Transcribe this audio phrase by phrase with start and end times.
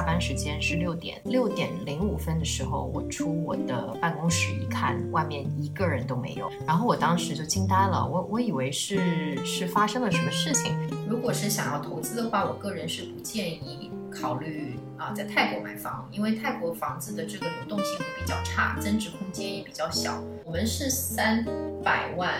[0.00, 10.74] 下班时间是六点，六点零五分的时候，我出我的办公室一看，外面一个人都没有，然后我当时就惊呆了，我我以为是是发生了什么事情。
[11.06, 20.18] 如果是想要投资的话，我个人是不建议考虑啊在泰国买房，因为泰国房子的这个流动性会比较差，增值空间也比较小。
[20.46, 21.44] 我们是三
[21.84, 22.32] 百万。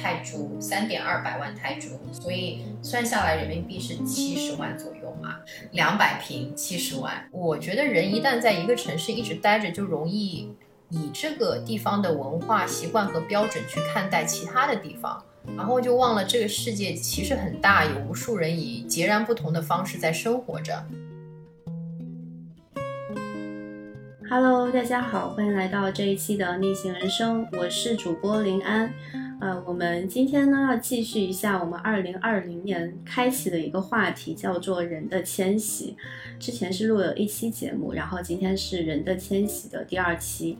[0.00, 5.36] 泰铢三点二百万泰铢，所以算下来人民币是七十万左右嘛，
[5.72, 7.28] 两百平七十万。
[7.32, 10.54] 我觉得人一旦在一个城市一直待着，就容易
[10.90, 15.22] 以这个地方的文化习惯和标准去看待其他的地方，
[15.56, 20.86] 然后就忘了这个世界其实很大，有无数人以截然不同的方式在生活着。
[24.30, 28.92] Hello，大家好，欢迎来到这一期的逆行人生，我是主播林安。
[29.40, 35.96] 呃，我们今天呢要继续一下我们二零二零年开启的一个话题，叫做人的迁徙。
[36.40, 40.58] 之前是录了一期节目，然后今天是人的迁徙的第二期。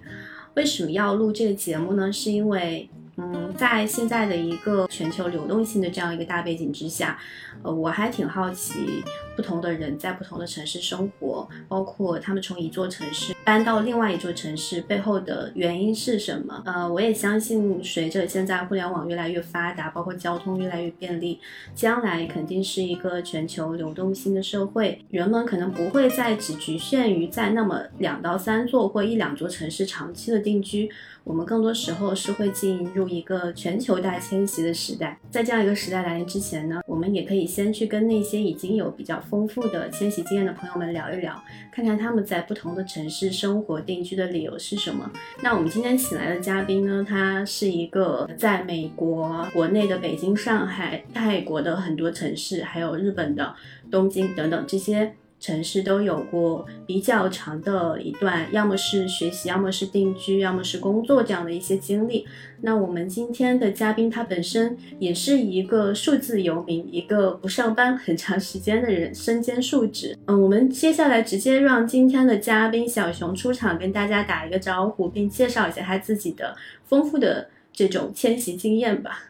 [0.55, 2.13] 为什么要录这个节目呢？
[2.13, 7.19] 是因为，嗯，在现在的一个全球流动性的这样一个大背景之下，
[7.63, 9.03] 呃，我还挺好奇。
[9.39, 16.61] 不同的人在不同的城市生活，包括他们从一座城市搬到另外一座城市背后的原因是什么？
[16.67, 21.39] 呃，我也相信，随着现在互联网越来越发达，包括交通越来越便利，
[21.73, 25.01] 将来肯定是一个全球流动性的社会。
[25.09, 30.91] 人们可能不会再只局限于在那么两到三座或一两座城市长期的定居，
[31.23, 35.17] 我们更多时候是会进入一个全球大迁徙的时代。
[35.31, 39.23] 在这样一个时代来临之前呢，我们也可以先去跟那些已经有比较。
[39.31, 45.11] 丰富的迁徙经验的朋友们聊一聊，看看他们在不同的城市生活定居的理由是什么。
[45.43, 53.55] 那我们今天请来的嘉宾呢，他是一个在美国国内的北京、上海、泰国的很多城市，还有日本的
[53.91, 55.15] 东京等等这些。
[55.41, 62.27] 城市都有过比较长的一段，要么是学习，要么是定居，要么是工作这样的一些经历。
[62.63, 70.17] 那我们今天的嘉宾，他本身也是一个数字游民，一个不上班很长时间的人，身兼数职。
[70.27, 79.23] 嗯，我们接下来直接让今天的嘉宾小熊出场，跟大家打一个招呼，并介绍一下他自己的丰富的这种迁徙经验吧。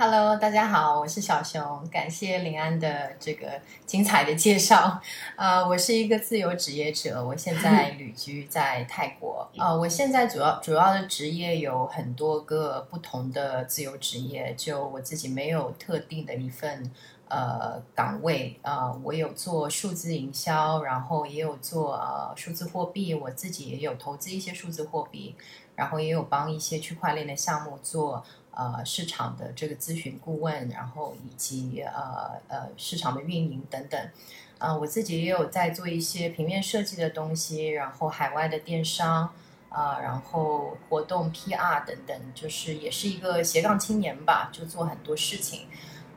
[0.00, 5.00] Hello，大家好，我是小熊，感谢林安的这个精彩的介绍。
[5.34, 9.50] 呃，我是一个自由职业者，我现在旅居在泰国。
[9.58, 16.88] 呃，我现在主要主要的职业有很多个不同的自由职业，就我自己没有特定的一份
[17.26, 18.56] 呃岗位。
[18.62, 25.34] 呃，我有做数字营销，然后也有做呃数字货币，我自己也有投资一些数字货币，
[25.74, 28.24] 然后也有帮一些区块链的项目做。
[28.60, 34.10] 呃，市场的这个咨询顾问，然后以及呃呃市场的运营等等，
[34.58, 39.32] 呃，我自己也有在做一些平面设计的东西，然后海外的电商
[39.68, 45.68] 啊，然后活动 PR 等等，就是也是一个斜杠青年吧，就做很多事情。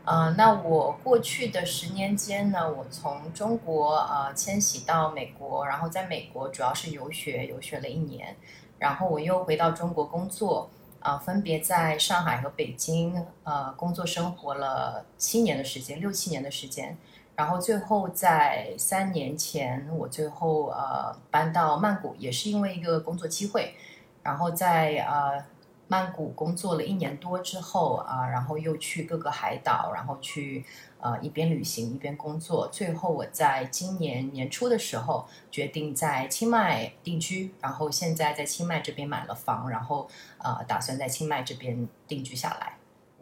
[0.04, 8.36] 呃，那我过去的十年间呢，我从中国呃迁徙到美国，然后在美国主要是游学，游学了一年，
[8.80, 10.68] 然后我又回到中国工作。
[11.02, 16.96] 啊，分别在上海和北京呃工作生活了七年的时间，六七年的时间，
[17.36, 23.74] 然后最后在三年前，我最后呃搬到曼谷，也是因为一个工作机会，
[24.22, 25.44] 然后在呃
[25.92, 30.64] 曼谷工作了一年多之后啊，然后又去各个海岛，然后去。
[31.04, 40.08] 呃，一边旅行一边工作，最后我在今年年初的时候决定在清迈定居，然后现在在清迈这边买了房，然后
[40.38, 42.78] 呃，打算在清迈这边定居下来。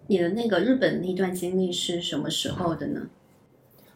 [0.08, 3.08] 你的那个日本那段经历是什么时候的呢？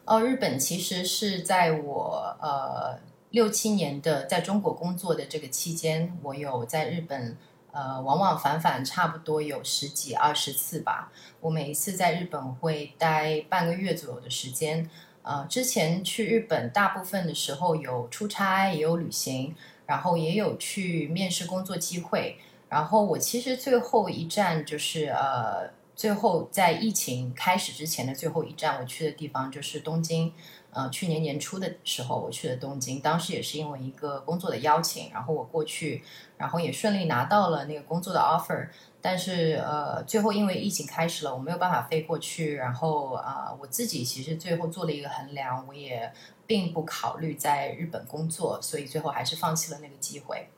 [0.05, 2.97] 哦，日本其实是在我呃
[3.31, 7.35] 六七年的在中国工作的这个期间，我有在日本。
[7.73, 11.11] 呃，往往返返差不多有十几二十次吧。
[11.41, 14.89] 我每一次在日本会待半个月左右的时间。
[15.23, 19.55] 呃，之前去日本大部分的时候有出差，也有旅行，
[19.87, 22.37] 然后也有去面试工作机会。
[22.69, 30.31] 然后我其实最后一站就是呃，最后在疫情开始之前的最后一站，我去的地方就是东京。
[30.75, 36.03] 呃，去年年初的时候，我去了东京，当时也是因为一个工作的邀请，然后我过去，
[36.43, 38.67] 然后也顺利拿到了那个工作的 offer。
[39.01, 42.55] 但是呃，最后因为疫情开始了，我没有办法飞过去。
[42.55, 46.11] 然后啊，我自己其实最后做了一个衡量，我也
[46.45, 50.49] 并不考虑在日本工作，所以最后还是放弃了那个机会。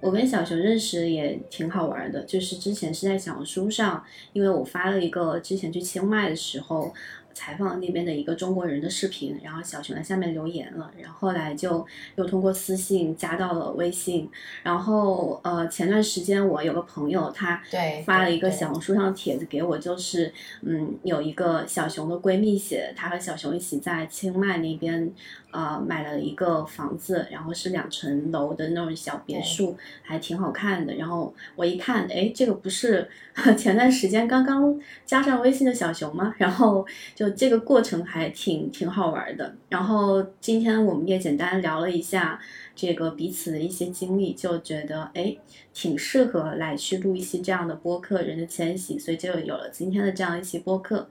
[0.00, 4.02] 我跟小熊认识也挺好玩的，就是之前是在小红书上，
[4.32, 6.94] 因为我发了一个之前去清迈的时候。
[7.34, 11.86] 采访那边的一个中国人的视频，然后小熊在下面留言了，然后后来就
[12.16, 14.30] 又通过私信加到了微信，
[14.62, 20.32] 然后呃前段时间我有个朋友他对发了一个小红书上的帖子给我，就是
[20.62, 25.12] 嗯有一个小熊的闺蜜写，她和小熊一起在清迈那边
[25.54, 30.94] 呃买了一个房子，然后是两层楼的那种小别墅，还挺好看的。
[30.96, 33.08] 然后我一看，哎，这个不是
[33.56, 36.34] 前段时间刚刚加上微信的小熊吗？
[36.38, 36.84] 然后
[37.14, 39.54] 就这个过程还挺挺好玩的。
[39.68, 42.40] 然后今天我们也简单聊了一下
[42.74, 45.36] 这个彼此的一些经历，就觉得哎
[45.72, 51.08] 挺适合来去录一期这样的播客《人的迁徙》，所以就有了今天的这样一期播客。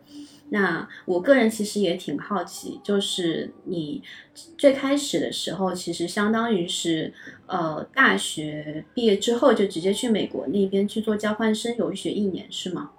[0.54, 4.04] 那我个人其实也挺好奇，就是你
[4.56, 7.12] 最开始的时候，其实相当于是
[7.48, 12.92] 呃大学毕业之后就直接去美国那边去做交换生游学一年，是吗？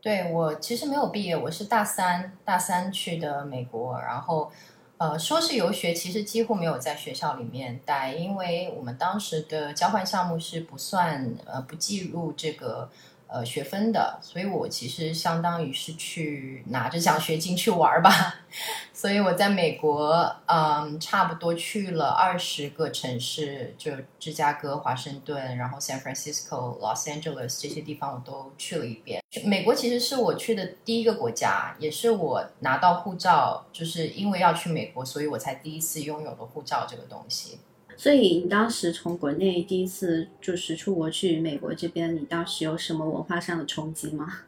[0.00, 4.52] 对我其实没有毕业，我是大三大三去的美国，然后
[4.98, 12.88] 呃说是游学，其实几乎没有在学校里面待，因为我们当时的交换项目是不算呃不计入这个
[13.26, 18.42] 呃学分的，所以我其实相当于是去拿着奖学金去玩儿吧。
[18.92, 29.22] 所以我在美国，嗯，差不多去了二十个城市，就芝加哥、华盛顿，然后 San Francisco、Los Angeles 这些地方我都去了一遍。
[29.44, 37.58] 美国其实是我去的第一个国家，也是我拿到护照，就是因为要去美国，所以我才第一次拥有了护照这个东西。
[37.96, 44.40] 所以你当时从国内第一次就是出国去美国这边，你当时有什么文化上的冲击吗？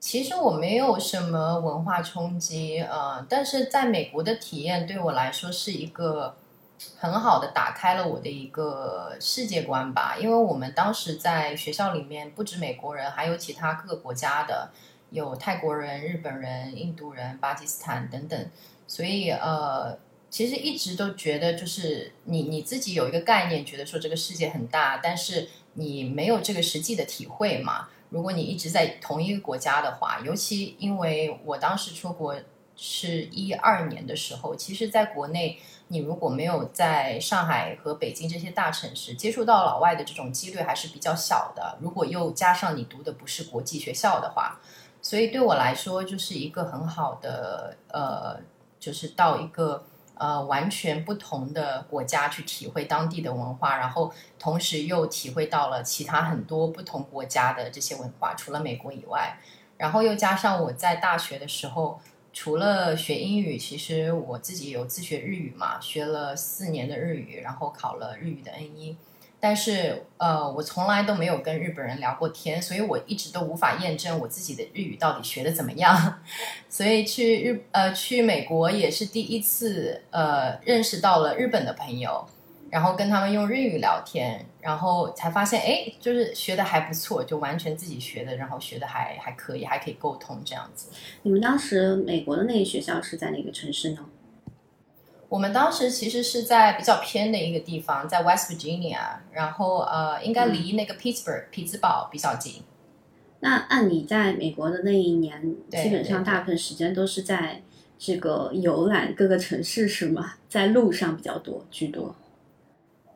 [0.00, 6.36] 其实我没有什么文化冲击，呃，但是在美国的体验对我来说是一个
[6.96, 10.16] 很好的打开了我的一个世界观吧。
[10.16, 14.70] 因为我们当时在学校里面，不止美国人，还有其他各个国家的，
[15.10, 18.46] 有泰国人、日本人、印度人、巴基斯坦等等，
[18.86, 19.98] 所以呃，
[20.30, 27.88] 其实一直都觉得就是你你自己有一个概念，觉得说这个世界很大，但是你没有这个实际的体会嘛。
[28.10, 32.36] 如果你一直在同一个国家的话，尤其因为我当时出国
[32.76, 35.58] 是一二年的时候，其实在国内，
[35.88, 41.78] 你如果没有在上海和北京这些大城市接触到老外的这种几率还是比较小的。
[41.80, 44.60] 如果又加上你读的不是国际学校的话，
[45.00, 48.38] 所以对我来说就是一个很好的呃，
[48.78, 49.86] 就是到一个。
[50.18, 59.38] 呃，完全不同的国家去体会当地的文化，然后同时又体会到了其他很多不同国家的这些文化，除了美国以外，
[59.76, 62.00] 然后又加上我在大学的时候，
[62.32, 68.96] 除了学英语，其实我自己有自学日语嘛，学了四年的日语，然后考了日语的 N 一。
[69.40, 76.20] 但是，呃，我从来都没有跟日本人聊过天，所以我一直都无法验证我自己的日语到底学的怎么样。
[76.68, 82.26] 所以去日呃去美国也是第一次，呃，认识到了日本的朋友，
[82.68, 90.88] 然后跟他们用日语聊天，然后才发现，哎，就是学的还不错，就完全自己学的，然后学的还还可以，还可以沟通这样子。
[91.22, 94.04] 你们当时美国的那个学校是在哪个城市呢？
[95.28, 98.98] 我们当时其实是在比较偏的一个地方，在 West Virginia，
[99.32, 102.62] 然后呃，应该离那个 Pittsburgh 匹兹堡比较近。
[103.40, 107.62] 那按你在美国的那一年，基本上大部分时间都是在
[107.98, 110.34] 这个游览各个城市，是吗？
[110.48, 112.16] 在路上比较多居多。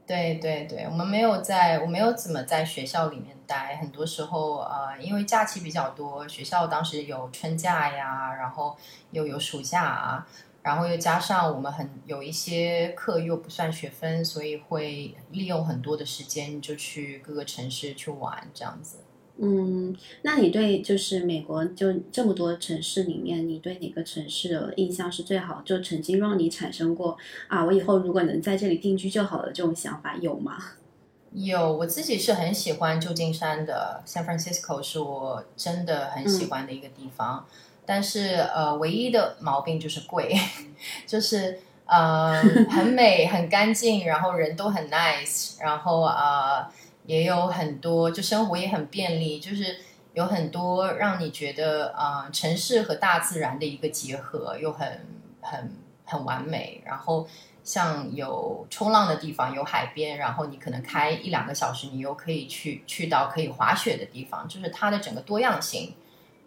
[0.07, 8.77] 对对对，我们没有在，我没有怎么在学校里面待，很多时候呃，因为假期比较多，学校当时有春假呀，然后
[9.13, 10.27] 又有暑假啊，
[10.63, 18.99] 然后又加上我们很有一些课又不算学分，所以会利用很多的时间就去各个城市去玩这样子。
[19.39, 25.63] 嗯，那你对就是美国就这么多城市里面，你对哪个城市的印象是最好？
[25.65, 27.17] 就曾经让你产生过
[27.49, 30.59] 啊，我以后如果能在这里定居就好了这种想法有吗？
[31.33, 37.47] 有，我自己是很喜欢旧金山的，San Francisco 是我真的很喜欢的一个地方。
[37.85, 40.35] 但是呃，唯一的毛病就是贵，
[41.07, 46.67] 就是呃很美、很干净，然后人都很 nice，然后呃
[47.07, 49.77] 也有很多，就生活也很便利，就是
[50.15, 55.07] 有很多让你觉得呃城市和大自然的一个结合，又很
[55.41, 55.73] 很
[56.05, 57.27] 很完美，然后。
[57.65, 65.95] 像有冲浪的地方，有海边，然后你可能开一两个小时，你又可以去去到可以滑雪的地方，就是它的整个多样性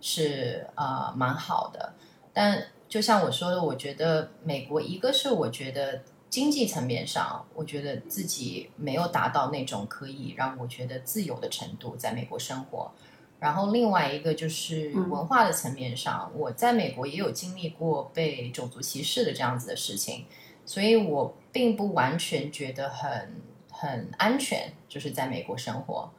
[0.05, 1.91] 是呃蛮好的。
[2.31, 12.91] 但就像我说的，我觉得美国一个是我觉得经济层面上，我觉得自己没有达到那种可以让我觉得自由的程度，在美国生活。
[13.39, 20.25] 然后另外一个就是文化的层面上，我在美国也有经历过被种族歧视的这样子的事情，
[20.65, 26.09] 所以我并不完全觉得很很安全，就是在美国生活。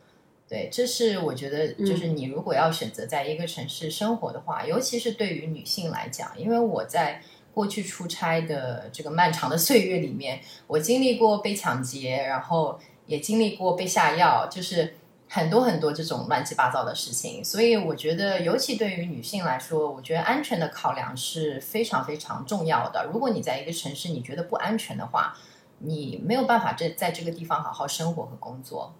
[0.49, 7.21] 对，这是我觉得，就是你如果要选择在一个城市生活的话，尤其是对于女性来讲，因为我在
[7.53, 14.95] 过去出差的这个漫长的岁月里面，我经历过被抢劫，然后也经历过被下药，就是
[15.29, 17.45] 很多很多这种乱七八糟的事情。
[17.45, 23.09] 所以我觉得，尤其对于女性来说，我觉得安全的考量是非常非常重要的。
[23.13, 25.37] 如果你在一个城市你觉得不安全的话，
[25.79, 28.95] 你没有办法在在这个地方好好生活和工作。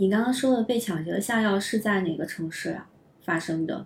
[0.00, 2.88] 你刚刚说的被抢劫的下药是在哪个城市啊
[3.22, 3.84] 发生的？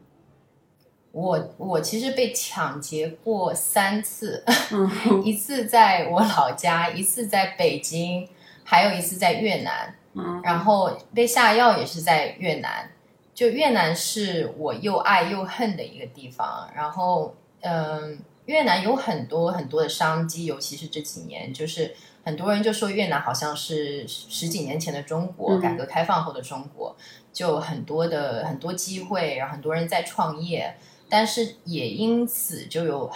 [1.10, 4.44] 我我其实被抢劫过三次，
[5.24, 8.28] 一次在我老家，一次在北京，
[8.62, 9.92] 还有一次在越南。
[10.44, 12.88] 然后被下药也是在越南，
[13.34, 16.70] 就越南是我又爱又恨的一个地方。
[16.76, 21.92] 然后，嗯，越南有很多很多的商机，尤其是这几年，就是。
[22.24, 26.96] 很多人就说越南好像是十几年前的中国，改革开放后的中国，
[27.34, 30.74] 就很多的很多机会，然后很多人在创业，
[31.10, 33.12] 但是也因此就有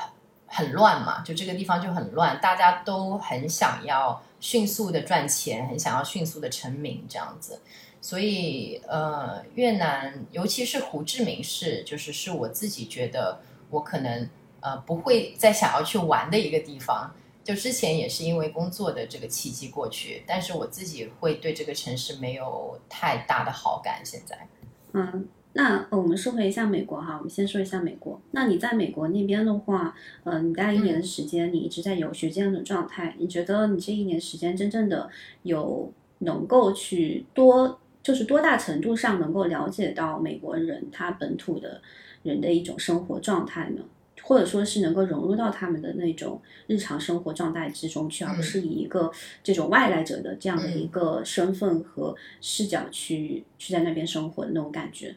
[0.47, 7.63] 很乱嘛，就这个地方就很乱，大家都很想要迅速的赚钱，很想要迅速的成名这样子，
[8.03, 14.29] 所以呃，越南尤其是胡志明市，就是是我自己觉得我可能
[14.61, 17.11] 呃不会再想要去玩的一个地方。
[17.49, 24.03] 就之前也是因为工作的这个契机过去，但是我自己会对这个城市没有太大的好感。
[24.05, 24.47] 现在，
[24.93, 28.21] 嗯，那我们说回一下美国哈，我们先说一下美国。
[28.33, 35.09] 那你在美国那边的话，嗯，你待一年的时间，你一直在游学这样的状态，你觉得你这一年时间真正的
[35.45, 41.81] 有能够去多，就是多大程度上能够了解到美国人他本土的
[42.23, 43.83] 人的一种生活状态呢？
[44.29, 49.11] 或者说是能够融入到他们的那种日常生活状态之中去，而不是以一个
[49.43, 55.17] 这种外来者的这样的一个身份和视角去去在那边生活的那种感觉。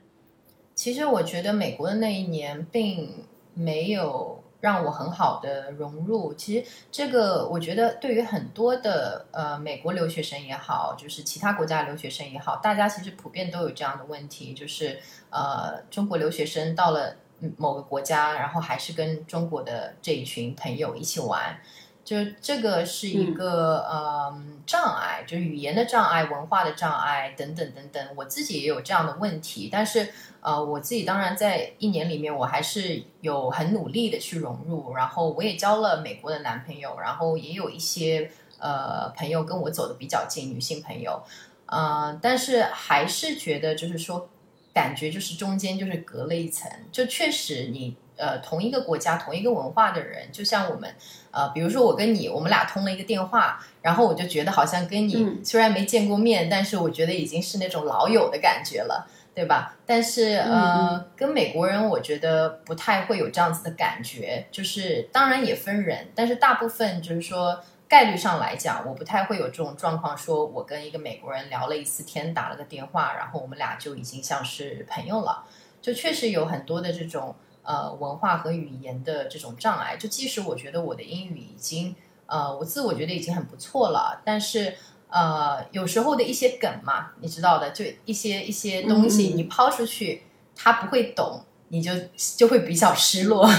[0.73, 6.33] 其实我觉得美国的那一年并没有让我很好的融入。
[6.35, 14.97] 其实这个我觉得对于很多的呃美国留学生也好，就是其他国家留学生也好，大家其实普遍都有这样的问题，就是
[15.31, 17.17] 呃中国留学生到了。
[17.57, 21.59] 某个国家，然后还是跟中国的这一群朋友一起玩，
[22.03, 24.33] 就这个是一个呃
[24.65, 28.07] 障碍，就是语言的障碍、文化的障碍等等等等。
[28.15, 38.29] 我自己也有这样的问题，但是呃，我自己当然在一年里面，我还是有很努力的去融入，然后我也交了美国的男朋友，然后也有一些
[38.59, 41.21] 呃朋友跟我走的比较近，女性朋友，
[41.65, 44.29] 呃，但是还是觉得就是说。
[44.73, 50.93] 感觉就是中间就是隔了一层，就确实你呃同一个国家同一个文化的人，就像我们
[51.31, 59.77] 呃比如说我跟你我们俩通了一个电话，然后我就觉得好像跟你虽然没见过面，但是我觉得已经是那种老友的感觉了，对吧？
[59.85, 67.61] 但是呃跟美国人我觉得不太会有这样子的感觉，就是当然也分人，但是大部分就是说。
[67.91, 75.43] 概率上来讲，我不太会有这种状况，说我跟一个美国人聊了一次天，打了个电话，然后我们俩就已经像是朋友了。
[75.81, 79.97] 就确实有很多的这种呃文化和语言的这种障碍。
[79.97, 81.93] 就即使我觉得我的英语已经
[82.27, 84.73] 呃我自我觉得已经很不错了，但是
[85.09, 90.23] 呃有时候的一些梗嘛，你知道的，就一些一些东西你抛出去，
[90.55, 91.91] 他不会懂，你就
[92.37, 93.49] 就会比较失落。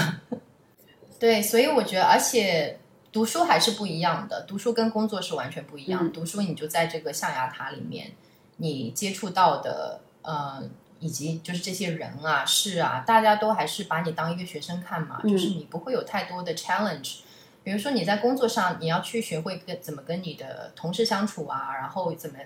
[1.19, 2.79] 对，所以我觉得，而且。
[3.13, 6.11] 读书还是不一样的，读书跟工作是完全不一样。
[6.11, 8.11] 读书你就在这个象牙塔里面，
[8.57, 10.67] 你接触到的，呃，
[10.99, 17.19] 以及就是这些人啊、事啊，大家都还是把你当一个学生看嘛，就是你不会有太多的 challenge。
[17.63, 22.37] 比如说你在工作上，你要去学会跟怎么跟你的同事相处啊，然后怎么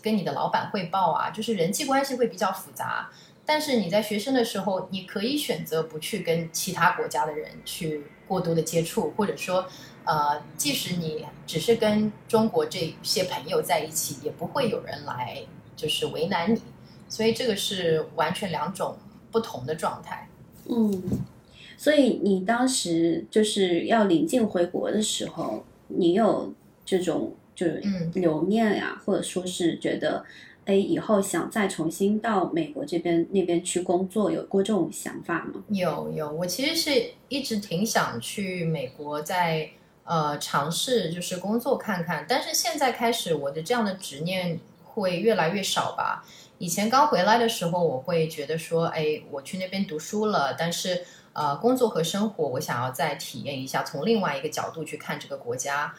[0.00, 3.10] 跟你的老板汇报啊，就是人际关系会比较复杂。
[3.44, 9.66] 但是你在学生的时候，你可以选择不去跟其他国家的人去过多的接触，或者说。
[10.04, 15.38] 呃，即使你只是跟中国这些朋友在一起，也不会有人来
[15.76, 16.60] 就是为难你，
[17.08, 18.96] 所以这个是完全两种
[19.30, 20.28] 不同的状态。
[20.68, 21.02] 嗯，
[21.76, 26.52] 所以你当时就是要临近回国的时候，你有
[26.84, 27.80] 这种就是
[28.14, 30.24] 留念呀，或者说是觉得
[30.64, 35.62] 哎以后想再重新到美国这边那边去工作，有过这种想法吗？
[35.68, 39.70] 有有，我其实是一直挺想去美国在。
[40.04, 46.24] 呃，尝试就是工作看看，但是现在开始，我的这样的执念会越来越少吧。
[46.58, 55.94] 以前刚回来的时候，我会觉得说，哎，我去那边读书了，但是呃，工作和生活我想要再体验一下，从另外一个角度去看这个国家。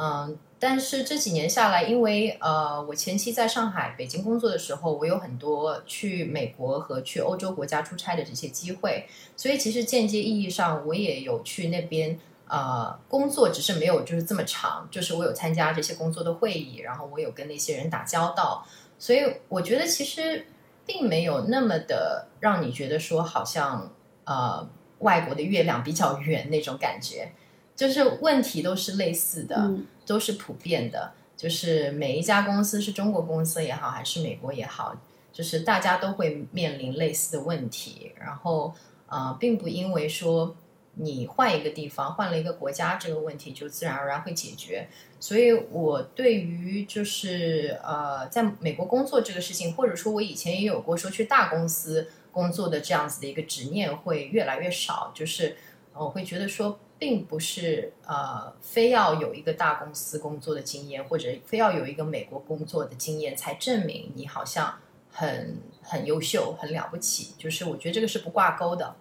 [0.00, 12.16] 嗯，但是这几年下来，因为呃，我前期在上海、北京工作的时候，我有很多去美国和去欧洲国家出差的这些机会，所以其实间接意义上，我也有去那边
[12.48, 18.66] 呃工作，只是没有就是这么长，就是我有参加这些工作的会议，然后我有跟那些人打交道，
[18.98, 20.46] 所以我觉得其实
[20.86, 23.92] 并没有那么的让你觉得说好像
[24.24, 24.68] 呃
[25.00, 27.32] 外国的月亮比较圆那种感觉。
[27.76, 29.70] 就是问题都是类似的，
[30.04, 31.12] 都是普遍的。
[31.36, 34.96] 就是每一家公司是中国公司也好，还是美国也好，
[35.32, 38.10] 就是大家都会面临类似的问题。
[38.18, 38.74] 然后，
[39.06, 40.56] 呃，并不因为说
[40.98, 44.88] 你换一个地方、换了一个国家，这个问题就自然而然会解决。
[45.18, 55.10] 所以，我对于就是呃，在美国工作这个事情，或者说我以前也有过说去大公司工作的这样子的一个执念，会越来越少。
[55.14, 55.56] 就是
[55.94, 56.78] 我会觉得说。
[57.00, 64.74] 并不是呃，非要有一个大公司工作的经验，或者非要有一个美国工作的经验，才证明你好像
[65.08, 67.34] 很很优秀、很了不起。
[67.38, 68.96] 就是我觉得这个是不挂钩的。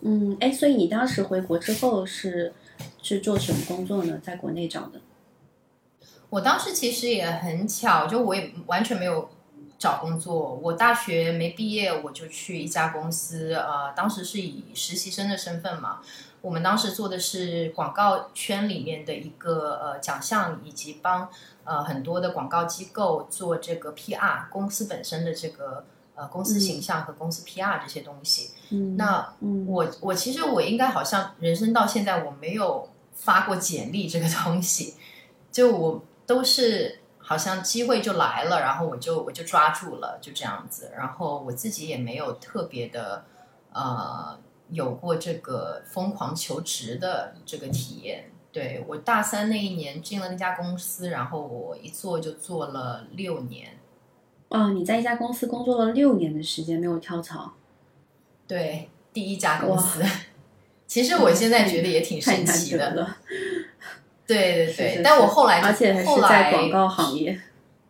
[0.00, 2.52] 嗯，哎，所以你当时回国之后是
[3.02, 4.20] 是做什么工作呢？
[4.22, 5.00] 在国内找的？
[6.28, 9.30] 我当时其实也很巧，就我也完全没有
[9.78, 10.54] 找工作。
[10.62, 16.00] 我大学没毕业，我就去一家公司，呃，当时是以实习生的身份嘛。
[16.42, 21.28] 我们当时做的是广告圈里面的一个呃奖项，以及帮
[21.64, 25.84] 呃很多的广告机构做这个 PR，公司本身的这个
[26.16, 28.50] 呃公司形象和公司 PR 这些东西。
[28.70, 34.94] 嗯，那我我其实我应该好像人生到现在我没有发过简历这个东西，
[35.52, 40.90] 就我都是好像机会就来了，然后我就我就抓住了，就这样子。
[40.96, 43.24] 然后我自己也没有特别的
[43.72, 44.38] 呃。
[44.70, 53.75] 有过这个疯狂求职的这个体验，对我大三那一年进了那家公司，然后我一做就做了六年。
[54.48, 57.52] 哦，你在一家公司工作了六年的时间没有跳槽？
[58.46, 60.02] 对，第一家公司。
[60.86, 63.16] 其实我现在觉得也挺神奇的。
[64.26, 67.40] 对对 对，但我后来而且还是在广告行业。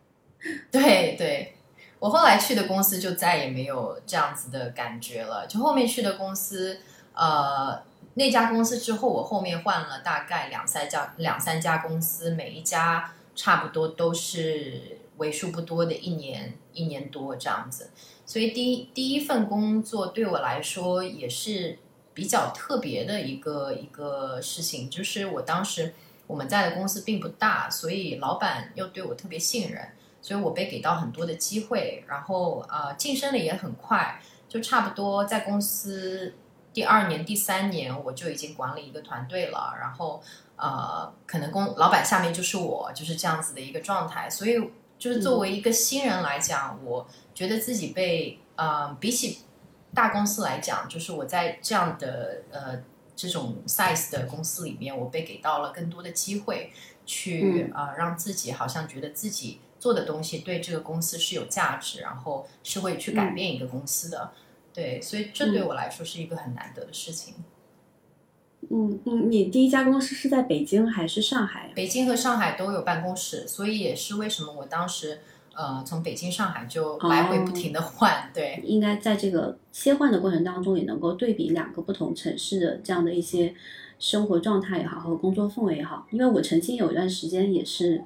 [0.71, 1.53] 对对。
[1.99, 5.47] 我后来去的公司就再也没有这样子的感觉了。
[5.47, 6.79] 就后面去的公司，
[7.13, 7.81] 呃，
[8.13, 17.91] 那家公司之后，我后面换了大概两三家，两三家公司，每一家差不多都是为数不多的一年一年多这样子。
[18.25, 21.79] 所以第一第一份工作对我来说也是
[22.13, 25.93] 比较特别的一个一个事情，就是我当时
[26.25, 29.89] 我们在的公司并不大，所以老板又对我特别信任。
[30.19, 36.33] 所以我被给到很多的机会，然后呃晋升的也很快，就差不多在公司
[36.73, 40.21] 第二年、第三年我就已经管理一个团队了，然后
[40.57, 44.29] 呃可能公老板下面就是我，就是这样子的一个状态。
[44.29, 44.59] 所以
[44.97, 49.39] 就是作为一个新人来讲，我觉得自己被呃比起
[49.93, 52.83] 大公司来讲，就是我在这样的呃
[53.15, 56.71] 这种 size 的公司里面，我被给到了更多的机会，
[57.05, 59.59] 去呃让自己好像觉得自己。
[59.79, 64.31] 做的东西对这个公司是有价值，然后是会去改变一个公司的，
[64.73, 67.35] 对，所以这对我来说是一个很难得的事情。
[67.37, 67.43] 嗯
[68.69, 71.71] 嗯嗯，你第一家公司是在北京还是上海？
[71.75, 75.19] 北京和上海都有办公室，所以也是为什么我当时
[75.53, 78.29] 呃从北京、上海就来回不停的换。
[78.33, 83.53] 对，应该在这个切换的过程当中，也能够对比两个不同城市的这样的一些
[83.99, 86.05] 生活状态也好和工作氛围也好。
[86.11, 88.03] 因为我曾经有一段时间也是。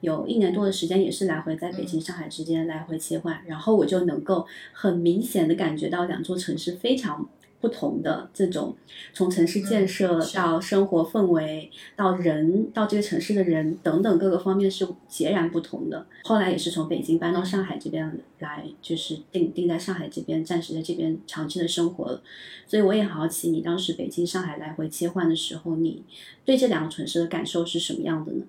[0.00, 7.26] 有一年多的时间，也是来回在北京、上海之间来回切换，然后我就能够很明显的感觉到两座城市非常
[7.64, 8.76] 不同的这种，
[9.14, 16.06] 从城市建设到生活氛围，到人，到这个城市的人等等各个方面是截然不同的。
[16.24, 22.22] 后来也是从北京搬到上海这边来，就是定定在上海这边，暂时在这边长期的生活了。
[22.66, 26.04] 所以我也好奇，你当时北京、上海来回切换的时候，你
[26.44, 28.44] 对这两个城市的感受是什么样的呢？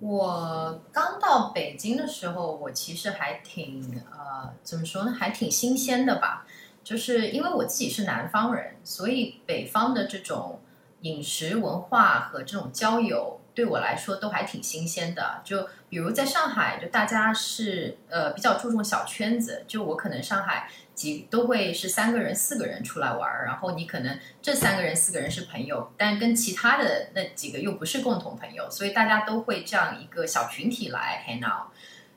[0.00, 6.44] 我刚到北京的时候，我其实还挺呃，怎么说呢，还挺新鲜的吧。
[6.86, 10.60] 就是因为我自己是南方人，所以北方的这种
[11.00, 15.40] 饮食文化和这种交友，对我来说都还挺新鲜的。
[15.42, 20.70] 就比如在上海，就大家是呃比较注重小圈子，就我可能上海。
[20.96, 31.66] 几都会是三个人、四个人出来玩儿，然后你可能这三个人、四个人是朋友，但跟其他的那几个又不是共同朋友，所以大家都会这样一个小群体来 hang out。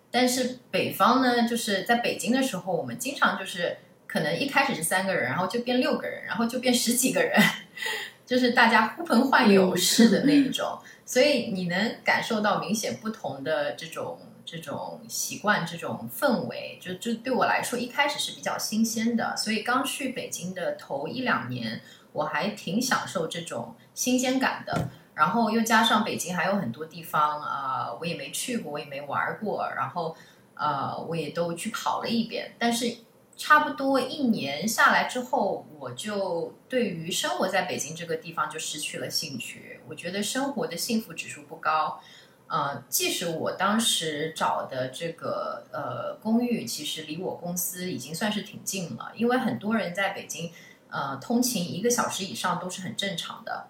[0.09, 3.79] 但是北方呢，就是在北京的时候，我们经常就是
[4.11, 7.39] 可能一开始是三个人，然后就变六个人，然后就变十几个人，
[8.25, 21.79] 就是大家呼朋唤友式的那一种，所以你能感受到明显不同的这种这种习惯、这种氛围，就就对我来说一开始是比较新鲜的，所以刚去北京的头一两年，
[22.11, 24.89] 我还挺享受这种新鲜感的。
[25.13, 30.15] 然后又加上北京还有很多地方啊，我也没去过，我也没玩过，然后
[30.55, 32.55] 呃，我也都去跑了一遍。
[32.57, 32.95] 但是
[33.39, 39.79] 差不多一年下来之后，我就对于生活在北京这个地方就失去了兴趣。
[39.87, 42.01] 我觉得生活的幸福指数不高。
[42.47, 50.51] 呃，即使我当时找的这个呃公寓，其实离我公司已经算是挺近了，因为很多人在北京
[50.89, 53.67] 呃通勤一个小时以上都是很正常的。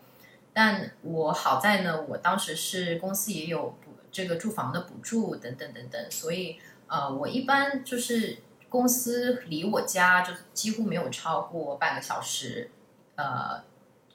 [0.51, 12.71] 但我好在呢，我当时是公司也有补这个住房的补助等等等等，所以呃，我一般就是公司离我家就几乎没有超过半个小时，
[13.15, 13.63] 呃，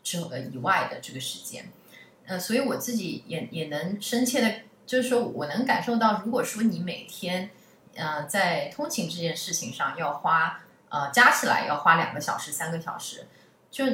[0.03, 1.71] 之呃以外的这个时间，
[2.27, 7.51] 呃，所以我自己也也能深切的，就是说我能感受到，如果说你每天
[7.97, 13.27] 呃在通勤这件事情上要花呃加起来要花两个小时三个小时，
[13.71, 13.85] 就。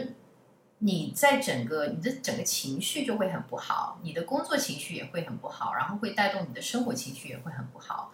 [0.83, 8.11] 你在整个你的整个情绪就会很不好，你的工作情绪也会很不好，然后会带动你的生活情绪也会很不好，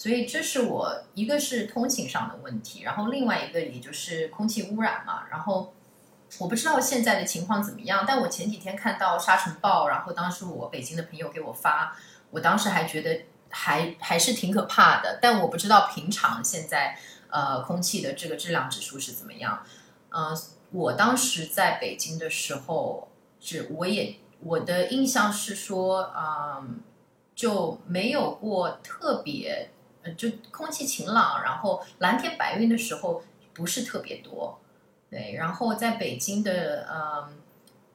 [0.00, 5.74] 所以这是我一个是通勤上的问题，然后另外一个也就是空气污染嘛，然后
[6.38, 11.94] 我不知道现在的情况怎么样，但我前几天看到沙尘暴，然后当时我北京的朋友给我发，
[12.30, 19.62] 我当时还觉得还还是挺可怕的，但我不知道平常现在呃空气的这个质量指数是怎么样，
[20.08, 20.34] 嗯。
[20.72, 23.08] 我当时在北京的时候，
[23.40, 26.78] 只我也我的印象是说，嗯，
[27.34, 34.60] 就没有过特别，呃，就空气晴朗，然后蓝天白云的时候不是特别多，
[35.10, 35.34] 对。
[35.34, 37.38] 然后在北京的嗯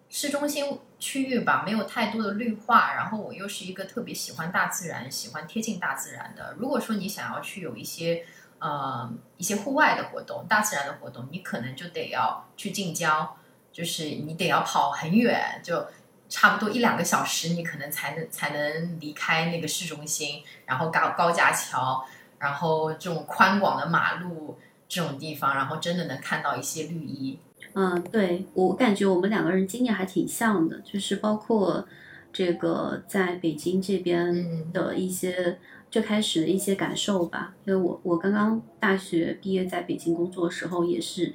[0.09, 6.55] 市中心区域吧，没有太多的绿化，然后我又是一个特别喜欢大自然、喜欢贴近大自然的。
[6.57, 8.25] 如果说你想要去有一些。
[8.57, 13.35] 呃，一些户外的活动，大自然的活动，你可能就得要去近郊，
[13.71, 15.85] 就是你得要跑很远，就
[16.29, 22.05] 差不多一两个小时，你可能才能才能离开那个市中心，然后高高架桥，
[22.39, 24.57] 然后这种宽广的马路
[24.87, 27.39] 这种地方，然后真的能看到一些绿意。
[27.73, 31.87] 嗯，对我感觉我们两个人经验还挺像的，就是包括
[32.31, 35.57] 这个在北京这边的一些。
[35.91, 41.33] 最开始的一些感受吧，因为我我刚刚大学毕业在北京工作的时候也是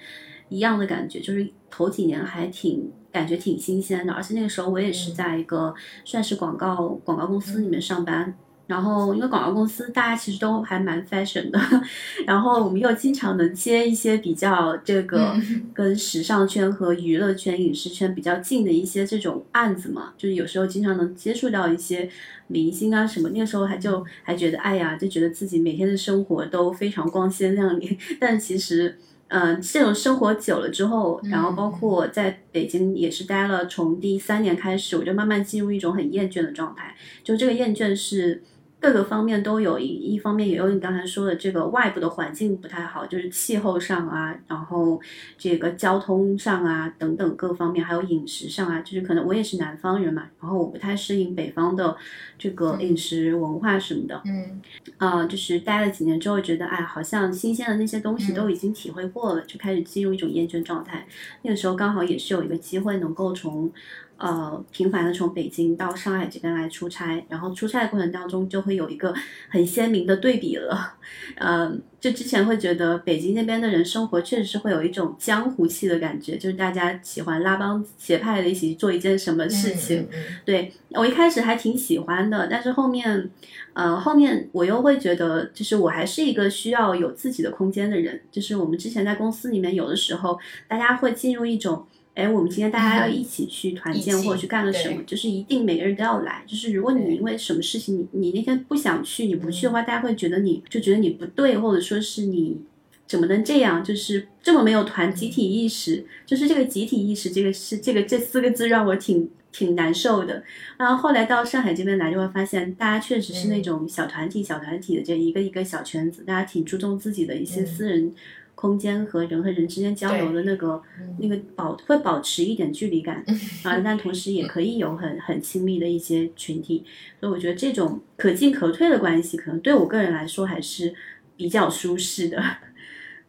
[0.50, 8.35] 一样的感觉，就是头几年还挺感觉挺新鲜的，而且那个时候我也是在一个算是广告广告公司里面上班。
[8.66, 11.59] 然后，因为广告公司大家其实都还蛮 fashion 的，
[12.25, 15.35] 然后我们又经常能接一些比较这个
[15.75, 22.09] 跟时尚圈和娱乐圈、影视圈比较近的一些这种案子嘛，就是有时候经常能接触到一些
[22.46, 23.31] 明星啊什么。
[23.31, 27.99] 那个时候还就还觉得，哎呀，就觉得自己每天的生活都非常光鲜亮丽。
[28.20, 28.96] 但其实，
[29.31, 36.95] 嗯，这种生活久了之后，然后包括在北京也是待了，从第三年开始，我就慢慢进入一种很厌倦的状态。
[37.25, 38.43] 就这个厌倦是。
[38.81, 44.99] 各个方面都有一一方面也有你刚才说的这个外部的环境不太好，就是气候上啊，然后
[45.37, 51.95] 这个交通上啊等等各方面，还有饮食上啊，就是可能我也是南方人嘛，然后我不太适应北方的
[52.38, 54.61] 这个饮食文化什么的，嗯，
[54.97, 61.07] 啊，就是待了几年之后觉得，哎，好像新鲜的那些东西都已经体会过了，就开始进入一种厌倦状态。
[61.43, 63.71] 那个时候刚好也是有一个机会能够从。
[64.20, 69.14] 呃，频繁的从北京到上海这边来出差，然后出差的过程当中就会有一个
[69.48, 70.92] 很鲜明的对比了。
[71.37, 80.06] 嗯，就之前会觉得北京那边的人生活确实是会有一种江湖气的感觉，就是大家喜欢拉帮结派的一起做一件什么事情。
[80.44, 83.30] 对我一开始还挺喜欢的，但是后面，
[83.72, 88.20] 呃，后面我又会觉得，就是我还是一个需要有自己的空间的人。
[88.30, 91.87] 就是我们之前在公司里面有的时候，大家会进入一种。
[92.20, 96.42] 哎，我们今天大家要一起去团建或者去干了什么，就是一定每个人都要来。
[96.46, 102.59] 就是如果你因为什么事情，你你那天不想去，你不去的话，大家会觉得你就觉得你不对，或者说是你
[103.06, 106.04] 怎么能这样，就是这么没有团集体意识。
[106.26, 110.42] 就是这个集体意识，这个是这个这四个字让我挺挺难受的。
[110.76, 118.12] 然后后来到上海这边来，就会发现大家确实是那种小团体、小团体的这一个一个小圈子，大家挺注重自己的一些私人。
[118.61, 120.83] 空间和人和人之间交流的那个
[121.18, 123.25] 那个保会保持一点距离感
[123.64, 126.85] 啊，但同时也可以有很很亲密的一些群体，
[127.18, 130.94] 所以我觉得这种可进可退的关系，可能对我个人来说还是
[131.38, 132.42] 比较舒适的。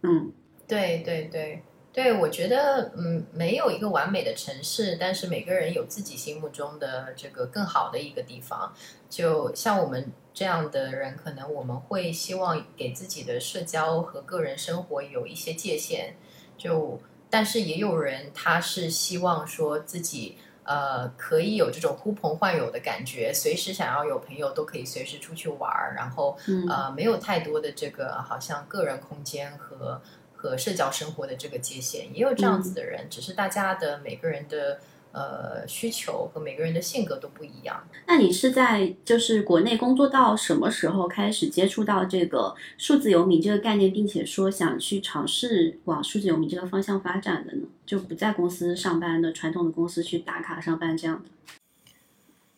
[0.04, 0.34] 嗯，
[0.68, 1.64] 对对对。
[1.94, 8.74] 对，我觉得嗯，没有一个完美的城市，但是每个人有自己心目中的这个更好的一个地方，
[9.10, 10.12] 就像我们。
[10.34, 16.16] 这样的人，可能我们会希望给自己的社交和个人生活有一些界限。
[16.58, 26.38] 就，但是也有人，他是希望说自己呃可以有这种呼朋唤友的感觉，随时想要有朋友都可以随时出去玩儿，然后
[26.70, 30.02] 呃没有太多的这个好像个人空间和
[30.34, 32.14] 和社交生活的这个界限。
[32.16, 34.80] 也有这样子的人，只是大家的每个人的。
[35.12, 37.88] 呃，需求和每个人的性格都不一样。
[38.08, 47.68] 那你是在就是国内工作到什么时候开始接触到这个数字游民这个概念，并且说想去尝试往数字游民这个方向发展的呢？
[47.86, 51.30] 就不在公司上班的传统的公司去打卡上班这样的。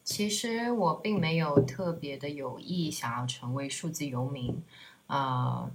[0.04, 4.62] 其实我并没有特别的有意想要成为数字游民，
[5.08, 5.18] 啊。
[5.18, 5.72] 呃，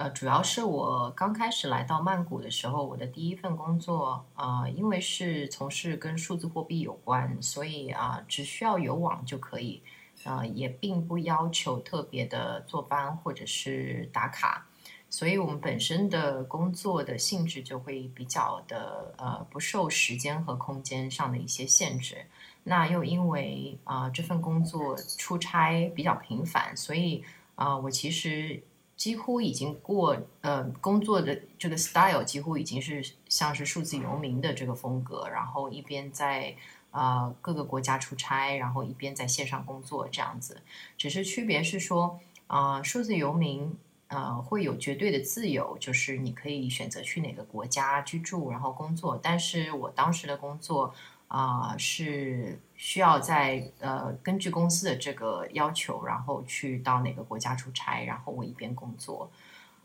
[0.00, 9.82] 呃主要是我刚开始来到曼谷的时候，我的第一份工作，呃，因为是从事跟数字货币有关，所以啊，只需要有网就可以，
[10.24, 14.66] 呃，也并不要求特别的坐班或者是打卡，
[15.10, 22.24] 所以我们本身的工作的性质就会比较的呃不受时间和空间上的一些限制。
[22.64, 27.22] 那又因为啊这份工作出差比较频繁，所以
[27.54, 28.62] 啊我其实。
[29.00, 36.54] 几乎已经过呃工作的这个 style 几乎已经是像是数字游民的这个风格，然后一边在
[36.90, 40.60] 啊各个国家出差，然后一边在线上工作这样子。
[40.98, 43.74] 只是区别是说啊数字游民
[44.08, 49.18] 呃会有绝对的自由，就是你可以选择去哪个国家居住然后工作。
[49.22, 50.94] 但是我当时的工作。
[51.32, 59.30] 啊，是需要在呃根据公司的这个要求，然后去到哪个国家出差，然后我一边工作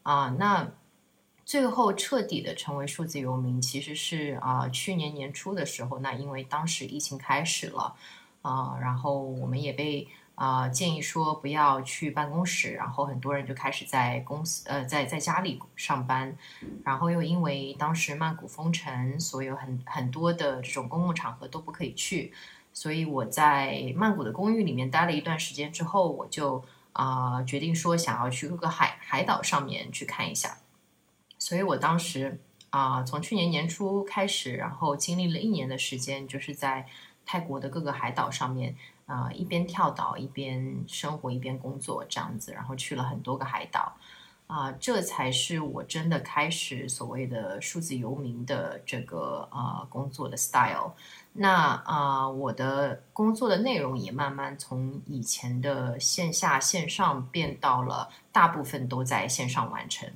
[0.03, 0.29] 啊。
[0.39, 0.65] 那
[1.43, 7.93] 最后彻底的成为数字游民，其实是啊去年年初的时候，那因为当时疫情开始了
[8.41, 10.07] 啊，然后我们也被。
[10.35, 16.35] 啊，建议说不要去办公室，然后很多人就开始在公司呃，在在家里上班，
[16.83, 22.33] 然后又因为当时曼谷封城，所以很很多的这种公共场合都不可以去，
[22.75, 30.59] 所以我在曼谷的公寓里面待了一段时间之后，我就啊决定说想要去各个海海岛上面去看一下，
[31.39, 36.85] 所以我当时啊从去年年初开始，然后经历了一年的时间，就是在
[37.25, 38.75] 泰国的各个海岛上面。
[39.05, 43.95] 啊，一边跳岛一边生活一边工作这样子，然后去了很多个海岛，
[44.47, 50.95] 啊，这才是我真的开始所谓的数字游民的这个啊工作的 style。
[51.37, 60.09] 那啊，我的工作的内容也慢慢从以前的线下线上变到了大部分都在线上完成。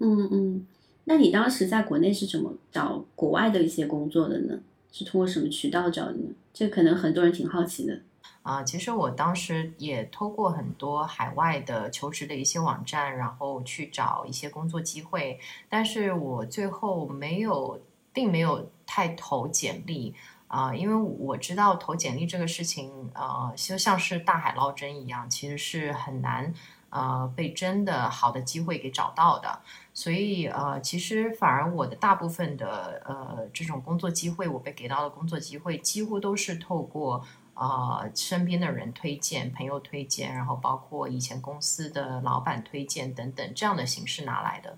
[0.00, 0.66] 嗯嗯，
[1.04, 4.60] 那你当时在国内是怎么找国外的一些工作的呢？
[4.92, 6.30] 是通过什么渠道找的呢？
[6.54, 8.00] 这可能很多人挺好奇的。
[8.42, 17.80] 啊，其实我当时也通过很多海外的求职的一些网站，然后去找一些工作机会，但是我最后没有，
[18.12, 20.14] 并没有太投简历
[20.48, 26.52] 啊，因为我知道投简历这个事情，呃，就像是大海捞针一样，其实是很难
[26.90, 29.60] 呃被真的好的机会给找到的，
[29.92, 37.24] 所以呃，其实反而我的大部分的呃这种工作机会，我被给到的工作机会，几乎都是透过。
[37.58, 44.76] 啊，身边的人推荐、朋友推荐，然后包括以前公司的老板推荐等等这样的形式拿来的，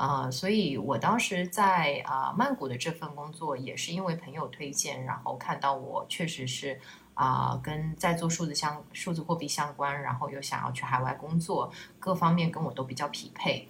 [0.00, 6.80] 啊，所以我当时在啊曼谷的这份工作也是因为朋友推荐，然后看到我确实是
[7.12, 13.68] 啊跟在做数字相数字货币相关，然后又想要去海外工作，各方面跟我都比较匹配，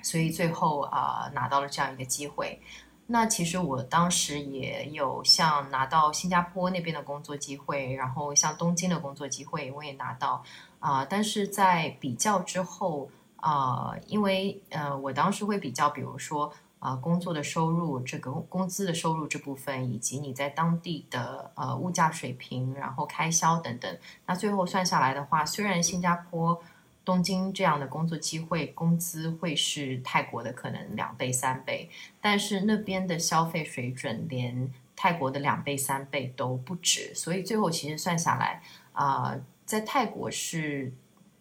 [0.00, 2.60] 所以最后啊拿到了这样一个机会。
[3.08, 10.44] 那其实我当时也有像拿到新加坡那边的工作机会，然后像东京的工作机会我也拿到
[10.78, 26.62] 啊，但是在比较之后啊，因为呃我当时会比较，比如说啊工作的收入、这个工资的收入这部分，以及你在当地的呃物价水平，然后开销等等，那最后算下来的话，虽然新加坡。
[27.04, 31.88] 东京这样的工作机会，工资会是泰国的可能两倍三倍，
[32.20, 38.60] 但是那边的消费水准连泰国的两倍三倍都不止，所以最后其实算下来
[38.92, 40.92] 啊，在泰国是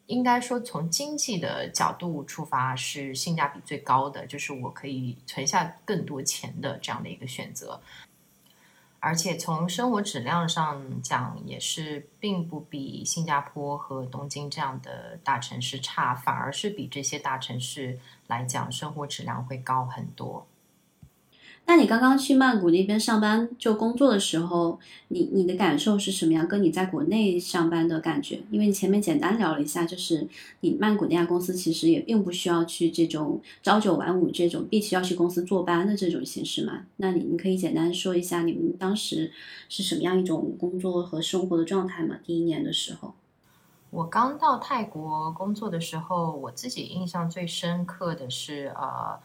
[0.07, 7.79] 应该说从经济的角度出发是性价比最高的，就是我可以存下更多钱的这样的一个选择。
[8.99, 20.47] 而且从生活质量上讲，也是并不比新加坡和东京这样的大城市差，反而是比这些大城市来讲，生活质量会高很多。
[21.69, 26.47] 那你刚刚去曼谷那边上班就工作的时候，你你的感受是什么样？
[26.47, 28.39] 跟你在国内上班的感觉？
[28.49, 30.25] 因为你前面简单聊了一下，就是
[30.61, 36.85] 你曼谷那家公司其实也并不需要去这种朝九晚五这种必须要去公司坐班的这种形式嘛。
[36.95, 39.33] 那你你可以简单说一下你们当时
[39.67, 42.15] 是什么样一种工作和生活的状态吗？
[42.23, 43.13] 第一年的时候，
[43.89, 49.19] 我刚到泰国工作的时候，我自己印象最深刻的是呃。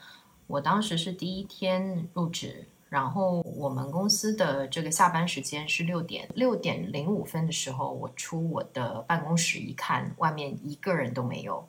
[0.53, 11.67] 我当时是第一天入职，然后我们公司的这个下班时间是六点，六点零五分的时候，我出我的办公室一看，外面一个人都没有。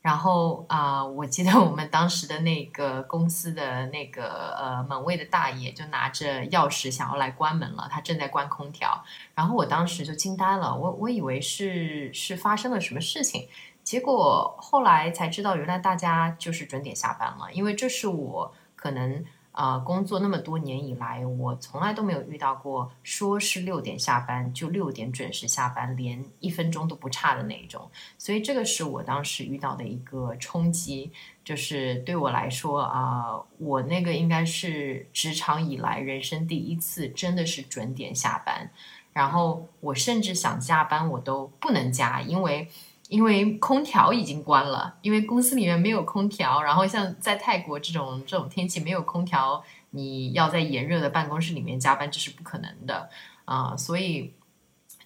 [0.00, 9.04] 然后啊，我记得我们当时的那个公司的那个呃门卫的大爷就拿着钥匙想要来关门了，他正在关空调。
[9.34, 13.46] 然后我当时就惊呆了，我我以为是是发生了什么事情。
[13.86, 17.52] 结果后来才知道，原来大家就是准点下班了。
[17.52, 27.88] 因为这是我可能啊工作那么多年以来，我从来都没有遇到过说是六点下班就六点准时下班，连一分钟都不差的那一种。
[28.18, 31.12] 所以这个是我当时遇到的一个冲击，
[31.44, 38.68] 就是对我来说啊，我那个应该是职场以来人生第一次真的是准点下班。
[39.12, 42.68] 然后我甚至想加班，我都不能加，因为。
[43.08, 46.60] 因为空调已经关了，因为公司里面没有空调。
[46.60, 53.08] 然后像在泰国这种这种天气没有空调，你要在炎热的办公室里面加班，这是不可能的
[53.44, 53.76] 啊。
[53.76, 54.34] 所以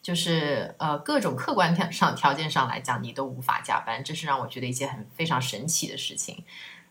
[0.01, 6.43] 就是呃各种客观条上条件上来讲，你都无法加班，这是让我觉得一件很非常神奇的事情。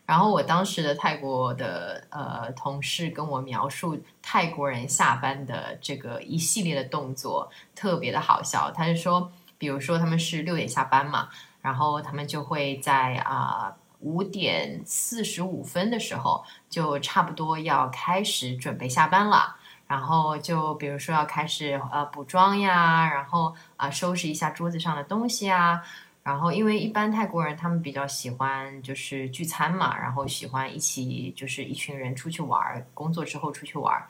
[0.06, 8.70] 然后我当时的泰国的呃同事跟我描述泰国人下班的这个一系列的动作，特别的好笑。
[8.70, 9.32] 他就说。
[9.60, 11.28] 比如说他们是六点下班嘛，
[11.60, 19.54] 然后他们就会在啊五点四十五分的时候就差不多要开始准备下班了，
[19.86, 25.82] 然后就比如说要开始呃补妆呀，然后啊收拾一下桌子上的东西啊，
[26.22, 34.02] 然后因为一般泰国人他们比较喜欢就是聚餐嘛，然后喜欢一起就是一群人出去玩，工作之后出去玩，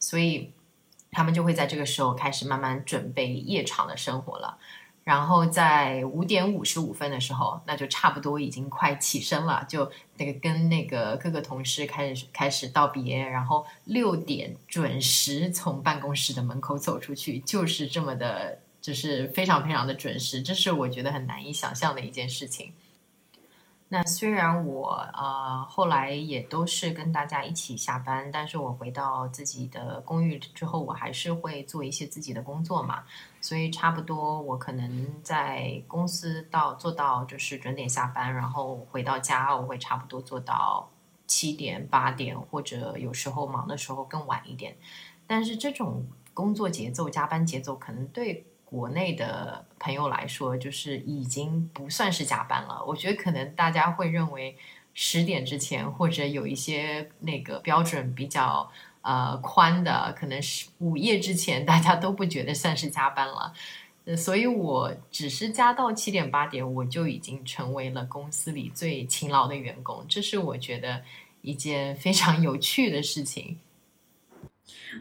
[0.00, 0.52] 所以
[1.12, 4.58] 他们就会在这个时候开始慢慢准备夜场的生活了。
[5.06, 22.72] 然后在五点五十五分的时候，那就差不多已经快起身了，就那个跟那个各个同事开始开始道别，然后六点准时从办公室的门口走出去，就是这么的，就是非常非常的准时，这是我觉得很难以想象的一件事情。
[23.88, 33.04] 那虽然我呃后来也都是跟大家一起下班，但是我回到自己的公寓之后，我还是会做一些自己的工作嘛。
[33.46, 40.90] 所以差不多我可能在公司到做到就是准点下班，然后回到家我会差不多做到
[41.28, 44.76] 七点八点，或者有时候忙的时候更晚一点。
[45.28, 46.04] 但是这种
[46.34, 48.44] 工作节奏、加班节奏可能对。
[48.68, 52.84] 国内的朋友来说，就是已经不算是加班了。
[52.84, 54.56] 我觉得可能大家会认为
[54.92, 58.68] 十点之前，或者有一些那个标准比较
[59.06, 63.52] 呃宽的，可能是午夜之前，大家都不觉得算是加班了。
[64.16, 70.04] 所以我只是加到七点八点，我就已经成为了公司里最勤劳的员工。
[70.08, 71.02] 这是我觉得
[71.42, 73.58] 一件非常有趣的事情。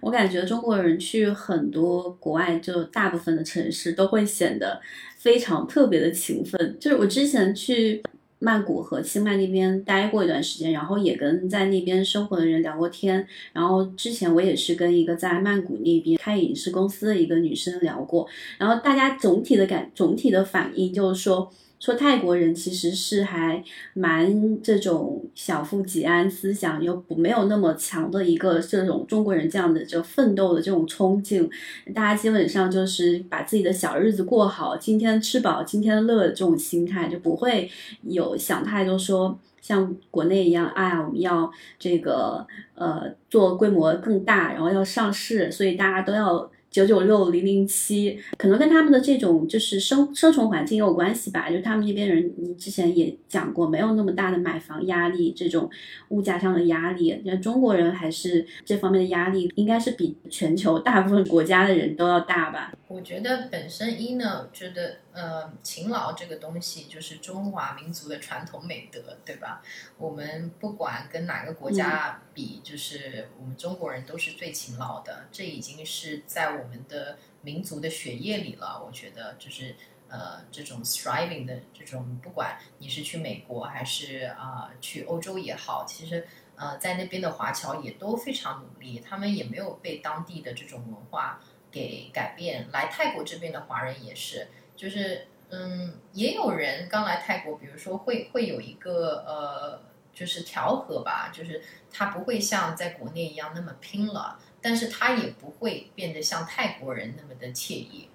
[0.02, 4.82] 我感觉中国人去很多国外，就大部分的城市都会显得
[5.18, 6.78] 非常特别的勤奋。
[6.80, 8.04] 就是我之前去
[8.40, 13.28] 曼谷和清迈那边待过一段时间，然后也跟在那边生活的人聊过天。
[13.54, 21.52] 然后之前我也是跟一个在曼谷那边开影视公司的一个女生聊过，然后大家总体的感总体的反应就是说。
[21.86, 31.48] 说泰国人其实是还蛮这种小富即安思想，又不没有那么强的一个这种中国人这样的就奋斗的这种冲劲，
[31.94, 37.70] 大家基本上就是把自己的小日子过好，今天吃饱今天乐这种心态，就不会
[38.02, 46.50] 有想太多说像国内一样，哎呀我们要这个呃做规模更大，然后要上市，所以大家都要。
[46.76, 51.50] 九九六零零七，可能跟他们的这种就是生生存环境也有关系吧。
[51.50, 55.70] 就是他们那边人，你之前也讲过，没有那么大的买房压力，这种
[56.10, 57.18] 物价上的压力。
[57.24, 62.74] 你看中国人还是这方面的压力，应该是比全球大部分国家的人都要大吧？
[62.90, 69.64] 我觉得本身一呢，觉得呃，勤劳这个东西就是中华民族的传统美德，对吧？
[69.98, 78.84] 我们不管跟哪个国家比，就是我们中国人都是最勤劳的，这已经是在我们的民族的血液里了。
[78.86, 79.78] 我觉得就是
[80.10, 91.42] 呃，这种 striving 的这种，不管你是去美国还是啊去欧洲也好，其实呃在那边的华侨也都非常努力，他们也没有被当地的这种文化
[91.72, 92.68] 给改变。
[92.74, 94.50] 来泰国这边的华人也是。
[94.76, 99.80] 就是嗯，也有人刚来泰国，比如说会会有一个呃，
[100.14, 101.62] 就是调和吧，就是
[101.92, 108.08] 他不会像在国内一样那么拼了，但是他也不会变得像泰国人那么的惬意。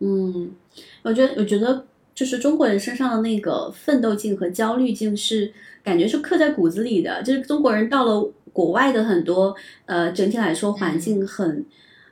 [0.00, 0.56] 嗯，
[1.02, 5.52] 我觉得我觉得就是中国人身上的那个奋斗劲和焦虑劲是
[5.84, 9.54] 感觉是刻在骨子里的，就是中国人到了国外的很多
[9.86, 11.64] 呃，整体来说环境很。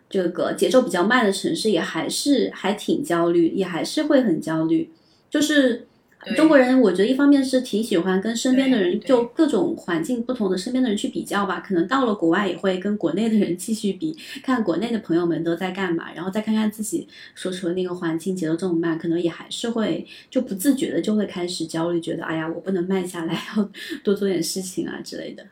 [0.08, 4.90] 这个节奏比较慢的城市也还是还挺焦虑，也还是会很焦虑。
[5.30, 5.86] 就是
[6.34, 11.60] 中国人，我觉得一方面是挺喜欢跟身边的人，就各种环境不同的身边的人去比较吧。
[11.60, 23.70] 可能到了国外也会跟国内的人继续比，看国内的朋友们都在干嘛，然后再看看自己所处的那个环境节奏这么慢，可能也还是会就不自觉的就会开始焦虑，觉得哎呀，我不能慢下来， 要
[24.02, 25.46] 多做点事情啊之类的。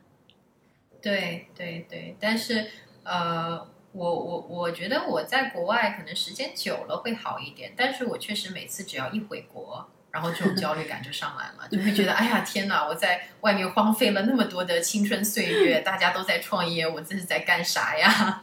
[1.00, 2.64] 对对对，但是
[3.04, 3.75] 呃。
[3.96, 18.42] 我我我觉得我在国外可能时间久了会好一点，但是我确实每次只要一回国，然后这种焦虑感就上来了，就会觉得哎呀天哪，我在外面荒废了那么多的青春岁月，大家都在创业，我这是在干啥呀？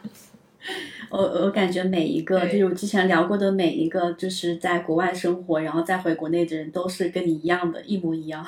[1.12, 8.43] 我我感觉每一个就是我之前聊过的每一个就是在国外生活然后再回国内的人，都是跟你一样的，一模一样，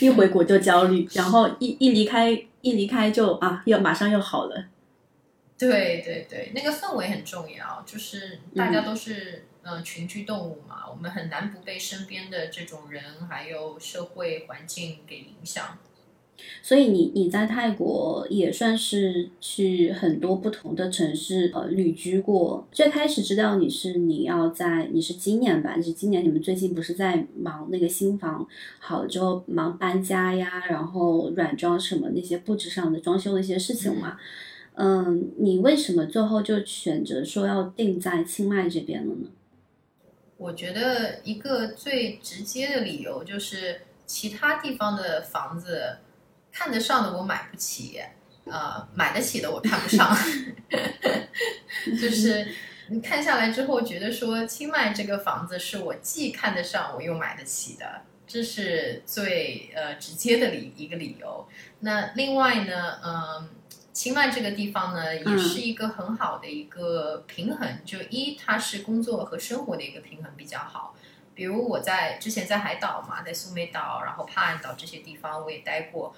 [0.00, 2.30] 一回国就焦虑，然后一一离开
[2.60, 4.66] 一离开就啊，又马上又好了。
[5.70, 15.78] 对对对，那个氛围很重要，就是大家都是呃群居动物嘛，我们很难不被身边的这种人还有社会环境给影响。
[16.60, 22.66] 所以你你在泰国也算是去很多不同的城市呃旅居过。
[22.72, 25.76] 最开始知道你是你要在你是今年吧？
[25.80, 28.46] 是今年你们最近不是在忙那个新房
[28.80, 34.18] 好了之后忙搬家呀，然后软装什么那些布置上的装修的一些事情嘛？
[34.18, 34.18] 嗯，
[34.76, 39.28] 嗯你为什么最后就选择说要定在清迈这边了呢？
[40.36, 45.98] 我觉得一个最直接的理由就是，其他地方的房子
[46.50, 48.00] 看得上的我买不起，
[48.46, 50.14] 呃，买得起的我看不上。
[52.00, 52.44] 就是
[52.88, 61.46] 你看下来之后，觉得说清迈这个房子是我既看得上我又买得起的，这是最呃直接的理一个理由。
[61.78, 63.48] 那另外呢，嗯。
[63.94, 67.78] 清迈这个地方呢，也是一个很好的一个平衡。
[67.84, 70.94] 就一，它是工作和生活的一个平衡比较好。
[71.34, 76.14] 比如我在之前在海岛嘛，在苏梅岛，然后帕岸岛这些地方我也待过。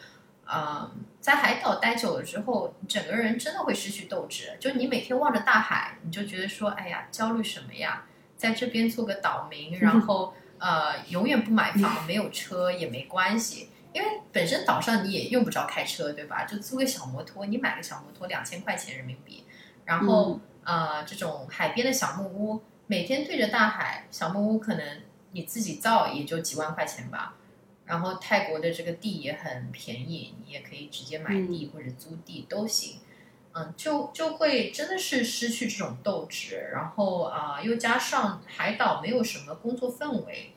[0.52, 4.56] 嗯，在海岛待久了之后，整个人真的会失去斗志。
[4.58, 8.04] 就你每天望着大海，你就觉得说，哎呀，焦虑什么呀？
[8.38, 13.68] 在这边做个岛民，然 后呃，永远不买房，没有车也没关系。
[13.96, 16.44] 因为本身岛上你也用不着开车，对吧？
[16.44, 19.44] 就租个小摩托，你买个小摩托两千块钱人民币，
[19.86, 25.00] 然后呃，这种海边的小木屋，每天对着大海，小木屋可能
[25.32, 27.36] 你自己造也就几万块钱吧。
[27.86, 32.98] 然后泰国的这个地也很便宜，你也可以直接买地或者租地都行。
[33.54, 40.52] 嗯，就就会真的是失去这种斗志，然后啊，又加上海岛没有什么工作氛围。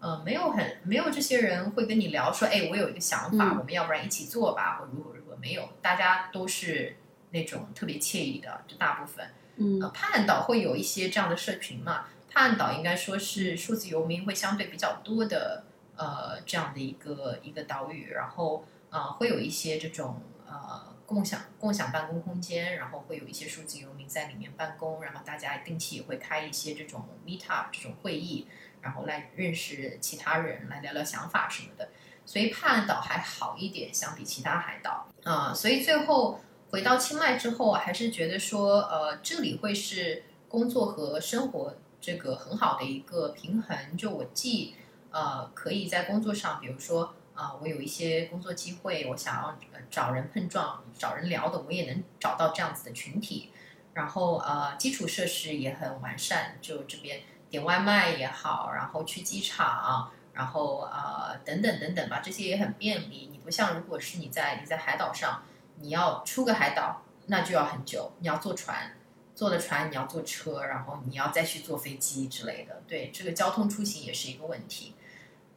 [0.00, 5.36] 呃，没有很没有这些人会跟你聊说，哎，我有一个想法，我们要不然一起做吧，或如何如何？
[5.36, 6.96] 没有，大家都是
[7.30, 9.30] 那种特别惬意的，就大部分。
[9.56, 12.06] 嗯，帕岸岛会有一些这样的社群嘛？
[12.30, 15.64] 帕岸岛应该说是数字游民会相对比较多的，
[15.96, 28.46] 呃，这样的一个一个岛屿，然后呃，会有一些这种呃共享共享办公空间，然后会有一些数字游民在里面办公，然后大家定期也会开一些这种 meet up 这种会议。
[28.82, 31.88] 然后来认识其他人，来聊聊想法什么的，
[32.24, 35.52] 所以帕岸岛还好一点，相比其他海岛啊。
[35.52, 43.96] 所以最后回到清迈之后，还是觉得说，呃，这里会是工作和生活这个很好的一个平衡。
[43.96, 44.74] 就我既
[45.10, 49.58] 呃可以在工作上，比如说啊，我有一些工作机会，我想要
[49.90, 53.50] 找人碰撞、找人聊的，我也能找到这样子的群体。
[53.92, 57.20] 然后呃，基础设施也很完善，就这边。
[57.50, 63.28] 点外卖也好，然后去机场，然后呃等等等等吧，这些也很便利。
[63.30, 65.42] 你不像如果是你在你在海岛上，
[65.80, 68.96] 你要出个海岛，那就要很久，你要坐船，
[69.34, 74.94] 坐了船你要坐车，然后你要再去坐飞机之类的，对这个交通出行也是一个问题。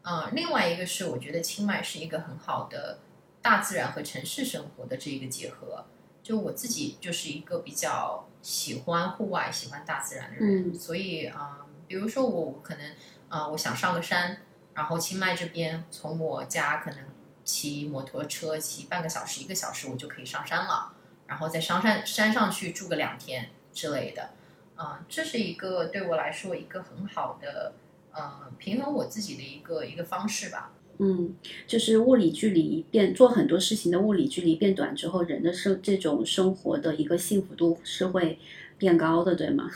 [0.02, 3.00] 呃，另外一个是我觉得清迈是一个很好的
[3.42, 5.86] 大自然和城市生活的这一个结合。
[6.22, 11.63] 就我自己就是一个比较喜欢户外、喜欢大自然的人，所以啊，
[11.94, 12.84] 比如说我可能
[13.30, 14.36] 啊，我想上个山，
[14.74, 17.00] 然后清迈这边从我家可能
[17.44, 20.92] 骑摩托车骑半个小时、一个小时，我就可以上山了，
[21.28, 24.32] 然后在上山山上去住个两天之类的，
[24.76, 27.74] 啊，这是一个对我来说一个很好的
[28.12, 30.72] 呃平衡我自己的一个一个方式吧。
[30.98, 31.36] 嗯，
[31.68, 38.40] 就是物理距离变做很多事情的物理距离变短之后，人的生这种生活的一个幸福度是会
[38.80, 39.70] 变高的，对吗？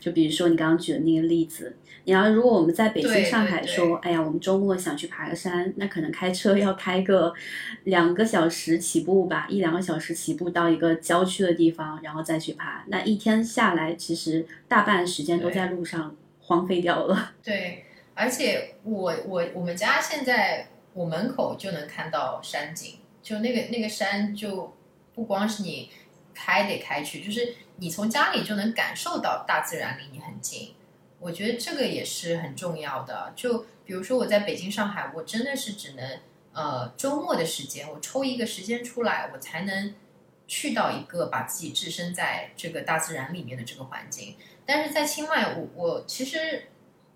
[0.00, 7.32] 就比如说你刚刚举的那个例子，你要如果我们在北京、上海说，哎呀，我们周末想去爬个山，那可能开车要开个
[7.84, 17.32] 两个小时起步吧，一两个小时起步到一个郊区的地方，然后再去爬，那一天下来，其实大半时间都在路上荒废掉了。
[17.42, 17.84] 对。
[18.14, 24.76] 而且我我我们家现在我门口就能看到山景，就那个那个山就
[25.14, 25.88] 不光是你
[26.34, 30.74] 开得开去，就是你从家里就能感受到大自然离你很近。
[31.18, 33.32] 我觉得这个也是很重要的。
[33.36, 36.20] 就比如说我在北京、上海，我真的是只能
[36.52, 39.94] 呃周末的时间，我抽一个时间出来，我才能
[40.46, 44.36] 去到一个把自己置身在这个大自然里面的这个环境。
[44.66, 46.64] 但是在清迈，我我其实。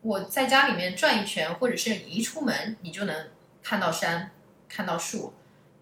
[0.02, 3.28] 我在家里面转一圈，或者是你一出门，你就能
[3.60, 4.30] 看到山，
[4.68, 5.32] 看到树，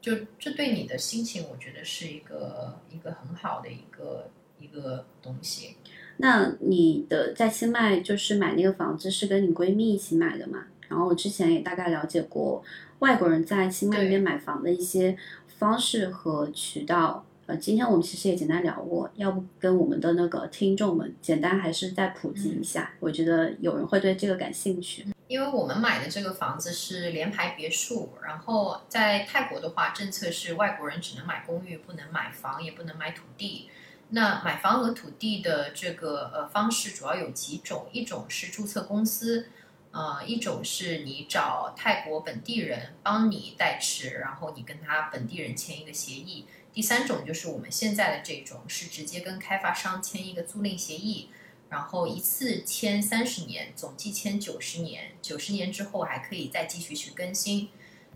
[0.00, 4.30] 就这对你的心情，我觉得是一个一个很好的一个
[4.64, 5.76] 一个东西。
[6.16, 10.64] 那你的在清迈就是买那个房子是跟你闺蜜一起买的嘛？
[10.88, 12.62] 然后我之前也大概了解过
[13.00, 15.16] 外国人在清迈那边买房的一些
[15.58, 17.24] 方式和渠道。
[17.46, 22.92] 呃，今天我们其实也简单聊过，要不跟我们的那个听众们简单还是再普及一下？
[23.00, 25.04] 我觉得有人会对这个感兴趣。
[25.26, 33.68] 因为我们买的这个房子是联排别墅，然后在泰国的话，政策是外国人只能买公寓，不能买房，也不能买土地。
[34.10, 39.48] 那买房和土地的这个呃方式主要有几种，一种是注册公司，
[39.90, 46.46] 呃，一种是你找泰国本地人帮你代持，然后你跟他本地人签一个协议。
[46.72, 51.30] 第三种就是我们现在的这种，是直接跟开发商签一个租赁协议，
[51.70, 57.68] 然后一次签三十年，总计签九十年，九十年之后还可以再继续去更新。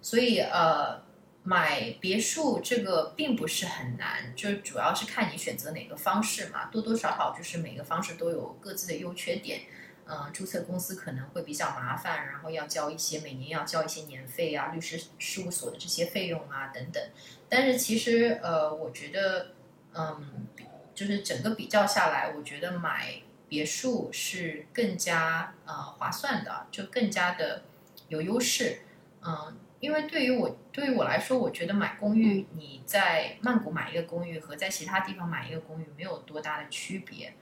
[0.03, 1.03] 所以呃，
[1.43, 9.63] 买别墅这个并不是很难，就主要是看你选择哪个方式嘛，多多少少就是每个方式都有各自的优缺点。
[10.11, 17.03] 嗯，注册公司可能会比较麻烦，然后要交一些每年要交一些年费啊，律师事务所的这些费用啊等等。
[17.47, 19.49] 但是其实呃，我觉得
[19.93, 20.47] 嗯，
[20.95, 23.21] 就是整个比较下来，我觉得买
[23.51, 27.65] 别墅是更加呃划算的，就更加的
[28.09, 28.81] 有优势。
[29.21, 37.33] 嗯，因为对于我对于我来说，我觉得买公寓，你在曼谷买一个公寓和在其他地方买一个公寓没有多大的区别。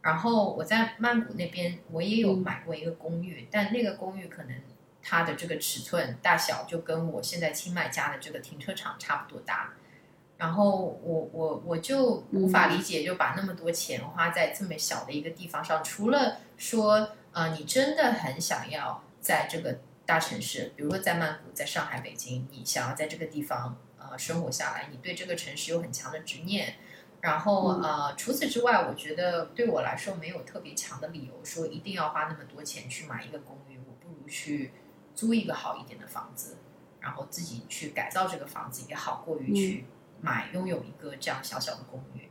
[0.00, 4.54] 然后我在曼谷那边，我也有买过一个公寓，但那个公寓可能
[5.02, 9.72] 它的这个尺寸大小就跟我现在清迈家的这个停车场差不多大。
[10.36, 26.76] 然后我我我就无法理解，就把那么多钱花在这么小的一个地方上，除了说呃你真的很想要在这个大城市，比如说在曼谷、在上海、北京，你想要在这个地方呃生活下来，你对这个城市有很强的执念。
[27.20, 34.72] 然后呃，除此之外，我觉得对我来说没有特别强的理由说一定要花那么多钱去买一个公寓，我不如去
[35.14, 36.56] 租一个好一点的房子，
[37.00, 39.84] 然后自己去改造这个房子也好过于去
[40.22, 42.30] 买拥有一个这样小小的公寓。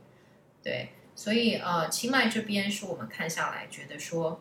[0.64, 4.40] 对，所以呃，清迈这边是我们看下来觉得说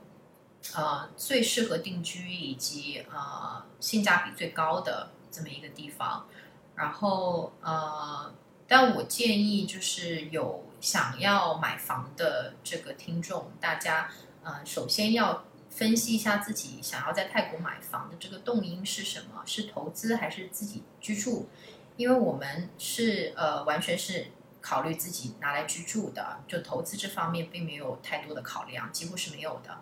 [0.76, 6.28] 呃最适合定居以及呃性价比最高的这么一个地方，
[6.76, 8.34] 然后呃。
[8.70, 14.12] 但我建议，就是有想要买房的这个听众，大家
[14.44, 21.48] 呃，首先要分析一下自己想要在泰国买房的这个动因是什么，是投资还是自己居住？
[21.96, 24.28] 因为我们是呃，完全是
[24.60, 29.78] 考虑自己拿来居住的，就投资这方面并没有太多的考量，几乎是没有的。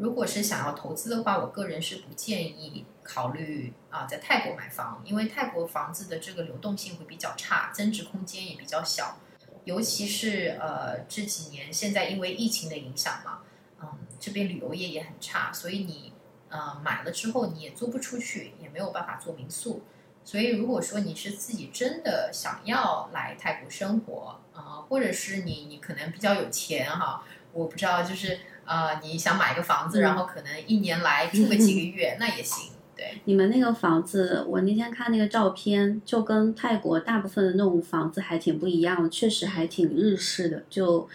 [0.00, 9.18] 如果是想要投资的话，我个人是不建议考虑啊，在泰国买房，因为泰国房子的这个流动性会比较差，增值空间也比较小，
[9.64, 13.40] 尤其是呃这几年现在因为疫情的影响嘛，
[13.82, 13.88] 嗯，
[14.18, 16.14] 这边旅游业也很差，所以你
[16.48, 19.82] 呃买了之后你也租不出去，也没有办法做民宿，
[20.24, 27.22] 所以如果说你是自己真的想要来泰国生活啊，或者是你你可能比较有钱哈。
[27.52, 28.38] 我不知道，就是
[28.70, 32.70] 呃，你想买个房子，嗯然后可能一年来住个几个月， 那也行。
[32.96, 41.08] 对，你们那个房子，我那天看那个照片，就跟泰国大部分的那种房子还挺不一样的，确实还挺日式的，就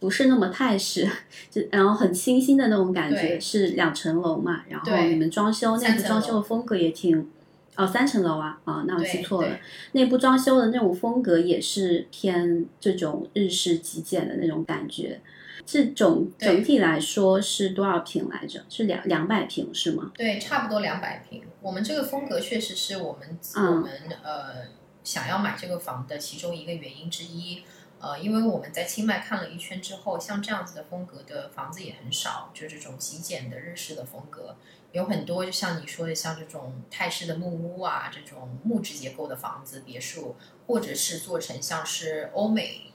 [0.00, 1.06] 不是那么泰式，
[1.50, 7.28] 就然后很清新的那种感觉，是两层楼嘛，然后你们装修内部装修的风格也挺。
[7.74, 9.58] 哦，三层楼啊，啊，那我记错了。
[9.92, 15.18] 内部装修的那种风格也是偏这种日式极简的那种感觉。
[15.64, 18.64] 这种整体来说是多少平来着？
[18.68, 20.12] 是两两百平是吗？
[20.14, 21.42] 对，差不多两百平。
[21.60, 23.90] 我们这个风格确实是我们、嗯我们
[24.22, 24.66] 呃
[25.04, 27.62] 想要买这个房的其中一个原因之一。
[28.00, 34.56] 呃，因为我们在清迈看了一圈之后，像这样子的风格的房子也很少，就这种极简的日式的风格
[34.90, 40.34] 有很多，就像你说的，像这种泰式的木屋啊，这种木质结构的房子、别墅，
[40.66, 42.91] 或者是做成像是欧美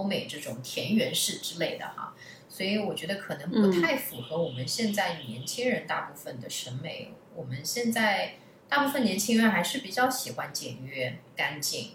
[0.00, 2.14] 欧美这种田园式之类的哈。
[2.48, 7.12] 所以我觉得可能不嗯太符合我们现在年轻人大部分的审美。
[7.34, 8.34] 我们现在
[8.68, 11.92] 大部分年轻人还是比较喜欢简约、干净，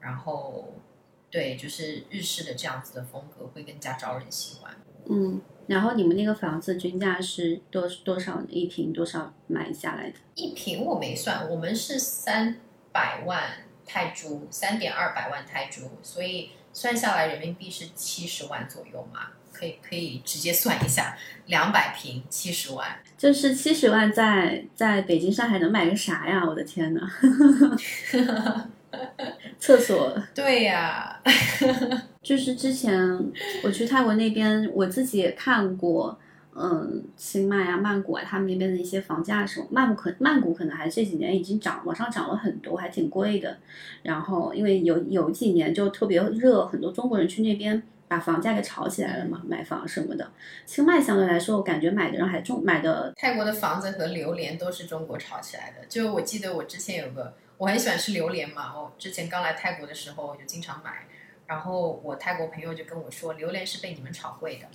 [0.00, 0.74] 然后
[1.30, 4.74] 对，就是日式的这样子的风格会更加招人喜欢。
[5.06, 10.16] 嗯，然后你们那个房子均价是多多少一平多少买下来的？
[10.34, 12.60] 一平我没算，我们是三
[12.92, 21.16] 百万泰铢，三点二百万泰铢，所以算下来人民币是七十万左右嘛，可以可以直接算一下，
[21.46, 22.86] 两百平七十万。
[23.16, 26.44] 就是七十万在在北京、上海能买个啥呀？
[26.44, 27.00] 我的天呐！
[29.58, 31.20] 厕所对呀、
[32.22, 32.92] 就是之前
[33.62, 36.16] 我去泰国那边，我自己也看过，
[36.56, 43.58] 嗯，清迈啊、曼谷啊，他们那边的一些房价什么，曼谷可曼谷可能还这几年已经涨，往上涨了很多，还挺贵的。
[44.02, 50.30] 然后因为有有几年就特别热，很多中国人去那边把房价给炒起来了嘛，买房什么的。
[50.64, 55.84] 清迈相对来说，我感觉买的人还中买的， 泰国的房子和榴莲都是中国炒起来的。
[55.88, 61.08] 就我记得我之前有个，我很喜欢吃榴莲嘛，我之前刚来泰国的时候我就经常买，
[61.46, 64.66] 然后我泰国朋友就跟我说，榴莲是被你们炒贵的。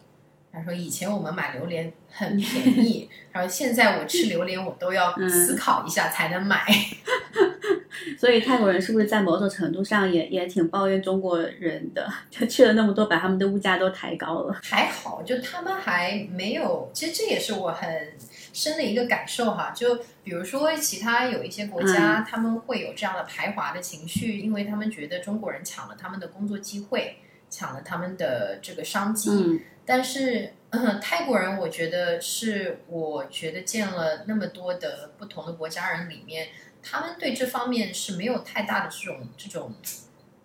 [0.52, 6.66] 他说以前我们买榴莲很便宜， 然后现在我吃榴莲我都要嗯思考一下才能买。
[8.18, 12.12] 所以泰国人是不是在某种程度上也也挺抱怨中国人的？
[12.30, 14.60] 就去了那么多，把他们的物价都抬高了。
[14.64, 18.14] 还好，就他们还没有，其实这也是我很
[18.54, 19.72] 深的一个感受哈。
[19.76, 27.18] 就比如说其他有一些国家，他们会有这样的排华的情绪，因为他们觉得中国人抢了他们的工作机会，
[27.50, 29.30] 抢了他们的这个商机。
[29.32, 29.60] 嗯
[29.91, 36.50] 但是、呃泰国人，我觉得是我觉得见了那么多的不同的国家人里面，
[36.84, 39.74] 他们对这方面是没有太大的这种这种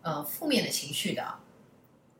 [0.01, 1.35] 呃负面的情绪的。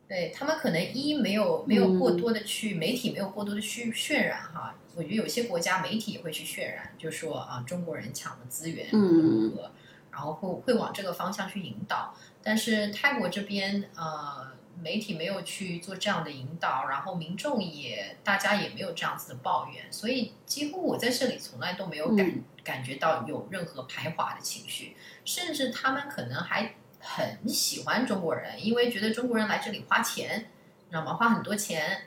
[0.07, 9.71] 对他们可能一没有没有过多的去、媒体没有过多的去渲染哈，我觉得有些国家媒体也会去渲染，就说啊中国人抢了资源如何如何，
[10.11, 12.13] 然后会会往这个方向去引导。
[12.43, 14.51] 但是泰国这边呃
[14.81, 30.47] 媒体没有去做这样的引导，然后民众也大家也没有这样子的抱怨，所以几乎我在这里从来都没有感、嗯感觉到有任何排华的情绪，甚至他们可能还很喜欢中国人，因为觉得中国人来这里花钱，
[30.85, 31.13] 你知道吗？
[31.13, 32.01] 花很多钱，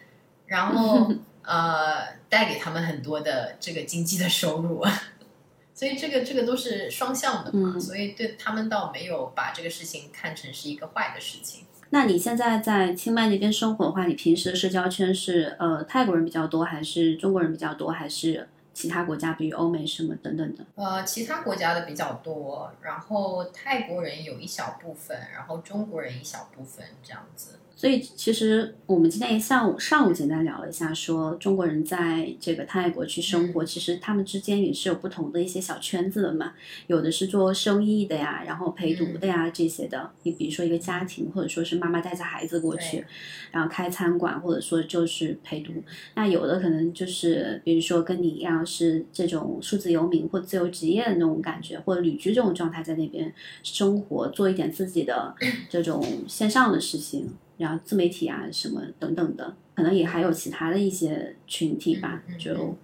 [0.46, 1.14] 然后
[1.46, 4.84] 呃带给他们很多的这个经济的收入。
[5.72, 11.66] 所以这个这个都是双向的嘛，嗯所以对他们倒没有把这个事情看成是一个坏的事情。
[11.90, 20.64] 那你现在在清迈那边生活的话，你平时的社交圈是呃泰国人比较多，还是中国人比较多，还是其他国家，比如欧美什么等等的？
[20.76, 27.57] 呃，其他国家的比较多，然后泰国人有一小部分，然后中国人一小部分这样子。
[27.78, 36.54] 所以其实我们今天上午上午简单聊了一下，说中国人在这个泰国去生活，其实他们之间也是有不同的一些小圈子的嘛。
[36.88, 40.10] 有的是做生意的呀，然后陪读的呀、这些的。
[40.24, 43.04] 你比如说一个家庭，或者说是妈妈带着孩子过去，
[43.52, 45.72] 然后开餐馆，或者说就是陪读。
[46.16, 55.32] 那有的可能就是比如说跟你一样是这种数字游民或自由职业的那种感觉，或者旅居这种状态，在那边生活，做一点自己的
[55.70, 57.34] 这种线上的事情。
[57.58, 62.76] 然后自媒体啊什么等等的，可能也还有其他的一些群体吧，就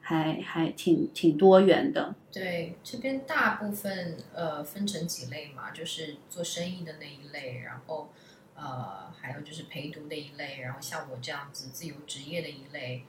[0.00, 2.14] 还还挺挺多元的。
[2.32, 8.10] 对，这边大部分呃分成几类嘛，就是做生意的那一类，然后
[8.54, 13.02] 呃还有就是陪读的一类，然后像我这样子自由职业的一类，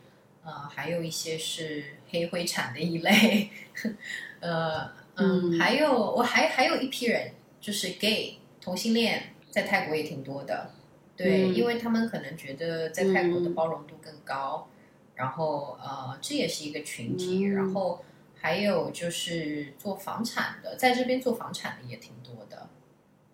[0.44, 3.50] 呃还有一些是黑灰产的一类，
[4.42, 4.86] 呃
[5.16, 7.32] 嗯，嗯还有我还还有一批人
[7.62, 10.72] 就是 gay 同性恋，在泰国也挺多的。
[11.20, 14.68] 对，嗯因为他们可能觉得在泰国的嗯包容度更高，
[15.16, 18.04] 然后呃，这也是一个群体，嗯然后
[18.36, 22.70] 还有就是做房产的，在这边做房产的也挺多的，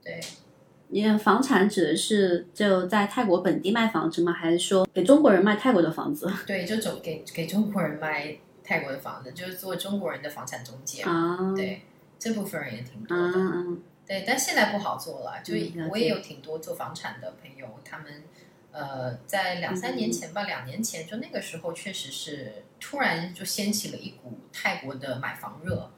[0.03, 0.19] 对，
[0.89, 4.31] 因为房产指的是就在泰国本地卖房子吗？
[4.33, 11.53] 还是说给中国人卖泰国的房子 对，就总给给中国人卖泰国的房子，就是做中国人的房产中介，啊？
[11.55, 11.81] 对，
[12.17, 13.39] 这部分人也挺多啊的。
[13.39, 13.65] 啊，
[14.07, 15.41] 对，但现在不好做了。
[15.43, 15.53] 就
[15.89, 18.23] 我也有挺多做房产的朋友，他们
[18.71, 25.91] 呃，在两三年前吧，两年前就那个时候，确实是突然就掀起了一股泰国的买房热，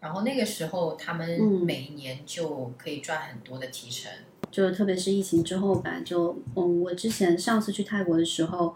[0.00, 4.10] 然后那个时候他们嗯每一年就可以赚很多的提成。
[4.50, 8.74] 就特别是疫情之后吧，就嗯，我之前上次去泰国的时候，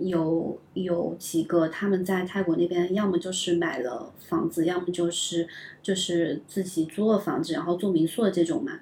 [0.00, 5.46] 有有几个他们在泰国那边，要么就是买了房子，要么就是
[5.82, 8.72] 就是自己租了房子，然后做民宿的这种嘛。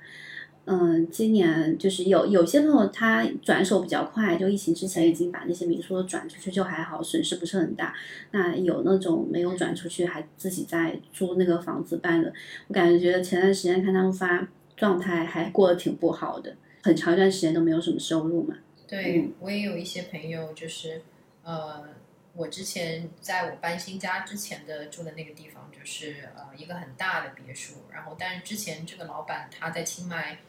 [0.67, 7.93] 嗯，今年就是有有些朋友他转手比较快，就疫情之前已经把那些民宿都转出去，就还好，损失不是很大。
[8.31, 12.33] 那有那种没有转出去，还自己在租那个房子办的，
[12.69, 14.47] 我感觉前段时间看他们发
[14.77, 18.55] 状态还过得挺不好的，很长一段时间都没有什么收入嘛。
[18.91, 21.03] 对、嗯我也有一些朋友，就是
[21.45, 21.89] 呃，
[22.35, 30.41] 我之前在我搬新家之前的住的那个地方，就是呃一个很大的别墅，然后但是之前这个老板他在清迈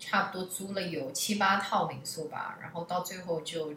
[0.00, 3.74] 差不多租了有七八套民宿吧，然后到最后就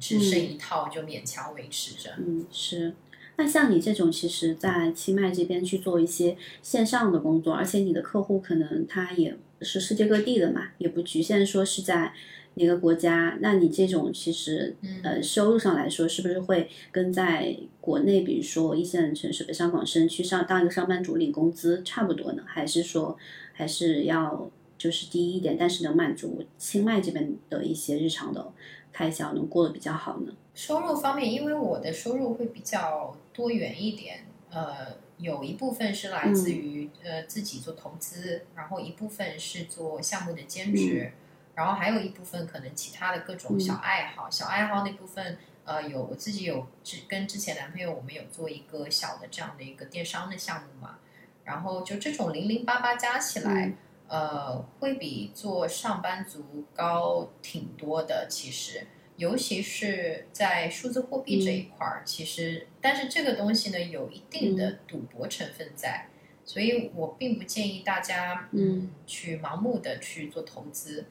[0.00, 2.14] 只剩一套，就勉强维持着。
[2.18, 2.94] 嗯，是。
[3.36, 12.12] 那像你这种，其实，在清迈这边去做一些线上的工作，而且你的客户可能他也是世界各地的嘛，也不局限说是在
[12.54, 13.38] 哪个国家。
[13.40, 22.42] 那你这种其实，嗯呃，收入上来说，是不是会跟在国内，比如说一线城市北上广深去上当一个上班族领工资差不多呢？
[22.46, 23.16] 还是说，
[23.52, 28.52] 还是要就是低一点，但是能满足清迈这边的一些日常的
[28.92, 30.32] 开销，能过得比较好呢？
[30.54, 41.12] 收入方面，因为我的收入会比较多元一点，呃，有一部分是来自于、呃自己做投资，然后一部分是做项目的兼职，
[41.60, 44.30] 然后还有一部分可能其他的各种小爱好。
[44.30, 51.00] 小爱好那部分，呃，有我自己有之跟之前男朋友我们有做一个小的这样的一个电商的项目嘛，
[51.44, 53.74] 然后就这种零零八八加起来。
[54.08, 58.84] 呃，会比做上班族高挺多的，其实，
[59.14, 66.08] 尤其是在数字货币这一块儿，其实，但是这个东西呢，有一定的赌博成分在，
[66.44, 71.06] 所以我并不建议大家，嗯，去盲目的去做投资，嗯，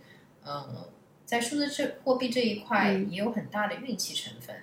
[1.26, 4.56] 在数字这货币这一块嗯也有很大的运气成分。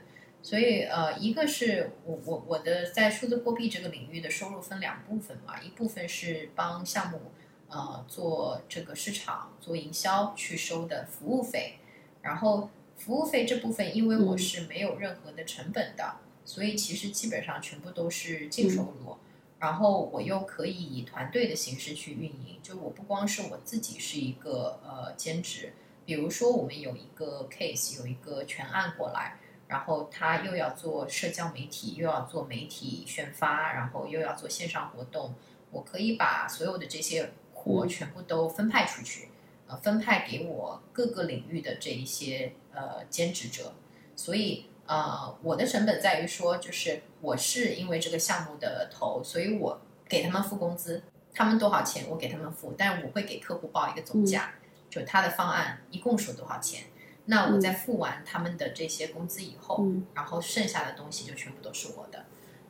[0.43, 7.33] 所以，呃，一个是我我我的在数字货币这个领域的收入分两部分嘛，一部分是帮项目
[7.69, 11.79] 呃做这个市场做营销去收的服务费，
[12.23, 19.17] 然后服务费这部分因为我嗯是没有任何的成本的，所以其实基本上全部都是净收入。
[19.59, 25.73] 然后我又可以以团队的形式去运营，就我不光是我自己是一个呃兼职，
[26.05, 29.39] 比如说我们有一个 case 有一个全案过来，
[29.69, 35.35] 然后他又要做社交媒体，又要做媒体宣发，然后又要做线上活动，
[35.71, 37.89] 我可以把所有的这些活嗯。
[37.89, 39.29] 全部都分派出去，
[39.67, 43.73] 呃，分派给我各个领域的这一些呃兼职者，
[44.15, 51.03] 所以呃，我的成本在于说，就是我是因为这个项目的头，所以我给他们付工资，
[51.35, 54.55] 他们多少钱我给他们付，但我会给客户报一个总价，
[54.89, 56.85] 就他的方案一共是多少钱。
[57.27, 62.25] 那我在付完他们的这些工资以后，嗯然后剩下的东西就全部都是我的。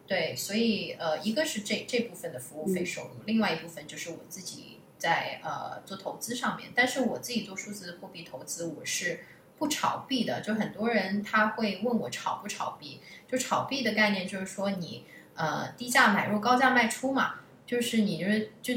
[0.06, 6.70] 对，所以呃，一个是这这部分的服务费收入，另外一部分就是我自己在呃做投资上面。
[6.74, 9.20] 但是我自己做数字货币投资，我是
[9.59, 10.40] 不炒币的。
[10.40, 15.04] 就很多人他会问我炒不炒币，就炒币的概念就是说你
[15.34, 17.36] 呃低价买入高价卖出嘛，
[17.66, 18.74] 就是你就是就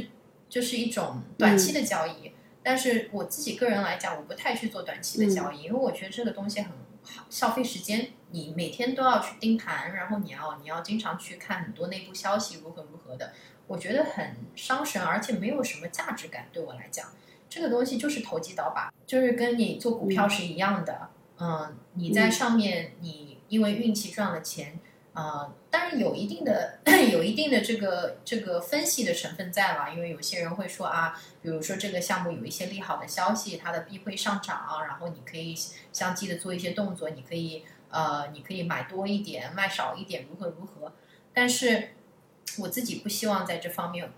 [0.49, 2.31] 就是一种短期的交易。
[2.61, 6.71] 但是我自己个人来讲，我不太去做短期的交易，因为我觉得这个东西很
[7.01, 13.31] 好消费时间，你每天都要去盯盘，然后你要你要经常去看很多内部消息如何如何的，
[13.65, 16.47] 我觉得很伤神，而且没有什么价值感。
[16.51, 17.07] 对我来讲，
[17.49, 21.09] 这个东西就是投机倒把，就是跟你做股票是一样的。
[21.39, 24.79] 嗯，你在上面你因为运气赚了钱。
[25.11, 26.79] 呃，当然有一定的
[27.11, 35.53] 有一定的这个这个分析的成分在了，因为有些人会说啊，比如说这个项目有一些利好的消息，它的币会上涨，然后你可以
[35.91, 40.93] 相继的做一些动作，你可以呃，你可以买多一点，卖少一点，如何如何。
[41.33, 41.89] 但是
[42.59, 44.09] 我自己不希望在这方面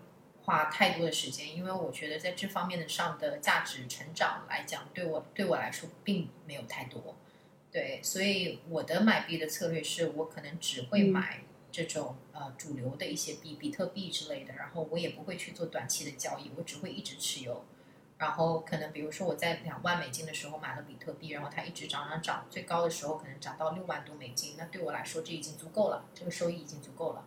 [0.43, 7.15] 花太多的时间，因为我觉得在这方面的上的价值成长来讲，对我对我来说并没有太多。
[7.71, 17.63] 对，所以我的买币的策略是我可能只会买这种呃主流的一些币，比特币之类的，然后我也不会去做短期的交易，我只会一直持有。
[18.17, 27.25] 然后可能比如说我在两万美金的时候买了比特币，然后它一直涨涨涨，最高的时候可能涨到六万多美金，那对我来说这已经足够了，这个收益已经足够了。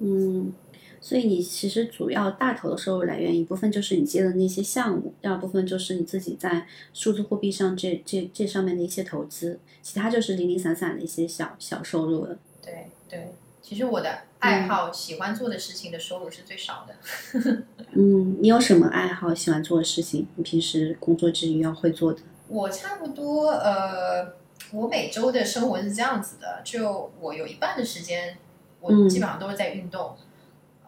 [0.00, 0.52] 嗯，
[1.00, 12.38] 所以你其实主要大头的收入来源，一部分就是你接的那些项目，第二部分就是你自己在数字货币上这这这上面的一些投资，其他就是零零散散的一些小小收入了。
[12.62, 13.32] 对对，
[13.62, 17.62] 其实我的爱好、喜欢做的事情的收入是最少的。
[17.92, 20.26] 嗯，你有什么爱好、喜欢做的事情？
[20.36, 22.20] 你平时工作之余要会做的？
[22.48, 24.34] 我差不多呃，
[24.72, 28.36] 我每周的生活是这样子的，就我有一半的时间，
[28.80, 30.16] 我基本上都是在运动。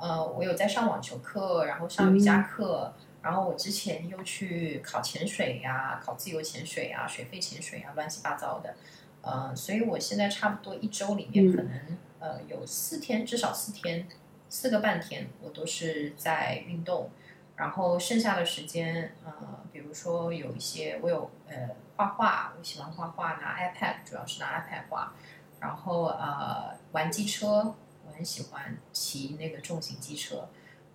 [0.00, 2.92] 呃，我有在上网球课，然后上瑜伽课，
[3.22, 8.74] 然后我之前又去考潜水呀，考自由潜水啊，水肺潜水啊，乱七八糟的。
[9.22, 14.08] 呃，所以我现在差不多一周里面可能呃有四天，至少四天。
[14.52, 17.08] 四个半天，我都是在运动，
[17.54, 19.32] 然后剩下的时间，呃，
[19.72, 25.12] 比如说有一些我有呃画画，我喜欢画画，拿 iPad，主要是拿 iPad 画，
[25.60, 27.89] 然后呃玩机车，我
[28.20, 30.46] 很喜欢骑那个重型机车，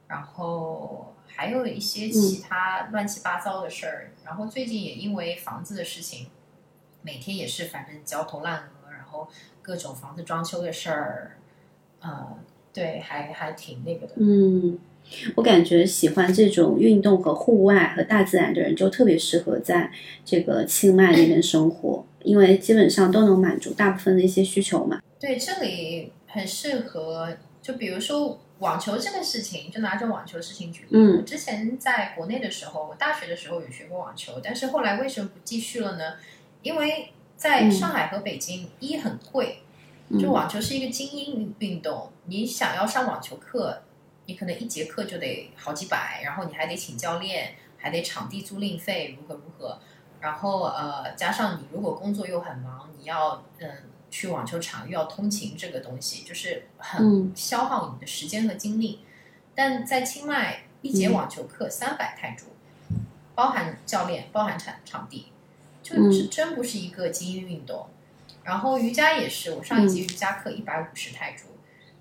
[0.07, 6.27] 然后还有一些其他乱七八糟的事儿，然后最近也因为房子的事情，
[7.01, 9.27] 每天也是反正焦头烂额，然后
[9.63, 11.37] 各种房子装修的事儿，
[12.01, 12.37] 呃。
[12.71, 14.15] 对，还还挺那个的。
[14.17, 14.77] 嗯，
[15.35, 19.89] 我感觉喜欢这种运动和户外和大自然的人，就特别适合在
[20.25, 25.01] 这个清迈那边生活，因为基本上都能满足大部分的一些需求嘛。
[25.17, 27.35] 对，这里很适合。
[27.61, 30.89] 就比如说网球这个事情，就拿着网球事情举例。
[30.91, 36.13] 嗯，我之前在国内的时候，我大学的时候有学过网球，但是后来为什么不继续了呢？
[36.61, 39.61] 因为在上海和北京，一很贵。
[40.21, 43.81] 就网球是一个精英运动，你想要上网球课，
[44.27, 49.79] 你可能一节课就得好几百，然后你还得请教练，还得场地租赁费如何如何，
[50.21, 53.67] 然后呃加上你如果工作又很忙，你要嗯
[54.15, 59.01] 去网球场又要通勤，这个东西就是很消耗你的时间和精力。
[59.53, 62.45] 但在清迈一节网球课三百泰铢，
[63.35, 65.33] 包含教练，包含场场地，
[65.83, 67.87] 就是真不是一个精英运动。
[68.45, 71.47] 然后瑜伽也是，我上一节瑜伽课一百五十泰铢，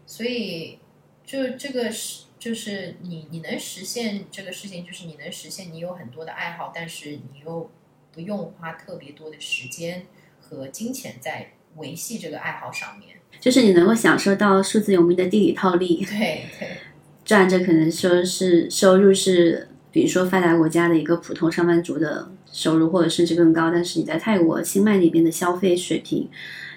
[0.06, 0.78] 所以
[1.26, 7.68] 就这个是就是你你能实现这个事情，就是你能实现你有很多的爱好，但是你又
[8.12, 10.06] 不用花特别多的时间
[10.40, 16.68] 和金钱在维系这个爱好上面，就是你能够享受到数字游民的地理套利，对对，
[17.25, 22.31] 赚着可能说是收入是，比如说发达国家的一个普通上班族的。
[22.55, 26.29] 收入或者甚至更高，但是你在泰国清迈那边的消费水平，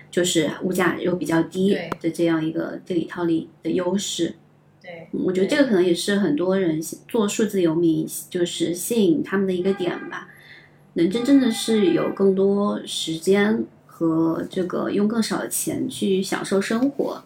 [0.09, 4.33] 就是物价又比较低的这样一个地理套利的优势。
[4.81, 10.29] 对，我觉得这个可能也是很多人做数字游民就是吸引他们的一个点吧，
[10.93, 13.63] 能真正的是有更多时间
[13.97, 17.23] 和这个用更少的钱去享受生活。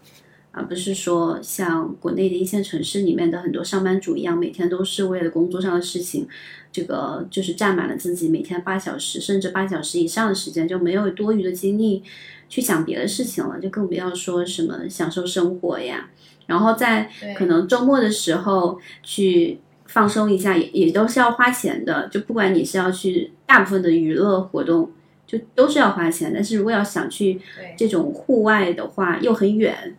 [0.54, 6.28] 而不是说像国内的一线城市里面的很多上班族一样，每天都是为了工作上的事情，
[6.74, 12.04] 这个就是占满了自己每天八小时甚至八小时以上的时间，就没有多余的精力
[12.50, 16.10] 去想别的事情了，就更不要说什么享受生活呀。
[16.48, 22.10] 然后在可能周末的时候去放松一下，也也都是要花钱的。
[22.10, 24.92] 就不管你是要去大部分的娱乐活动。
[25.32, 27.40] 就都是要花钱，但是如果要想去
[27.78, 29.96] 这种户外的话，又很远，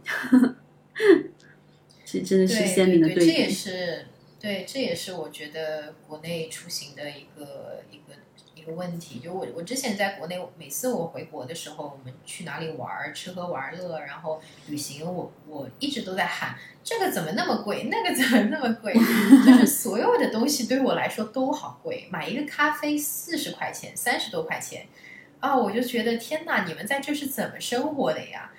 [2.04, 3.24] 这真的是鲜明的对比。
[3.24, 4.06] 这也是
[4.38, 8.12] 对，这也是我觉得国内出行的一个一个
[8.54, 9.20] 一个问题。
[9.20, 18.92] 就我我之前在国内，每次我回国的时候，我们去哪里玩，吃喝玩乐，然后旅行，我我一直都在喊这个怎么那么贵，那个怎么那么贵，
[19.46, 22.06] 就是所有的东西对我来说都好贵。
[22.10, 24.86] 买一个咖啡四十块钱，三十多块钱。
[25.42, 28.52] 啊，我就觉得天哪，你们在这是怎么生活的呀？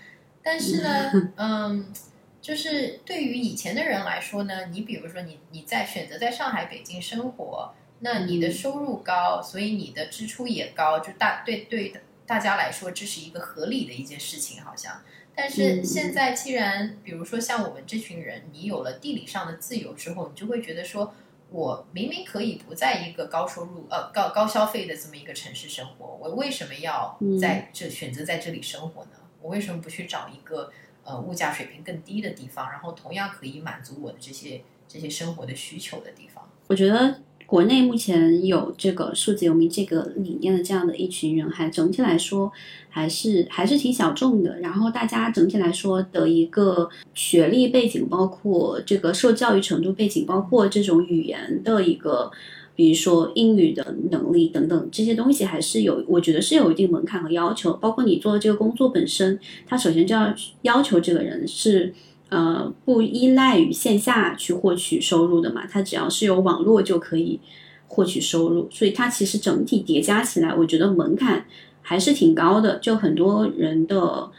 [0.44, 1.94] 但是呢， 嗯，
[2.42, 11.94] 就是对于以前的人来说呢，你比如说你你在选择在上海、北京生活，那你的收入高，所以你的支出也高，就大对对
[12.26, 15.02] 大家来说这是一个合理的一件事情，好像。
[15.34, 21.16] 但是现在既然比如说像我们这群人，你有了地理上的自由之后，你就会觉得说。
[21.54, 29.12] 我明明可以不在一个高收入、呃高高消费的这么一个城市生活，我为什么要在这选择在这里生活呢？
[29.40, 30.72] 我为什么不去找一个
[31.04, 36.50] 呃物价水平更低的地方，然后同样可以满足我的这些这些生活的需求的地方。
[36.66, 37.22] 我觉得
[37.54, 42.52] 国内目前有这个数字游民这个理念的这样的一群人，还整体来说
[42.90, 44.60] 还是还是挺小众的。
[44.60, 52.32] 然后大家整体来说的一个学历背景，包括这个受教育程度背景，包括这种语言的一个。
[52.76, 57.74] 比如说英语的能力等等这些东西，还是有，我觉得是有一定门槛和要求。
[57.74, 60.34] 包括你做的这个工作本身，它首先就要
[60.64, 61.94] 要求这个人是
[62.34, 67.40] 呃不依赖于线下去获取收入的嘛，他只要是有网络就可以
[67.88, 68.68] 获取收入。
[68.72, 71.46] 所以它其实整体叠加起来，我觉得门槛
[71.82, 72.80] 还是挺高的。
[72.80, 74.30] 就很多人的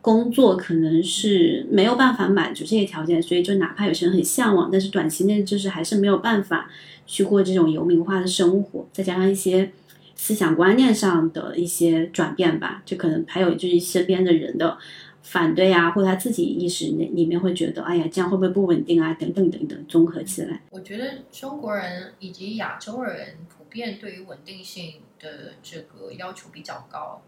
[0.00, 6.70] 工作可能是没有办法满足这些条件，所以就哪怕有些人很向往，但是短期内就是还是没有办法。
[7.04, 9.70] 去过这种游民化的生活，再加上一些
[10.14, 14.78] 思想观念上的一些转变吧，就可能还有就是身边的人的
[15.22, 19.14] 反对啊，或者他自己意识里里面会觉得，哎呀，这样会不会不稳定啊？
[19.14, 27.22] 等等等等，综合起来，我觉得中国人以及亚洲人普遍对于稳定性的这个要求比较高，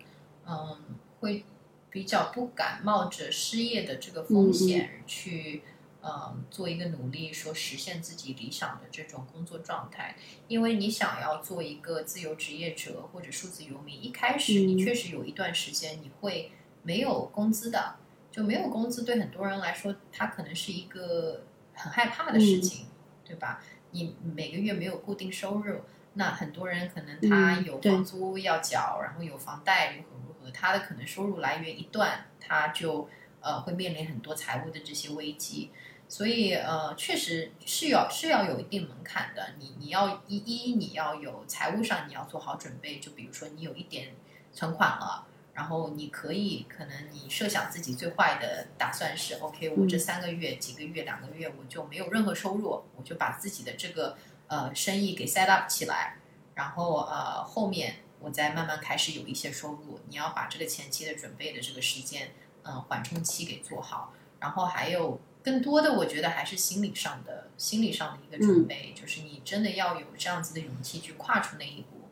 [0.47, 0.77] 嗯，
[1.21, 1.45] 会
[1.91, 5.63] 比较不敢冒着失业的这个风险去。
[6.07, 10.15] 嗯，做一个努力，说实现自己理想的这种工作状态，
[10.49, 16.53] 因为你想要做一个自由职业者或者数字游民，一开始你确实有一段时间你会
[16.85, 17.97] 没有工资的，
[18.31, 21.43] 就没有工资，对很多人来说，他可能是一个
[21.75, 22.87] 很害怕的事情，
[23.25, 23.61] 对吧？
[23.91, 25.81] 你每个月没有固定收入，
[26.13, 33.09] 那很多人可能他有房租要缴，然后有房贷如何如何，他的可能收入来源一断，他就
[33.41, 35.71] 呃会面临很多财务的这些危机。
[36.07, 39.55] 所以，呃，确实是要是要有一定门槛的。
[39.59, 43.01] 你你要一一你要有财务上你要做好准备。
[43.01, 44.09] 就比如说你有一点
[44.53, 54.17] 存款了，然后你可以可能你设想自己最坏的打算是，OK，我这三个月、几个月、两个月我就没有任何收入，我就把自己的这个
[54.49, 56.17] 呃生意给 set up 起来，
[56.55, 60.01] 然后呃后面我再慢慢开始有一些收入。
[60.09, 62.33] 你要把这个前期的准备的这个时间，
[62.65, 65.21] 嗯，缓冲期给做好，然后还有。
[65.45, 72.09] 更多的，我觉得还是心理上的、心理上的一个准备，就是你真的要有这样子的勇气去跨出那一步。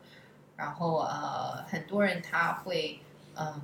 [0.55, 2.99] 然后，呃，很多人他会，
[3.35, 3.61] 嗯，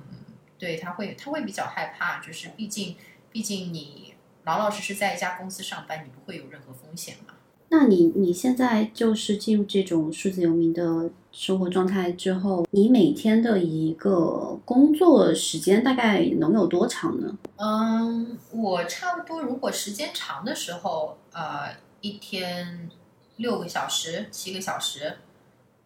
[0.58, 2.96] 对他会，他会比较害怕，就是毕竟，
[3.30, 4.14] 毕竟你
[4.44, 7.34] 老老实实在一家公司上班，你不会有任何风险嘛。
[7.72, 17.38] 那你你现在就是进入这种数字游民的生活状态之后，你每天的一个工作时间大概能有多长呢？
[17.56, 22.90] 嗯，我差不多，如果时间长的时候，呃，一天
[23.36, 25.18] 六个小时、七个小时；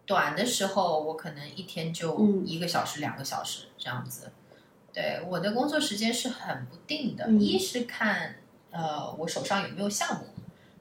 [0.06, 4.32] 短的时候，我可能一天就一个小时、两个小时这样子。
[4.92, 8.36] 对，我的工作时间是很不定的，一是看
[8.70, 10.26] 呃我手上有没有项目。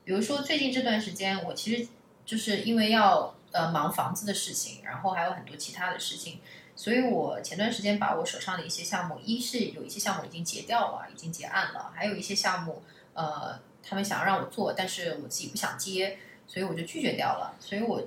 [0.03, 1.87] 比如说最近这段时间，我其实
[2.25, 6.39] 就是因为要呃忙房子的事情，然后还有很多其他的事情，
[6.75, 17.55] 所以我前段时间把我手上的一些项目，一是有一些项目已经结掉了，已经结案了，还有一些项目，呃，他们想要让我做，但是我自己不想接，所以我就拒绝掉了。
[17.59, 18.01] 所以我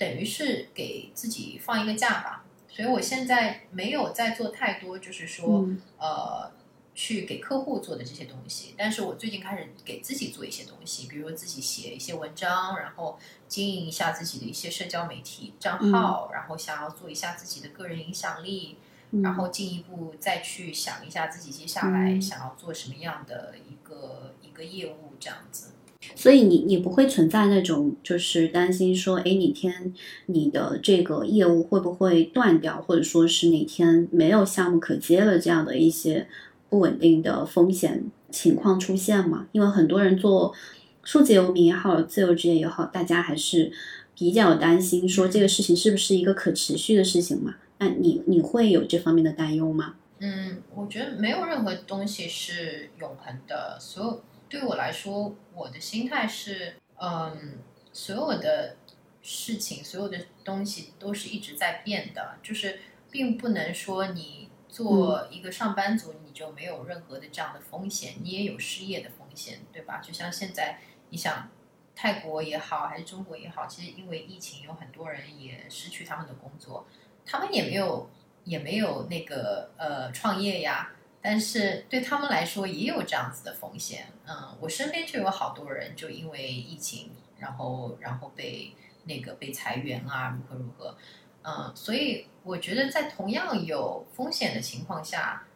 [0.00, 2.44] 等于是给自己放一个假吧。
[2.68, 6.50] 所以我现在没有在做太多，就是说呃。
[6.92, 18.76] 去给客户做的这些东西，但是我最近开始给自己做一些东西，比如自己写一些文章，然后经营一下自己的一些社交媒体账号，然后想要做一下自己的个人影响力，
[19.22, 25.70] 然后进一步再去想一下自己接下来想要做什么样的一个一个业务这样子。
[26.14, 29.94] 所以你你不会存在那种就是担心说，哎，哪天
[30.26, 36.26] 你的这个业务会不会断掉，或者说是哪天没有项目可接了这样的一些。
[36.68, 39.48] 不稳定的风险情况出现嘛？
[39.50, 40.54] 因为很多人做
[41.02, 43.72] 数字游民也好，自由职业也好，大家还是
[44.14, 47.56] 比较担心说这个事情是不是一个可持续的事情嘛？
[47.78, 49.96] 那你你会有这方面的担忧吗？
[50.20, 53.76] 嗯，我觉得没有任何东西是永恒的。
[53.80, 58.76] 所有对我来说，我的心态是，嗯，所有的
[59.22, 62.80] 事情，所有的东西都是一直在变的，就是
[63.10, 64.50] 并不能说你。
[64.72, 70.00] 做一个上班族，你就没有任何的这样的风险，你也有失业的风险，对吧？
[70.00, 70.78] 就像现在，
[71.08, 71.50] 你想
[71.96, 76.86] 泰国也好，还是中国也好，其实因为疫情，有很多人也失去他们的工作，
[77.26, 78.08] 他们也没有
[78.44, 80.92] 也没有那个呃创业呀，
[81.22, 84.06] 但是对他们来说也有这样子的风险。
[84.26, 88.72] 嗯，我身边就有好多人就因为疫情，然后然后被
[89.04, 90.96] 那个被裁员啊，如何如何。
[91.42, 95.46] 嗯，所以我觉得在同样有风险的情况下，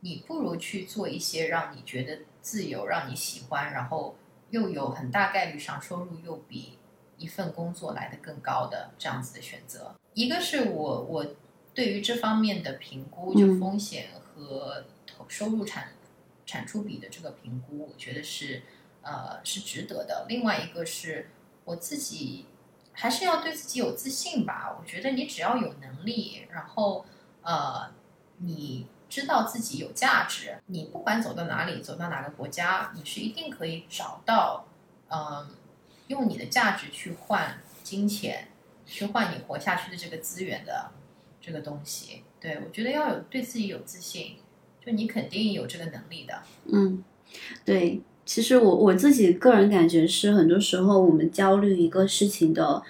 [0.00, 4.16] 你不如去做一些让你觉得自由、让你喜欢，然后
[4.50, 6.78] 又有很大概率上收入又比
[7.16, 9.94] 一份工作来的更高的这样子的选择。
[10.14, 11.26] 一个是我我
[11.74, 14.93] 对于这方面的评估，就风险和投
[15.28, 15.88] 收入产
[16.46, 18.62] 产出比的这个评估，我觉得是
[19.02, 20.26] 呃是值得的。
[20.28, 21.30] 另外一个是
[21.64, 22.46] 我自己
[22.92, 24.76] 还是要对自己有自信吧。
[24.78, 27.04] 我觉得你只要有能力，然后
[27.42, 27.90] 呃
[28.38, 34.66] 你知道自己有价值，你不管走到哪里，走到哪个国家，你是一定可以找到
[35.08, 35.48] 嗯
[36.08, 38.48] 用你的价值去换金钱，
[38.84, 40.90] 去换你活下去的这个资源的
[41.40, 42.24] 这个东西。
[42.38, 44.36] 对我觉得要有对自己有自信。
[44.84, 46.34] 就你肯定有这个能力的，
[46.66, 47.02] 嗯，
[47.64, 48.00] 对。
[48.26, 52.82] 其实我我自己个人感觉是，很多时候我们焦虑一个事情的，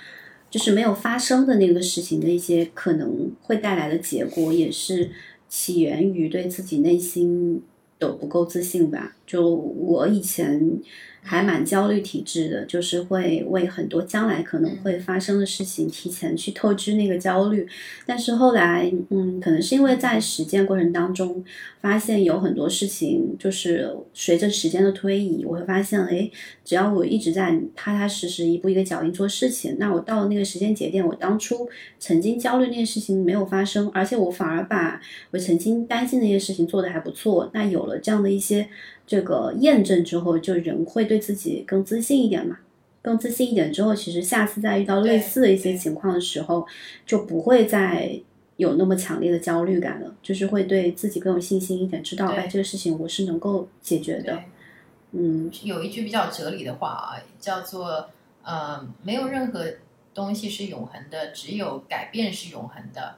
[0.51, 5.11] 就是没有发生的那个事情的一些可能会带来的结果，也是
[5.49, 7.63] 起源于对自己内心
[7.99, 9.17] 的不够自信吧。
[9.27, 10.81] 就我以前。
[11.27, 17.67] 还蛮焦虑体质的，就是会为很多将来可能会发生的事情提前去透支那个焦虑。
[18.05, 21.43] 但是后来，嗯，可能是因为在实践过程当中，
[21.81, 26.31] 发现有很多事情就是随着时间的推移，我会发现，哎，
[26.63, 31.67] 只要我一直在踏踏实实一步一个脚印做事情，那我到了那个时间节点，我当初
[31.99, 35.01] 曾经焦虑那些事情没有发生，而且我反而把
[35.31, 37.51] 我曾经担心那些事情做得还不错。
[37.55, 38.69] 那有了这样的一些。
[39.07, 42.59] 这个验证之后，就人会对自己更自信一点嘛？
[43.03, 46.67] 更自信一点之后，其实下次再遇到类似的一些情况的时候，
[47.05, 48.19] 就不会再
[48.57, 54.41] 有那么强烈的焦虑感了，就是会对自己更有信心一点，知道哎，这个事情我是能够解决的。
[55.13, 58.09] 嗯，有一句比较哲理的话啊，叫做
[58.43, 59.67] 呃，没有任何
[60.15, 63.17] 东西是永恒的，只有改变是永恒的。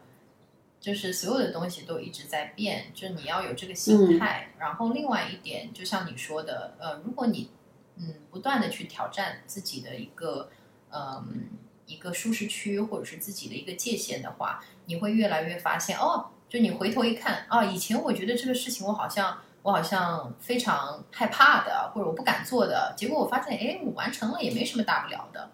[0.86, 4.52] 就是所有的东西都一直在变，就你要有这个心态。
[4.56, 7.50] 然后另外一点，就像你说的，呃，如果你
[7.96, 10.48] 嗯不断的去挑战自己的一个
[10.92, 11.48] 嗯
[11.86, 25.50] 一个舒适区或者是自己的一个界限的话，你会越来越发现哦，就你回头一看啊，以前我觉得这个事情我好像我好像非常害怕的，或者我不敢做的，结果我发现哎，我完成了也没什么大不了的。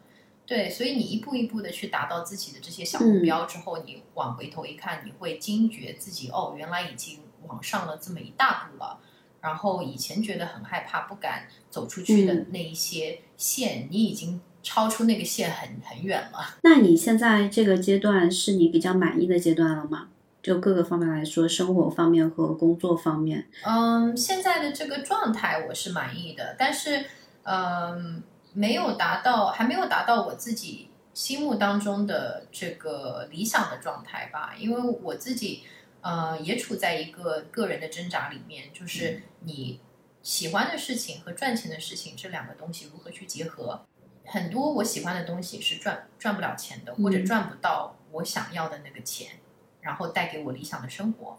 [0.53, 8.99] 对，所以你一步一步的去达到自己的这些小目标之后，你往回头一看，你会惊觉自己哦，原来已经往上了这么一大步了。
[9.41, 16.59] 然后以前觉得很害怕、不敢走出去的那一些线，你已经超出那个线很很远了。
[16.65, 20.09] 那你现在这个阶段是你比较满意的阶段了吗？
[20.43, 23.49] 就各个方面来说，生活方面和工作方面。
[23.65, 27.07] 嗯，现在的这个状态我是满意的，但是
[27.45, 28.23] 嗯。
[28.53, 34.55] 没有达到，还没有达到我自己心目当中的这个理想的状态吧。
[34.59, 35.65] 因为我自己，
[36.01, 39.81] 呃，也处在一个个人的挣扎里面，就是你
[40.23, 43.87] 喜欢的事情和赚钱的事情这两个东西如何去结合。
[44.25, 49.41] 很多我喜欢的东西是赚赚不了钱的，或者赚不到我想要的那个钱，
[49.81, 51.39] 然后带给我理想的生活。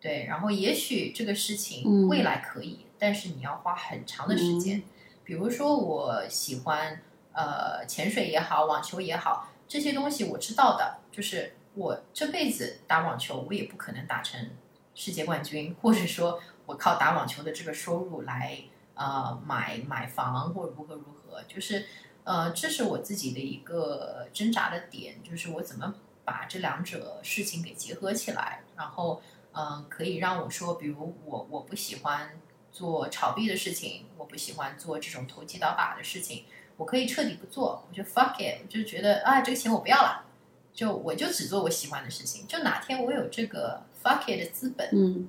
[0.00, 4.82] 对，然后也许这个事情未来可以，但是你要花很长的时间。
[5.28, 7.02] 比如说，我喜欢
[7.32, 11.00] 呃潜水也好，网球也好，这些东西我知道的。
[11.12, 14.48] 就是我这辈子打网球，我也不可能打成
[14.94, 18.58] 世界冠军，或者说我靠打网球的这个收入来
[18.94, 21.42] 呃买买房或如何如何。
[21.46, 21.84] 就是
[22.24, 29.20] 呃，这是我自己的一个挣扎的点，就是我怎么把这两者事情给结合起来，然后
[29.52, 32.30] 嗯，可以让我说，比如我我不喜欢。
[32.72, 36.44] 做炒币的事情，我不喜欢做这种投机倒把的事情，
[36.76, 40.24] 我可以彻底不做，我就 fuck it，我就觉得啊，这个钱我不要了，
[40.72, 42.46] 就我就只做我喜欢的事情。
[42.46, 45.28] 就哪天我有这个 fuck it 的资本，嗯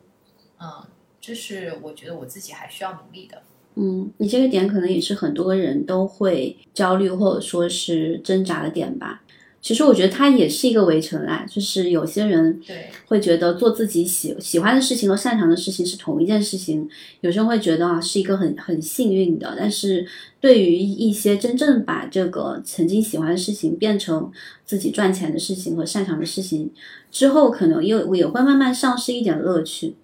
[0.60, 0.86] 嗯，
[1.20, 3.42] 这是我觉得我自己还需要努力的。
[3.76, 9.24] 嗯，你这个点可能也是很多人都会焦虑或者说是挣扎的点吧。
[9.62, 12.60] 其实我觉得它也是一个围城啊，就是有些人
[13.08, 16.90] 会觉得做自己喜喜欢的事情和擅长的事情是同一件事情，
[17.22, 19.56] 有些人会觉得啊是一个很很幸运的。
[19.58, 20.06] 但是
[20.40, 24.32] 对于一些真正把这个曾经喜欢的事情变成
[24.66, 26.72] 自己赚钱的事情和擅长的事情
[27.12, 29.96] 之后，可能又也会慢慢丧失一点乐趣。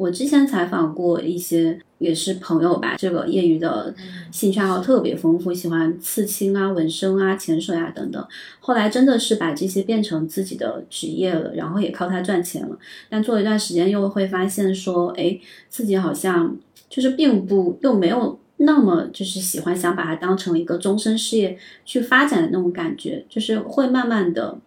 [0.00, 3.94] 我之前采访过一些也是朋友吧，这个业余的
[4.32, 8.26] 兴趣爱好特别丰富，喜欢刺青啊、纹身啊、潜水啊等等。
[8.60, 12.78] 后来真的是把这些变成自己的职业了，然后也靠它赚钱了。
[13.10, 16.56] 但做一段时间又会发现说，哎，自己好像
[16.88, 24.58] 就是并不又没有那么就是喜欢想把它当成一个终身事业去发展的那种感觉，就是会慢慢的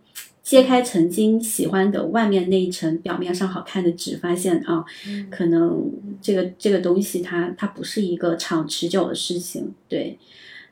[0.43, 4.83] 揭开曾经喜欢的外面那一层表面上好看的纸，发现啊，
[5.31, 5.89] 可能
[6.21, 10.19] 这个这个东西它它不是一个长持久的事情，对，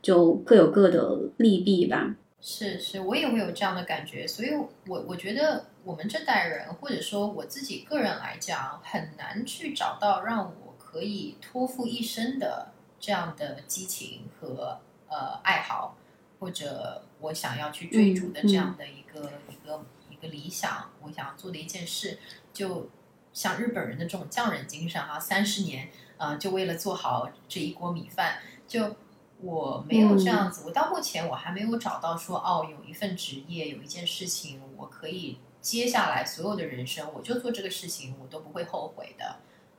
[0.01, 2.15] 就各有各的利弊吧。
[2.41, 4.49] 是是，我也会有这样的感觉，所以
[4.87, 15.95] 我我觉得我们这代人，或者说我自己个人来讲，很难去找到让我可以托付一生的这样的激情和呃爱好，
[16.39, 22.19] 或者我想要去追逐的这样的一个一个一个理想，我想要做的一件事，
[22.51, 22.89] 就
[23.31, 28.97] 像日本人的这种匠人精神哈，三十年呃，就为了做好这一锅米饭，就。
[29.43, 39.37] 我没有这样子，我到目前我还没有找到说哦，有一份职业，有一件事情，我可以接下来所有的人生，我就做这个事情，我都不会后悔的。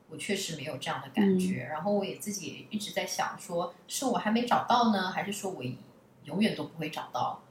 [0.09, 5.63] 我确实没有这样的感觉，然后我也自己一直在想，说是我还没找到呢，还是说我
[6.25, 7.43] 永远都不会找到？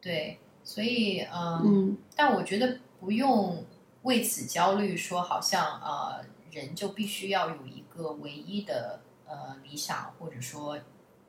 [0.00, 3.64] 对，所以嗯，但我觉得不用
[4.02, 10.78] 为此焦虑，说好像呃，人就必须要有一个唯一的呃理想，或者说。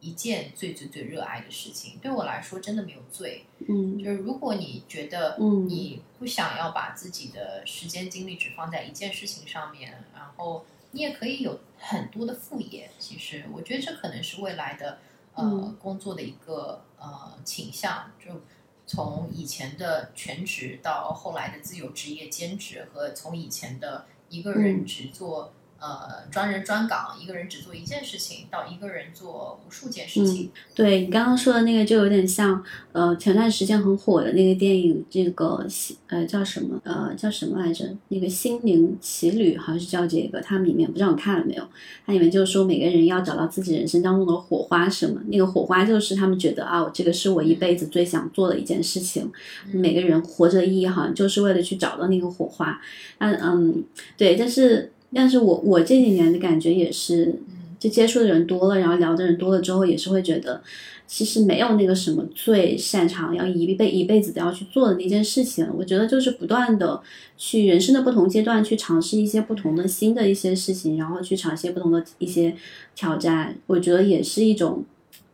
[0.06, 3.46] 一件最最最热爱的事情，对我来说真的没有罪。
[3.70, 12.90] 嗯，就是如果你觉得你不想要把自己的时间精力只放在一件事情上面，然后你也可以有很多的副业。
[13.00, 14.98] 其实我觉得这可能是未来的
[15.36, 18.42] 呃工作的一个呃倾向，就
[18.86, 25.54] 从以前的全职到后来的自由职业兼职，和从以前的一个人只做。
[25.84, 30.50] 呃，专人专岗，一个人只做一件事情，到一个人做无数件事情。
[30.74, 35.68] 对你刚刚说的那个，就有点像呃，前段时间很火的那个电影，这个
[36.08, 37.86] 呃叫什么呃叫什么来着？
[38.08, 41.68] 那个《心灵奇旅》好像是叫这个，它里面不知道你看了没有？
[42.06, 45.22] 它里面就是说每个人要找到自己人生当中的火花什么？
[45.28, 49.30] 那个火花就是他们觉得啊，这个是我一辈子最想做的一件事情。
[49.74, 52.80] 每个人活着的意义好像就是为了去找到那个火花。
[53.18, 53.84] 嗯嗯，
[54.16, 54.93] 对，但是。
[55.14, 57.36] 但是我我这几年的感觉也是，
[57.80, 60.62] 就接触的人多了，然后聊的人多了之后，也是会觉得，
[61.06, 65.68] 其实没有那个什么最擅长要一辈一辈子都要去做的那件事情。
[65.78, 67.02] 我觉得就是不断的
[67.38, 72.56] 去人生的不同阶段去尝试一些不同的新的一些事情，然后去尝试不同的一些
[72.96, 73.56] 挑战。
[73.68, 74.84] 我觉得也是一种。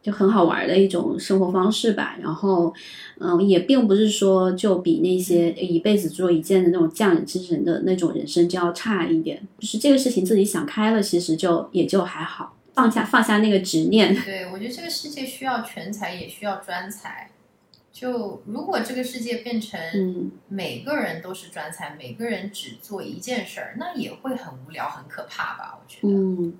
[0.02, 2.74] 就很好玩的一种生活方式吧，然后，
[3.20, 9.46] 嗯，也并不是说就比那些一辈子做一件的那种匠人精神的那种人生就要差一点。
[9.60, 14.16] 就是这个事情自己想开了，其实就也就还好，放下放下那个执念。
[14.24, 17.30] 对，我觉得这个世界需要全才，也需要专才。
[17.92, 25.78] 就如果这个世界变成每个人都是专才，每个人只做一件事儿，那也会很无聊、很可怕吧？
[25.78, 26.14] 我觉得。
[26.14, 26.54] 嗯。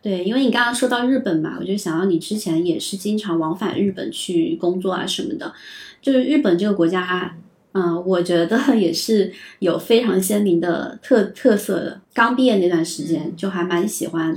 [0.00, 5.52] 对，因为你刚刚说到日本嘛，我就想到你之前也是经常往返日本去工作啊什么的。
[6.00, 7.36] 就是日本这个国家，
[7.72, 12.00] 嗯，我觉得 也是有非常鲜明的特特色的。
[12.14, 14.34] 刚毕业那段时间就还蛮喜欢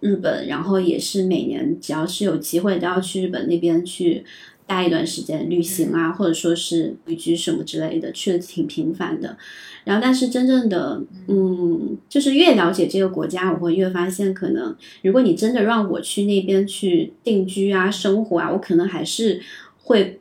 [0.00, 4.24] 日本，然后也是每年只要是有机会都要去日本那边去
[4.66, 9.36] 待一段时间旅行啊，或者说是旅居什么之类的，去的挺频繁的。
[9.84, 19.40] 然后，但是真正的，嗯，就是越了解这个国家，我会越发现，可能如果你真的让我去那边去定居啊、生活啊，我可能还是
[19.84, 20.18] 会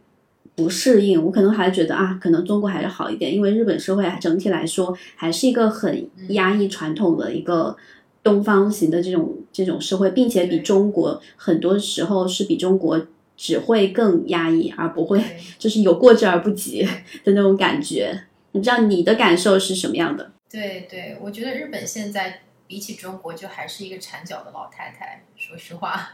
[0.53, 1.23] 不适应。
[1.25, 7.75] 我可能还觉得啊，可能中国还是好一点，因为日本社会整体来说还是一个很压抑传统的一个
[8.21, 13.03] 东方型的这种这种社会，并且比中国很多时候是比中国
[13.37, 15.21] 只会更压抑，而不会
[15.59, 16.83] 就是有过之而不及
[17.23, 18.25] 的那种感觉。
[18.51, 20.31] 你知道你的感受是什么样的？
[20.49, 25.23] 对对，我觉得日本现在比起中国，就还是一个缠脚的老太太。
[25.35, 26.11] 说实话，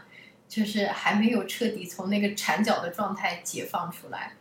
[0.48, 4.32] 就是还没有彻底从那个缠脚的状态解放出来。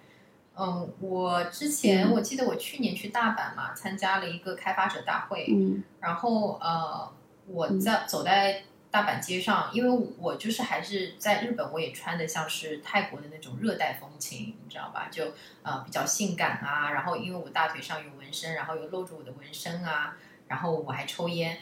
[0.57, 7.11] 嗯，我之前我记得我去年去大阪嘛，参加了一个开发者大会，嗯，然后呃，
[7.47, 8.63] 我在走在。
[8.91, 15.07] 大阪街上，因为我就是还是在日本，我也穿的像是泰国的那种热带风情，你知道吧？
[15.09, 15.31] 就
[15.63, 16.91] 呃比较性感啊。
[16.91, 20.17] 然后因为我大腿上有纹身，然后又露着我的纹身啊。
[20.47, 21.57] 然后我还抽烟，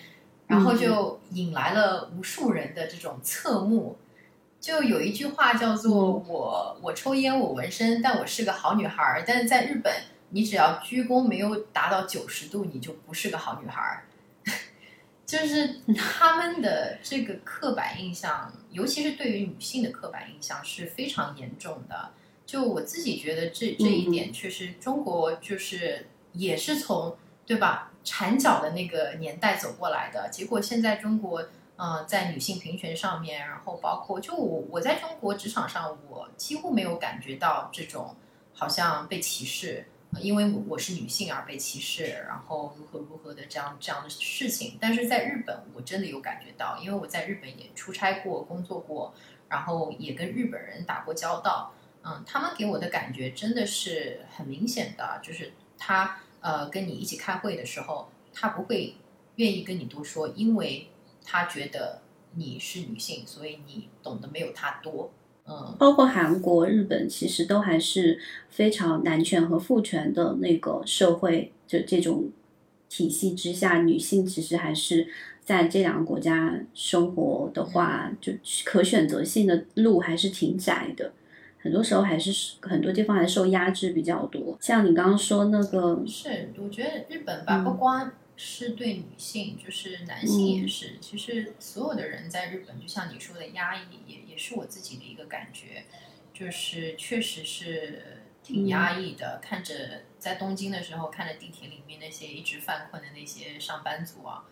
[0.48, 4.00] 然后就引来了无数人的这种侧目。
[4.60, 9.24] 就有一句话叫做“我我抽烟，我纹身，但我是个好女孩儿”。
[9.28, 9.94] 但是在日本，
[10.32, 14.04] 你只要鞠躬没有达到九十度，你就不是个好女孩。
[15.30, 22.10] 就是他们的这个刻板印象，尤其是对于女性的刻板印象是非常严重的。
[22.48, 27.16] 就我自己觉得，这这一点确实，中国就是也是从
[27.46, 30.30] 对吧缠脚的那个年代走过来的。
[30.30, 31.46] 结果现在中国，
[31.76, 38.16] 呃，在女性平权上面，然后包括就我我在中国职场上，我几乎没有感觉到这种
[38.56, 39.86] 好像被歧视，
[40.20, 44.78] 因为我是女性而被歧视，然后如何如何的这样这样的事情。
[44.82, 49.14] 但是在日本，我真的有感觉到，因为我在日本也出差过、工作过，
[49.48, 51.74] 然后也跟日本人打过交道。
[52.04, 58.96] 嗯，他们给我的感觉真的是很明显的，就是他呃跟你一起开会的时候，他不会
[59.36, 60.90] 愿意跟你多说，因为
[61.24, 62.02] 他觉得
[62.34, 65.12] 你是女性，所以你懂得没有他多。
[65.50, 68.20] 嗯，包括韩国、日本，其实都还是
[68.50, 72.30] 非常男权和父权的那个社会，就这种
[72.88, 75.08] 体系之下，女性其实还是
[75.44, 78.32] 在这两个国家生活的话，就
[78.64, 81.12] 可选择性的路还是挺窄的。
[81.62, 88.10] 很多时候还是很多地方还受压制比较多，像你刚刚说那个，是我觉得日本吧，不光
[88.40, 90.98] 是对女性，就是男性也是。
[91.02, 95.84] 其实所有的人在日本，就像你说的压抑，也也是我自己的一个感觉，
[96.34, 99.42] 就是确实是挺压抑的。
[99.44, 104.46] 看着在东京的时候，看着地铁里面那些一直犯困的那些上班族啊，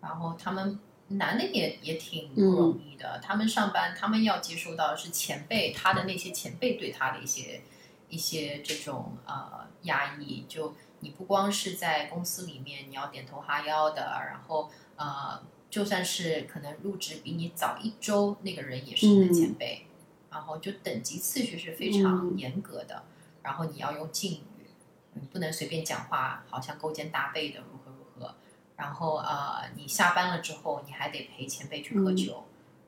[0.00, 0.78] 然后他们。
[1.08, 7.60] 男的也也挺不容易的，他们上班，他们要接受到是前辈他的那些前辈对他的一些
[8.08, 10.46] 一些这种呃压抑。
[10.48, 19.86] 就你不光是在公司里面你要点头哈腰的，然后呃，就算是可能入职比你早一周那个人也是你的前辈，
[20.30, 23.04] 然后就等级次序是非常严格的，
[23.42, 24.66] 然后你要用敬语，
[25.14, 28.34] 你不能随便讲话，好像勾肩搭背的如何如何。
[28.76, 32.44] 然后呃，你下班了之后，你还得陪前辈去喝酒。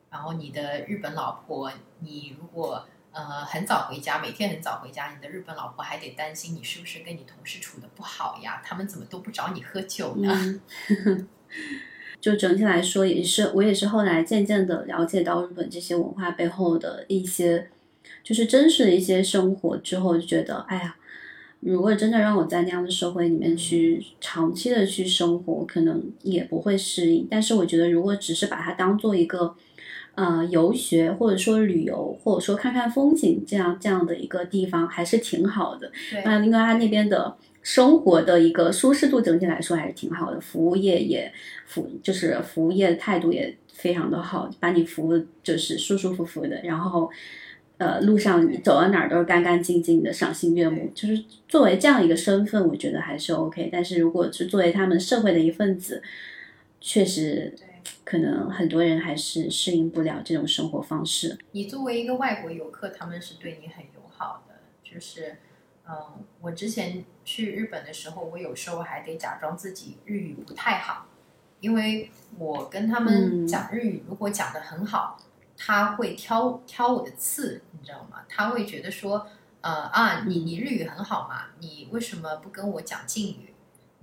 [0.09, 1.69] 然后你的日本老婆，
[1.99, 8.61] 你如果呃很早回家，每天很早回家，你的日本老婆还得担心你是不是跟你同事处的不好呀？
[8.63, 10.61] 他们怎么都不找你喝酒呢？
[12.21, 17.69] 就整体来说，也是我也是后来渐渐的了解到日本这些文化背后的一些，
[18.21, 20.97] 就是真实的一些生活之后，就觉得哎呀。
[21.61, 27.27] 如果真的让我在那样的社会里面去长期的去生活，可能也不会适应。
[27.31, 29.55] 但是我觉得，如果只是把它当做一个，
[30.15, 35.91] 呃，游学或者说旅游，或者说看看风景这样这样的一个地方，还是挺好的。
[36.23, 41.31] 那另外，它那边的生活的一个舒适度整体来说还是挺好的，服务业也
[41.65, 47.09] 服就是服务业的态度也非常的好，把你服务就是舒舒服服的，然后。
[47.77, 50.89] 呃，路上你走到哪儿都是干干净净的，赏心悦目。
[50.95, 53.67] 就是作为这样一个身份，我觉得还是 OK。
[53.69, 56.01] 但是如果是作为他们社会的一份子，
[56.79, 57.53] 确实，
[58.03, 61.37] 可能很多人还是适应不了这种生活方式。
[61.51, 64.55] 你作为一个外国游客，他们是对你很友好的。
[64.83, 65.37] 就是，
[65.87, 65.95] 嗯，
[66.41, 71.07] 我之前去日本的时候，我有时候还得假装自己日语不太好，
[71.59, 75.19] 因为我跟他们讲日语，如果讲的很好。
[75.57, 78.25] 他会挑挑我的刺，你知道吗？
[78.27, 79.25] 他会觉得说，
[79.61, 83.53] 呃啊，你你日语很好嘛，你为什么不跟我讲敬语？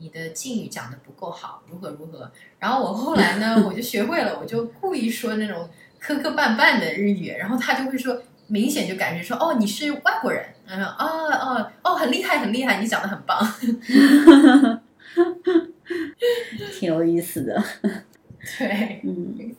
[0.03, 2.29] 你的敬语讲的不够好，如何如何？
[2.59, 5.69] 然后我后来呢， 我就学会了，我就故意说那种
[6.01, 10.97] 磕磕绊绊的日语，然后他就会说，明显就感觉说，哦，你是外国人，嗯哦
[11.31, 13.39] 哦哦，很厉害很厉害，你讲的很棒，
[16.81, 17.62] 挺有意思的，
[18.59, 19.55] 对，嗯。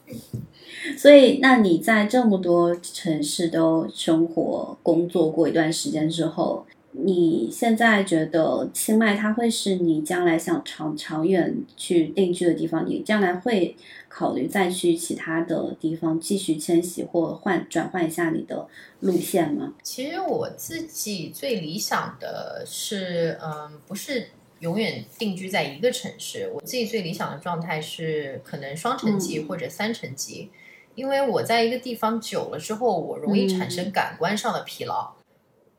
[0.98, 6.66] 所以，那你在这么多城市都生活、工作过一段时间之后，
[6.96, 12.88] 你现在觉得清迈它会是你将来想长长远去定居的地方？
[12.88, 13.76] 你将来会
[14.08, 18.68] 考虑再去其他的地方继续迁徙或换转换一下你的
[19.00, 19.74] 路线吗？
[19.82, 24.28] 其实我自己最理想的是，嗯，不是
[24.60, 26.52] 永远定居在一个城市。
[26.54, 30.50] 我自己最理想的状态是，可能双城记或者三城记。
[30.96, 35.12] 因为我在一个地方久了之后，我容易产生感官上的疲劳。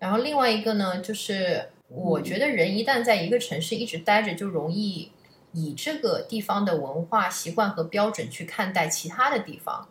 [0.05, 5.11] 然后另外一个呢，就是我觉得人一旦在一个城市一直待着，就容易
[5.53, 9.89] 以这个地方的文化习惯和标准去看待其他的地方，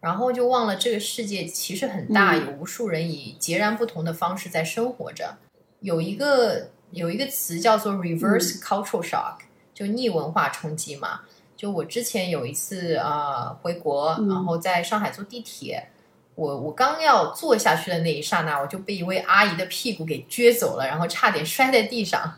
[0.00, 5.36] 然后就忘了这个世界其实很大，有无数人以截然不同的方式在生活着。
[5.80, 9.40] 有一个有一个词叫做 reverse cultural shock，
[9.74, 11.20] 就逆文化冲击嘛。
[11.54, 15.90] 就我之前有一次啊回国，然后在上海坐地铁，
[16.40, 22.34] 我我刚要坐下去的那一刹那，我就被一位阿姨的屁股给撅走了，然后差点摔在地上。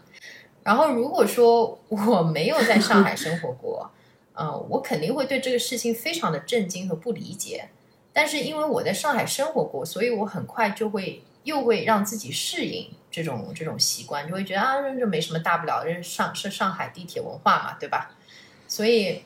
[0.64, 3.88] 然后如果说我没有在上海生活过，
[4.34, 7.68] 嗯，我肯定会对这个事情非常的震惊和不理解。
[8.12, 18.10] 但是因为我在上海生活过，所以我很快就会又会让自己适应这种这种习惯，就会觉得啊，这没什么大不了，这是上是上海地铁文化嘛，对吧？
[18.66, 19.22] 所以，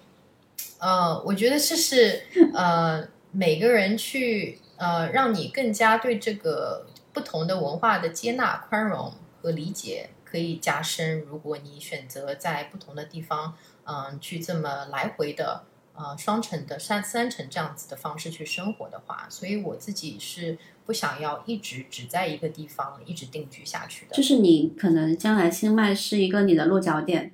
[0.78, 2.22] 呃，我觉得这是
[2.54, 11.20] 呃每个人去呃让你更加对这个不同的文化的接纳、宽容和理解，可以加深。
[11.20, 13.54] 如果你选择在不同的地方，
[13.84, 24.14] 嗯，去这么来回的，呃，双层的、三三层这样子的方式去生活的话，所以我自己是不想要一直只在一个地方一直定居下去的。
[24.14, 27.32] 就是你可能将来清迈是一个你的落脚点。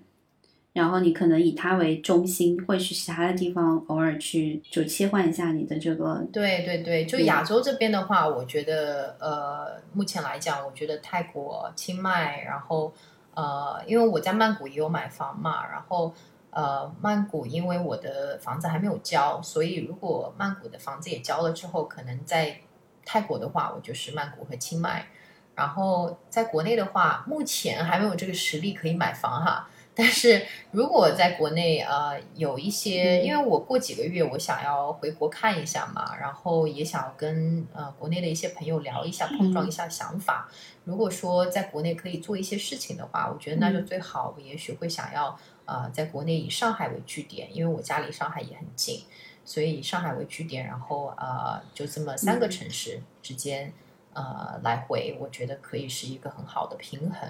[0.73, 6.27] 然后你可能以它为中心，会去其他的地方偶尔去，就切换一下你的这个。
[6.33, 12.91] 对对对，就亚洲这边的话，我觉得呃，目前来讲，我觉得泰国、清迈，然后
[13.35, 16.15] 呃，因为我在曼谷也有买房嘛，然后
[16.49, 22.57] 呃，曼谷因为我的房子还没有交，所以如果曼谷的房子也交了之后，可能在
[23.05, 25.07] 泰国的话，我就是曼谷和清迈。
[25.55, 29.69] 然后在国内的话，目前还没有这个实力可以买房哈。
[29.95, 40.49] 但是如果在国内，呃，有一些，因为我过几个月我想要回国看一下嘛，然后也想跟呃国内的一些朋友聊一下，碰撞一下想法。
[40.85, 44.35] 如果说在国内可以做一些事情的话，我觉得那就最好。
[44.35, 49.05] 我也许会想要呃在国内以上海为据点，因为我家离上海也很近，
[49.45, 53.71] 所以以上海为据点，然后呃就这么三个城市之间
[54.15, 57.29] 呃来回，我觉得可以是一个很好的平衡。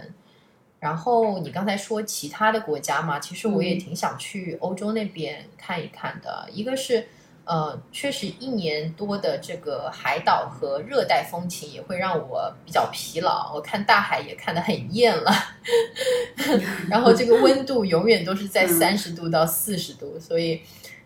[0.83, 6.49] 然后你刚才说其他的国家嘛，其实我也挺想去欧洲那边看一看的。
[6.53, 7.07] 一个是，
[7.45, 15.33] 呃，确实一年多的这个海岛和热带风情也会让我比较疲劳，我看大海也看得很厌了。
[16.91, 20.63] 然后这个温度永远都是在三十度到四十度，所以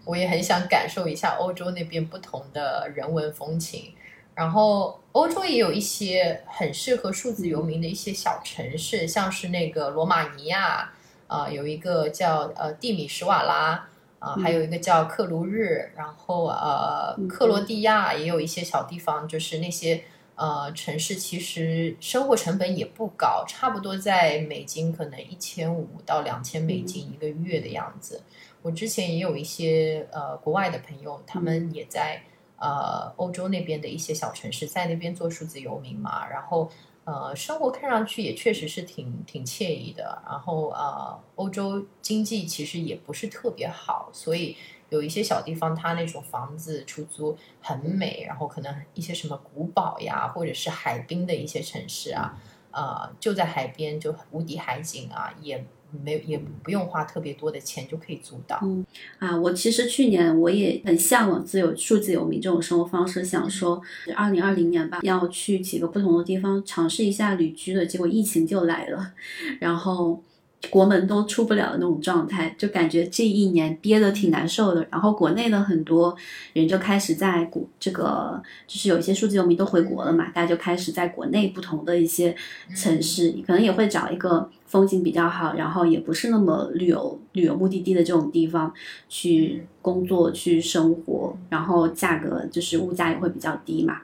[0.07, 3.93] 我也很想感受一下欧洲那边不同的人文风情。
[4.37, 10.93] 然后欧洲也有一些很适合数字游民的一些小城市，像是那个罗马尼亚，
[11.27, 13.89] 啊，有一个叫呃蒂米什瓦拉，
[14.19, 20.03] 啊，还有一个叫克卢日，然后呃克罗地亚也有一些小地方，就是那些
[20.35, 28.23] 呃城市其实生活成本也不高，差不多在美金可能一千五到两千美金一个月的样子。
[28.61, 32.21] 我之前也有一些呃国外的朋友，他们也在。
[32.59, 36.71] 呃，欧洲那边的一些小城市，在那边做数字游民嘛，然后
[37.05, 40.23] 呃，生活看上去也确实是挺挺惬意的。
[40.27, 44.57] 然后呃，欧洲经济其实也不是特别好，所以
[44.89, 52.39] 有一些小地方，它那种房子出租很美，然后可能一些什么古堡呀，或者是海滨的一些城市啊，
[52.71, 55.65] 呃，就在海边，就无敌海景啊，也。
[56.05, 58.59] 没也不用花特别多的钱就可以租到。
[58.63, 58.85] 嗯
[59.19, 63.81] 啊，我其实去年我也很向往自由数字游民这种生活方式，想说
[64.15, 69.13] 二零二零年吧，要去几个不同的地方尝试一下旅居的，结果疫情就来了，
[69.61, 70.23] 然后。
[70.71, 74.85] 国门都出不了的那种状态，就感觉这一年憋得挺难受的。
[74.91, 76.17] 然后国内的很多
[76.55, 82.35] 人就开始在国这个，就是有一些数字游民都回国了嘛，大家就开始在国内不同的一些
[82.75, 88.73] 城市，可能也会找一个风景比较好，然后也不是那么旅游旅游目的地的这种地方
[89.09, 93.99] 去工作去生活，然后价格就是物价也会比较低嘛。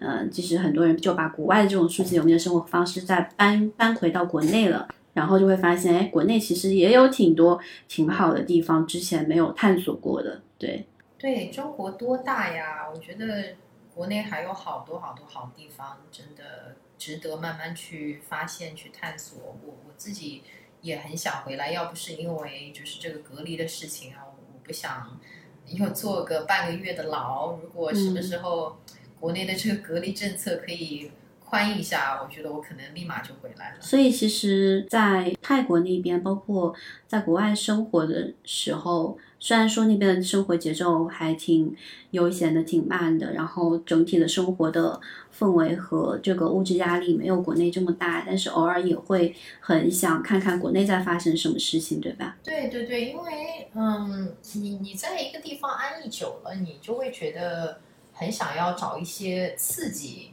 [0.00, 4.88] 嗯，其实很多人就把国外的这种数字游民的生活方式再搬搬回到国内了。
[5.20, 10.40] 然后就会发现，哎，国内其实也有挺多挺好的地方，之前没有探索过的。
[10.56, 10.86] 对，
[11.18, 12.88] 对中国多大呀？
[12.90, 13.54] 我觉得
[13.94, 19.38] 国内还有好多好多好地方，真的值得慢慢去发现、去探索。
[19.62, 20.42] 我我自己
[20.80, 25.20] 也很想回来，要不是因为就是这个隔离的事情啊，我不想
[25.66, 27.58] 又坐个半个月的牢。
[27.62, 28.78] 如果什么时候
[29.20, 31.10] 国内的这个隔离政策可以。
[31.50, 33.76] 宽一下，我觉得我可能立马就回来了。
[33.80, 36.72] 所以其实，在泰国那边，包括
[37.08, 41.74] 在国外生活的时候，虽然说那边的生活节奏还挺
[42.12, 45.00] 悠闲的、挺慢的，然后整体的生活的
[45.36, 52.36] 氛围和这个物质压力没有国内这么大，但是偶尔也会很想看看国内在发生什么事情，对吧？
[52.44, 57.80] 对对对，因为嗯，你你在一个地方安逸久了，你就会觉得
[58.12, 60.30] 很想要找一些刺激。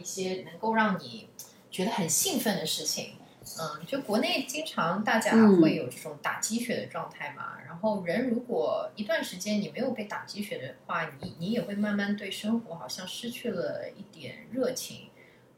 [0.00, 1.28] 一些能够让你
[1.70, 3.14] 觉得很兴奋的事情，
[3.60, 7.58] 嗯，就国内经常大家会有这种打鸡血的状态嘛。
[7.66, 15.10] 然后人如果一段时间你没有被打鸡血的话，你你也会慢慢对生活好像失去了一点热情。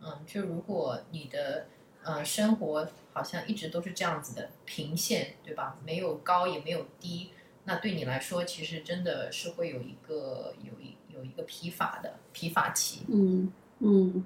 [0.03, 1.67] 嗯，就如果你的
[2.03, 5.79] 呃生活好像一直都是这样子的平线，对吧？
[5.85, 7.31] 没有高也没有低，
[7.65, 13.03] 那对你来说其实真的是会有一个有一有一个疲乏的疲乏期。
[13.09, 13.53] 嗯。
[13.81, 14.25] 嗯，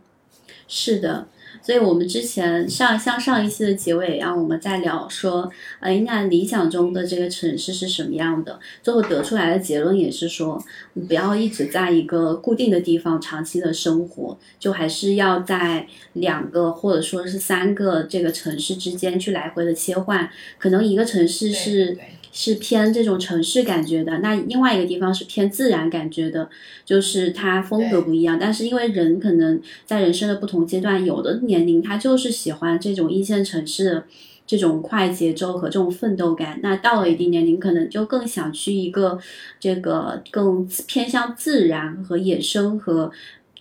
[0.68, 1.26] 是的。
[1.62, 5.50] 所以，我们之前上像上一期的结尾一样，我们在聊说，
[5.80, 8.58] 哎，那理想中的这个城市是什么样的？
[8.82, 10.62] 最后得出来的结论也是说，
[11.08, 20.28] 不要一直在一个固定的地方长期的生活，就还是要在两个或者说是三个这个城市之间去来回的切换。
[20.58, 21.96] 可能一个城市是。
[22.36, 26.50] 是偏这种城市感觉的，那另外一个地方是偏自然感觉的，
[26.84, 28.36] 就是它风格不一样。
[28.40, 34.02] 但是因为人可能在人生的不同阶段，有的年龄他就是喜欢这种一线城市
[34.48, 39.16] 这种快节奏和这种奋斗感，那到了一定年龄，可能就更想去一个
[39.60, 43.12] 这个更偏向自然和野生和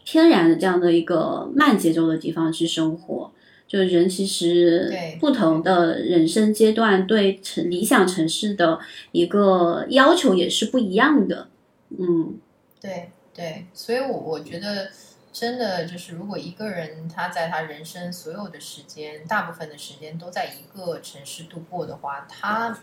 [0.03, 3.31] 天然的这样的一个慢节奏的地方去生活。
[3.73, 8.79] 就是人其实不同的人生阶段对城理想城市的
[9.11, 11.47] 一个要求也是不一样的，
[11.97, 12.39] 嗯，
[12.79, 14.89] 对对，所以我我觉得
[15.31, 22.77] 真的就是如果一个人他在他人生所有的时间，大部分的时间都在一个城市度过的话，他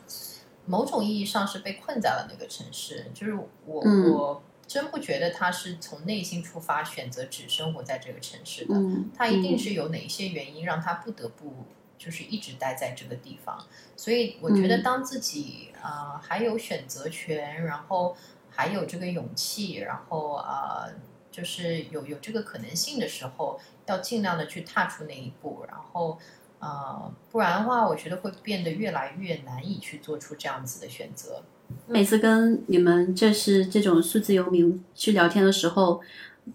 [0.66, 3.06] 某种意义上是被困在了那个城市。
[3.14, 4.42] 就是我我。
[4.70, 8.74] 真不觉得他是从内心出发选择只生活在这个城市的，
[9.12, 11.66] 他一定是有哪些原因让他不得不
[11.98, 13.66] 就是一直待在这个地方。
[13.96, 18.16] 所以我觉得，当自己啊还有选择权，然后
[18.48, 20.86] 还有这个勇气，然后啊
[21.32, 26.16] 就是有有这个可能性的时候，要尽量的去踏出那一步，然后
[26.60, 31.42] 呃不然的话，我觉得会变得越来越难以去做出这样子的选择。
[31.88, 36.00] 每次跟你们这是这种数字游民去聊天的时候，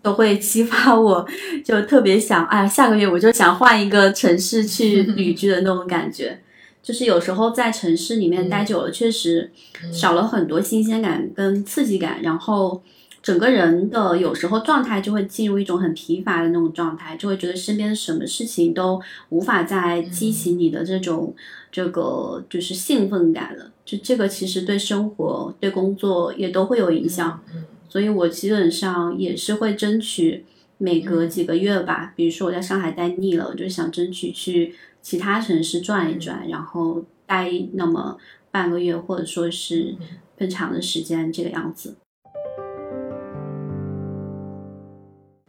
[0.01, 1.25] 都会激发我，
[1.63, 6.39] 就特别想，哎，下个月我就想换一个城市去旅居的那种感觉。
[6.81, 9.51] 就是有时候在城市里面待久了，确实
[9.91, 12.83] 少了很多新鲜感跟刺激感，然后
[13.25, 21.33] 整个人的有时候状态就会进入一种很疲乏的那种状态，就会觉得身边什么事情都无法再激起你的这种
[21.71, 23.71] 这个就是兴奋感了。
[23.83, 30.45] 就这个其实对生活、对工作也都会有影响，嗯所以我基本上也是会争取
[30.77, 38.19] 每隔几个月吧，比如说我在上海待腻了，我就想争取去其他城市转一转，然后待那么
[38.51, 39.95] 半个月，或者说是
[40.37, 41.95] 更长的时间这个样子。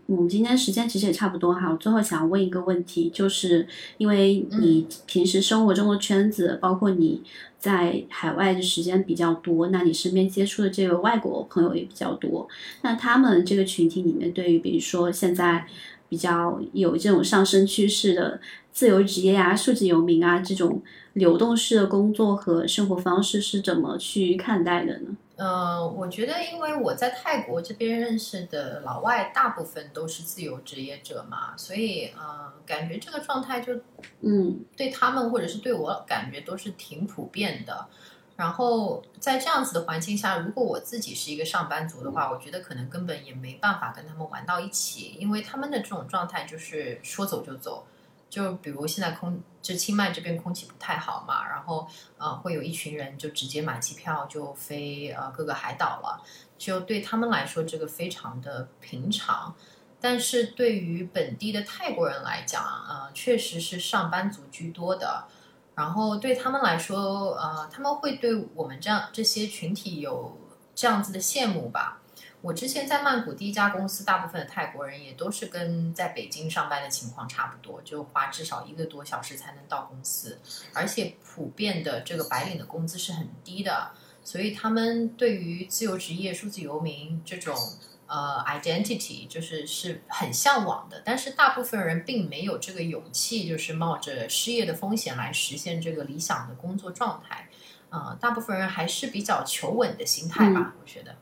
[0.07, 3.66] 我们今天时间其实也差不多哈，我最后想问一个问题，就是
[3.99, 7.20] 因为你平时生活中的圈子，包括你
[7.59, 12.49] 在海外的时间比较多，那你身边接触的这个外国朋友也比较多，
[12.83, 15.66] 那他们这个群体里面，对于比如说现在
[16.09, 20.81] 比较有这种上升趋势的自由职业啊、数字游民啊这种
[21.15, 25.16] 流动式的工作和生活方式是怎么去看待的呢？
[25.37, 33.75] 呃，我觉得，因为我在泰国这边认识的老外大部分都是自由职业者嘛，所以呃，感觉这个状态就，
[34.23, 37.87] 嗯，对他们或者是对我感觉都是挺普遍的。
[38.35, 47.87] 然后在这样子的环境下，如果我自己是一个上班族的话，我觉得可能根本也没办法跟他们玩到一起，因为他们的这种状态就是说走就走。
[48.37, 51.89] 就比如现在空，就清迈这边空气不太好嘛，然后
[52.19, 56.23] 呃会有一群人就直接买机票就飞呃各个海岛了，
[56.59, 59.55] 就对他们来说这个非常的平常，
[59.99, 65.25] 但是对于本地的泰国人来讲，呃确实是上班族居多的，
[65.75, 70.37] 然后对他们来说，呃他们会对我们这样这些群体有
[70.75, 72.03] 这样子的羡慕吧。
[72.47, 80.39] 我之前在曼谷第一家公司，大部分的泰国人也都是跟在北京上班的情况差不多，就花至少一个多小时才能到公司，
[80.73, 83.90] 而且普遍的这个白领的工资是很低的，
[84.23, 87.52] 所以他们对于自由职业、数字游民这种
[88.06, 97.48] 呃 identity 就是是很向往的，但是大部分人并没有这个勇气，就是冒着失业的风险来实现这个理想的工作状态，
[97.90, 101.16] 呃，大部分人还是比较求稳的心态吧，我觉得。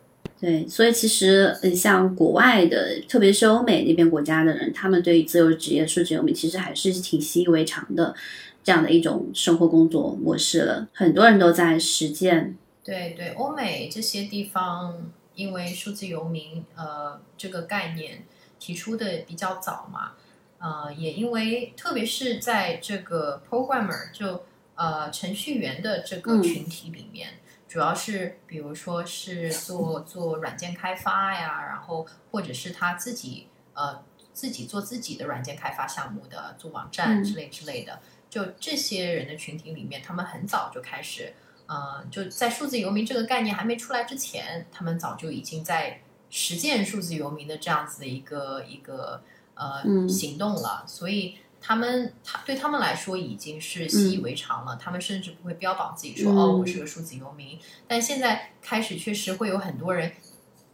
[0.44, 8.14] 对，所以其实，嗯，像国外的，特别是欧美那边国家的人，他们对于自由职业、数字游民其实还是挺习以为常的，
[8.62, 10.86] 这样的一种生活工作模式了。
[10.92, 12.58] 很多人都在实践。
[12.84, 18.24] 对对，欧美这些地方，因为数字游民，呃，这个概念
[18.58, 20.12] 提出的比较早嘛，
[20.58, 24.44] 呃，也因为特别是在这个 programmer 就
[24.74, 27.28] 呃程序员的这个群体里面。
[27.74, 34.00] 主要是，比如说是做做软件开发呀，然后或者是他自己呃
[34.32, 37.98] 自己做自己的软件开发项目的，做网站之类之类的。
[38.30, 41.34] 就这些人的群体里面，他们很早就开始，
[41.66, 49.20] 呃，就在数字游民这个概念还没出来之前，他们早就已经在实践数字游民的这样子的一个一个
[49.54, 50.08] 呃嗯。
[50.08, 57.58] 行动了，所以他们他对他们来说已经是习以为常了，他们甚至不会标榜自己说、嗯哦我是个数字游民，
[57.88, 60.12] 但现在开始确实会有很多人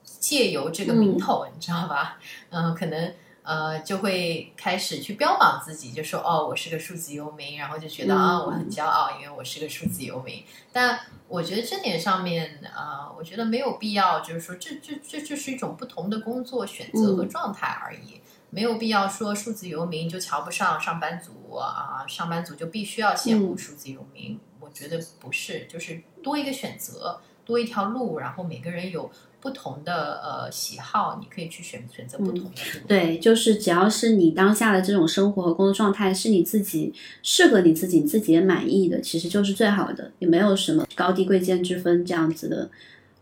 [0.03, 2.19] 借由这个名头，你知道吧？
[2.51, 3.15] 嗯、可能。
[3.43, 10.45] 呃，就会开始去标榜自己，就说哦，我是个数字游民，然后就觉得嗯啊，我很骄傲，因为我是个数字游民。
[10.71, 24.39] 但我觉得这点上面，呃，我觉得没有必要，就是说这这这就是一种不同的工作选择和状态而已，没有必要说数字游民就瞧不上上班族啊，上班族就必须要羡慕嗯数字游民。
[24.61, 29.11] 我觉得不是，就是多一个选择，多一条路，然后每个人有
[29.41, 32.87] 不同的呃喜好，你可以去选选择不同的路。
[32.87, 42.71] 对，就是只要是你当下的这种生活和工作状态是你自己适合你自己，你自己也满意的，其实就是最好的，也没有什么高低贵贱之分这样子的，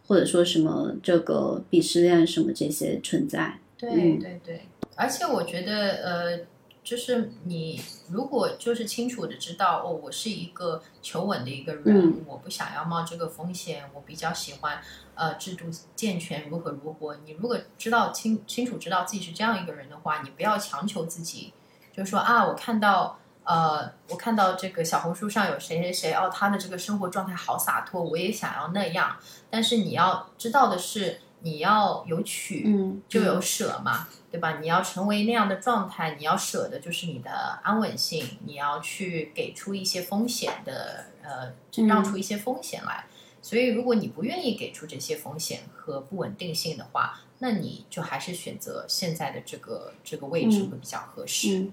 [0.07, 3.59] 或者说什么这个鄙视链什么这些存在。
[3.79, 4.63] 对嗯对对，
[4.99, 5.73] 而且我觉得
[6.03, 6.41] 呃，
[6.83, 7.81] 就是你
[8.11, 14.81] 如果就是清楚的知道哦，我是一个求稳的一个人，嗯我不想要冒这个风险，我比较喜欢
[15.15, 17.15] 呃制度健全如何如何。
[17.25, 21.53] 你如果知道清清楚知道自己是这样一个人的话，你不要强求自己，
[21.93, 23.19] 就是说啊，我看到。
[23.51, 29.17] 呃，我看到这个小红书上有谁谁谁哦，他的这个生活状态好洒脱，我也想要那样。
[29.49, 34.59] 但是你要知道的是，你要有取，嗯，就有舍嘛，对吧？
[34.61, 37.31] 你要成为那样的状态，你要舍的就是你的
[37.63, 41.53] 安稳性，你要去给出一些风险的，呃，
[41.87, 43.05] 让出一些风险来。
[43.41, 51.59] 所以，如果你不愿意给出这些风险和不稳定性的话，那你就还是选择现在的这个这个位置嗯会比较合适。
[51.59, 51.73] 嗯，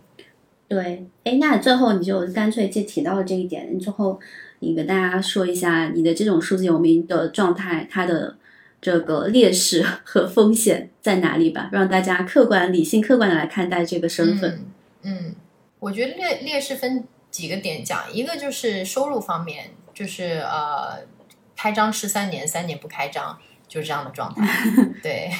[0.67, 4.19] 对，哎，那最后你就干脆就提到了这一点，你最后
[4.59, 8.37] 你跟大家说一下你的这种数字游民的状态，它的
[8.85, 14.63] 这个劣势和风险在哪里吧，让大家客观、理性、客观的来看待这个身份。
[15.01, 15.35] 嗯，嗯，
[15.79, 20.99] 我觉得劣劣势分几个点讲，一个就是收入方面，就是呃，
[21.55, 23.35] 开张吃三年，三年不开张，
[23.67, 24.47] 就是这样的状态。
[25.01, 25.31] 对，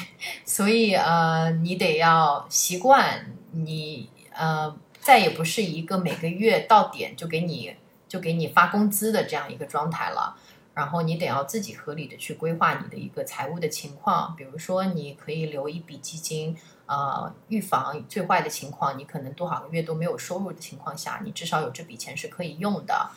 [0.44, 7.76] 所以呃，你得要习惯你呃，再也不是一个每个月到点就给你
[8.08, 10.34] 就给你发工资的这样一个状态了。
[10.76, 16.54] 然后你得要自己合理的去规划你的一个财务的情况，比如说你可以留一笔基金，
[16.84, 23.08] 呃，预防最坏的情况，你可能多少个月都没有收入的情况下，你至少有这笔钱是可以用的。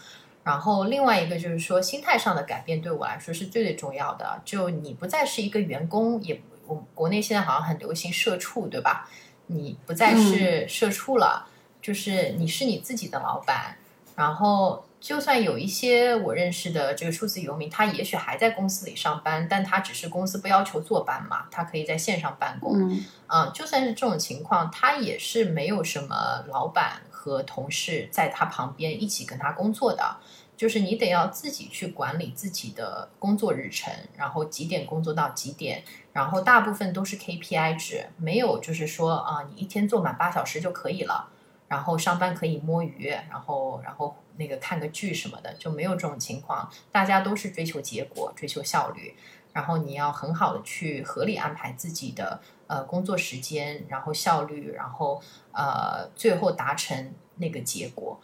[0.41, 4.41] 然后另外一个就是说，心态上的改变对我来说是最最重要的。
[4.45, 9.09] 就你不再是一个员工，也我们国内现在好像很流行社畜，对吧？
[9.47, 11.45] 你不再是社畜了，
[11.81, 13.75] 就是你是你自己的老板。
[14.15, 22.77] 然后，就算有一些我认识的这个数字游民，他也许还在公司里上班，但他只是公司不要求坐班嘛，他可以在线上办公。
[22.77, 30.17] 嗯嗯，就算是这种情况，他也是没有什么老板和同事在他旁边一起跟他工作的，
[30.57, 35.81] 就是你得要自己去管理自己的工作日程，然后几点工作到几点，
[36.11, 41.29] 然后大部分都是 KPI 值，没有就是说啊、你一天做满八小时就可以了。
[41.69, 46.67] 然后上班可以摸鱼，然后然后那个看个剧什么的，就没有这种情况。
[46.91, 49.13] 大家都是追求结果，追求效率。
[49.51, 55.21] 然后你要很好的去合理安排自己的呃工作时间，然后效率，然后
[55.51, 58.19] 呃最后达成那个结果。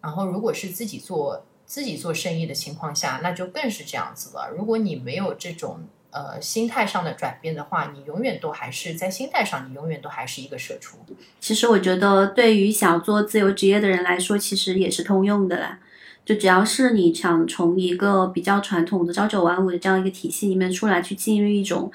[0.00, 4.50] 然后如果是自己做自己做生意的情况下，那就更是这样子了。
[4.56, 10.98] 如果你没有这种呃心态上的转变的话，你永远都还是在心态上，你永远都还是一个社畜。
[11.40, 15.78] 其实我觉得，对于想做自由职业的人来说，其实也是通用的啦。
[16.24, 21.90] 就只要是你想从一个比较传统的朝九晚五的这样一个体系里面出来，去进入一种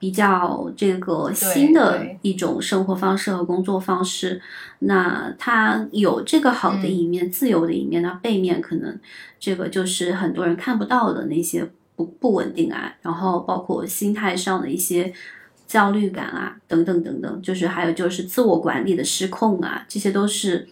[0.00, 4.42] 比较这个新的一种生活方式和工作方式，
[4.80, 8.98] 那它有这个好的一面、自由的一面，那背面可能
[9.38, 15.12] 这个就是很多人看不到的那些不不稳定啊，然后包括心态上的一些。
[15.68, 20.68] 焦虑感啊，等等等等，就是还有就是自我管理的失控啊，这些都是，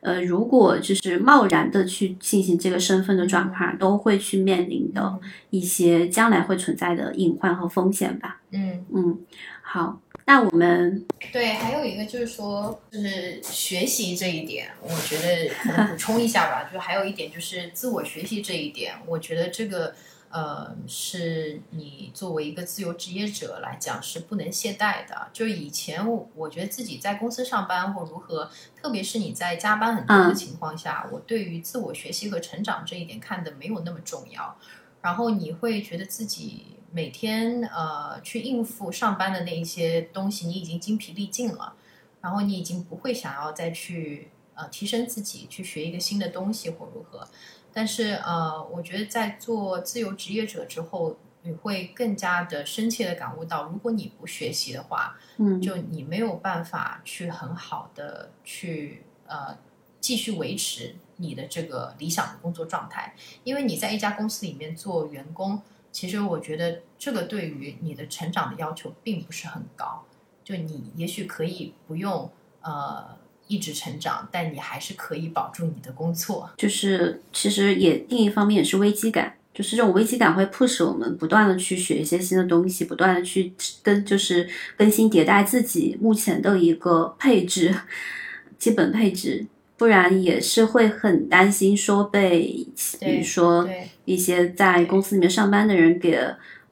[0.00, 5.20] 呃，如果就是贸然的去进行这个身份的转化，都会去面临的
[5.50, 8.40] 一些将来会存在的隐患和风险吧。
[8.52, 8.82] 嗯。
[8.94, 9.18] 嗯，
[9.60, 16.66] 好，那我们对，还有一个就是说，就是学习这一点，我觉得可能补充一下吧。
[16.72, 19.94] 就还有一点就是自我学习这一点，我觉得这个
[20.30, 25.28] 呃，是你作为一个自由职业者来讲是不能懈怠的。
[25.32, 28.48] 就以前我我觉得自己在公司上班或如何，
[28.80, 34.56] 特别是你在加班很多的嗯情况下，我对于自我学习和成长这一点看的没有那么重要。
[35.02, 41.74] 然后你会觉得自己每天呃去应付上班的那一些东西，你已经精疲力尽了。
[42.20, 47.26] 然后你已经不会想要再去呃提升自己，去学一个新的东西或如何。
[47.72, 59.56] 但是呃，我觉得在做自由职业者之后，你会更加的深切的感悟到，如果你不学习的话，嗯，就你没有办法去很好的去呃
[60.00, 63.14] 继续维持你的这个理想的工作状态，
[63.44, 70.04] 因为你在一家公司里面做员工，其实我觉得这个对于你的成长的要求并不是很高，
[70.42, 72.30] 就你也许可以不用
[72.60, 73.16] 呃
[73.50, 76.48] 一直成长，但你还是可以保住你的工作。
[76.56, 83.52] 就是其实也另一方面也是危机感，就是这种危机感会迫使我们不断的去学一些新的东西，不断的去
[83.82, 87.74] 跟就是更新迭代自己目前的一个配置，
[88.56, 89.44] 基本配置，
[89.76, 92.64] 不然也是会很担心说被
[93.00, 93.68] 比如说
[94.04, 96.16] 一些在公司里面上班的人给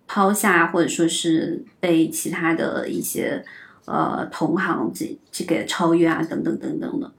[0.06, 3.44] 抛下，或者说是被其他的一些
[3.88, 7.10] 呃同行这这个超越啊，等等等等的。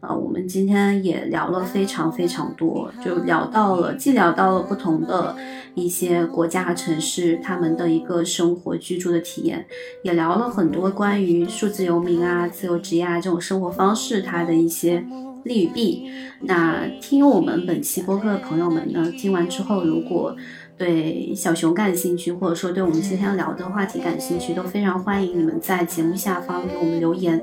[0.00, 5.36] 啊，我们今天也聊了非常非常多，就聊到了，既聊到了不同的
[5.74, 9.66] 一些国家和城市他们的一个生活居住的体验，
[10.02, 15.04] 也聊了很多关于数字游民啊、自由职业啊这种生活方式它的一些
[15.44, 16.10] 利与弊。
[16.42, 20.34] 那听我们本期播客的朋友们呢，听完之后如果
[20.80, 27.38] 对小熊感兴趣，或者说对我们今天聊的话题感兴趣，都非常欢迎你们在节目下方给我们留言。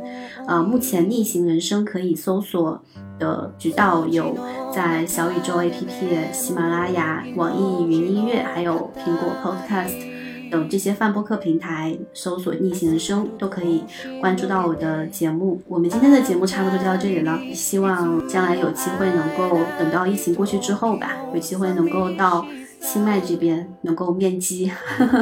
[0.47, 2.81] 呃，目前逆行人生可以搜索
[3.19, 4.35] 的渠道有
[4.73, 13.83] 在小宇宙 APP、喜马拉雅、网易云音乐，还有苹果 Podcast 等这些泛播客平台搜索“逆行人生”都可以
[14.19, 15.61] 关注到我的节目。
[15.67, 22.43] 我们今天的节目差不多就到这里了，希望将来有机会能够等到疫情过去之后吧，有机会能够到。
[22.81, 24.71] 清迈这边能够面基，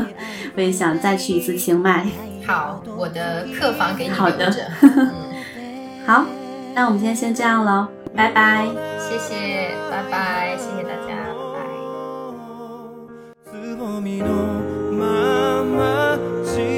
[0.55, 2.05] 我也想再去一次清迈。
[2.45, 4.61] 好，我的客房给你好的留着。
[4.81, 5.09] 嗯，
[6.05, 6.25] 好，
[6.75, 8.67] 那我们今天先这样喽，拜拜。
[8.99, 11.15] 谢谢，拜拜，谢谢大家，
[11.53, 11.63] 拜
[16.59, 16.74] 拜。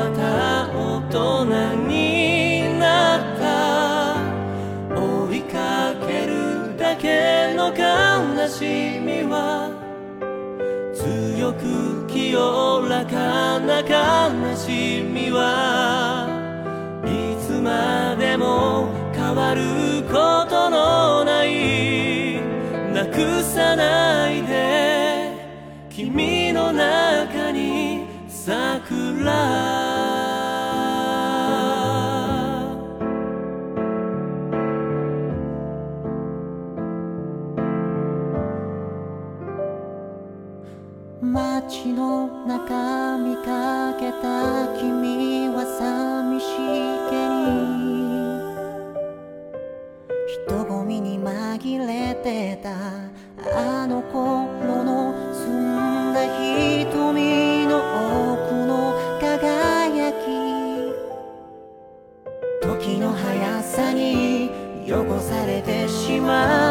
[0.00, 4.16] また大人になった
[4.98, 9.68] 追いかけるだけの悲しみは
[10.94, 16.26] 強く清らかな悲しみは
[17.04, 19.60] いつまでも変わる
[20.08, 22.40] ことのない
[22.94, 25.30] なくさないで
[25.90, 27.39] 君の中に
[28.50, 28.90] 街
[41.92, 46.58] の中見かけた君は寂し
[47.08, 47.40] げに。
[50.26, 52.72] 人混みに紛れてた。
[53.56, 55.09] あの頃の
[64.92, 66.69] 汚されてしまう。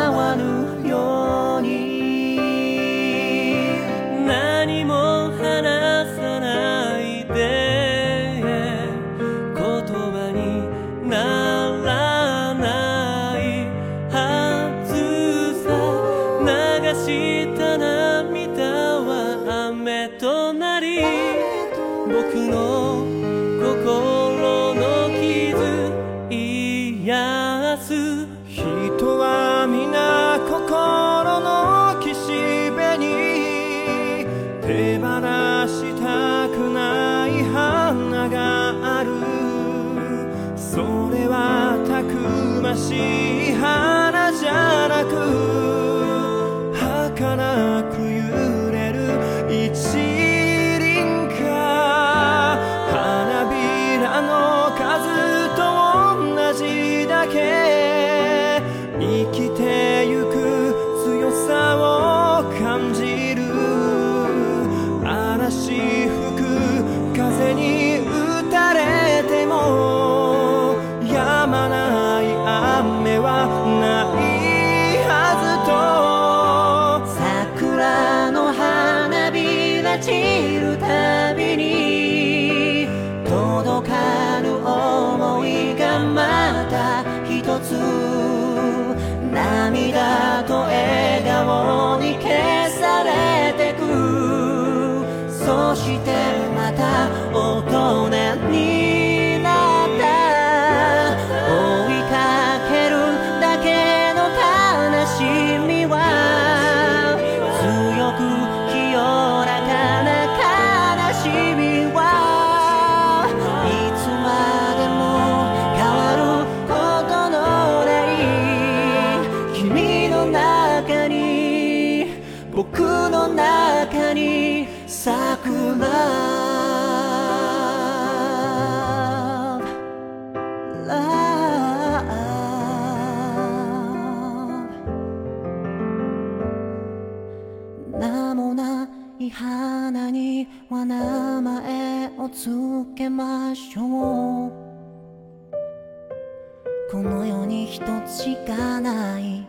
[148.49, 149.45] かない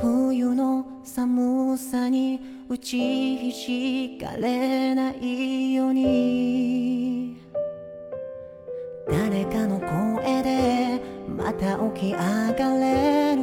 [0.00, 7.36] 冬の寒さに打ちひしがれないように。
[9.08, 12.18] 誰かの声でまた起き上
[12.58, 13.33] がれ。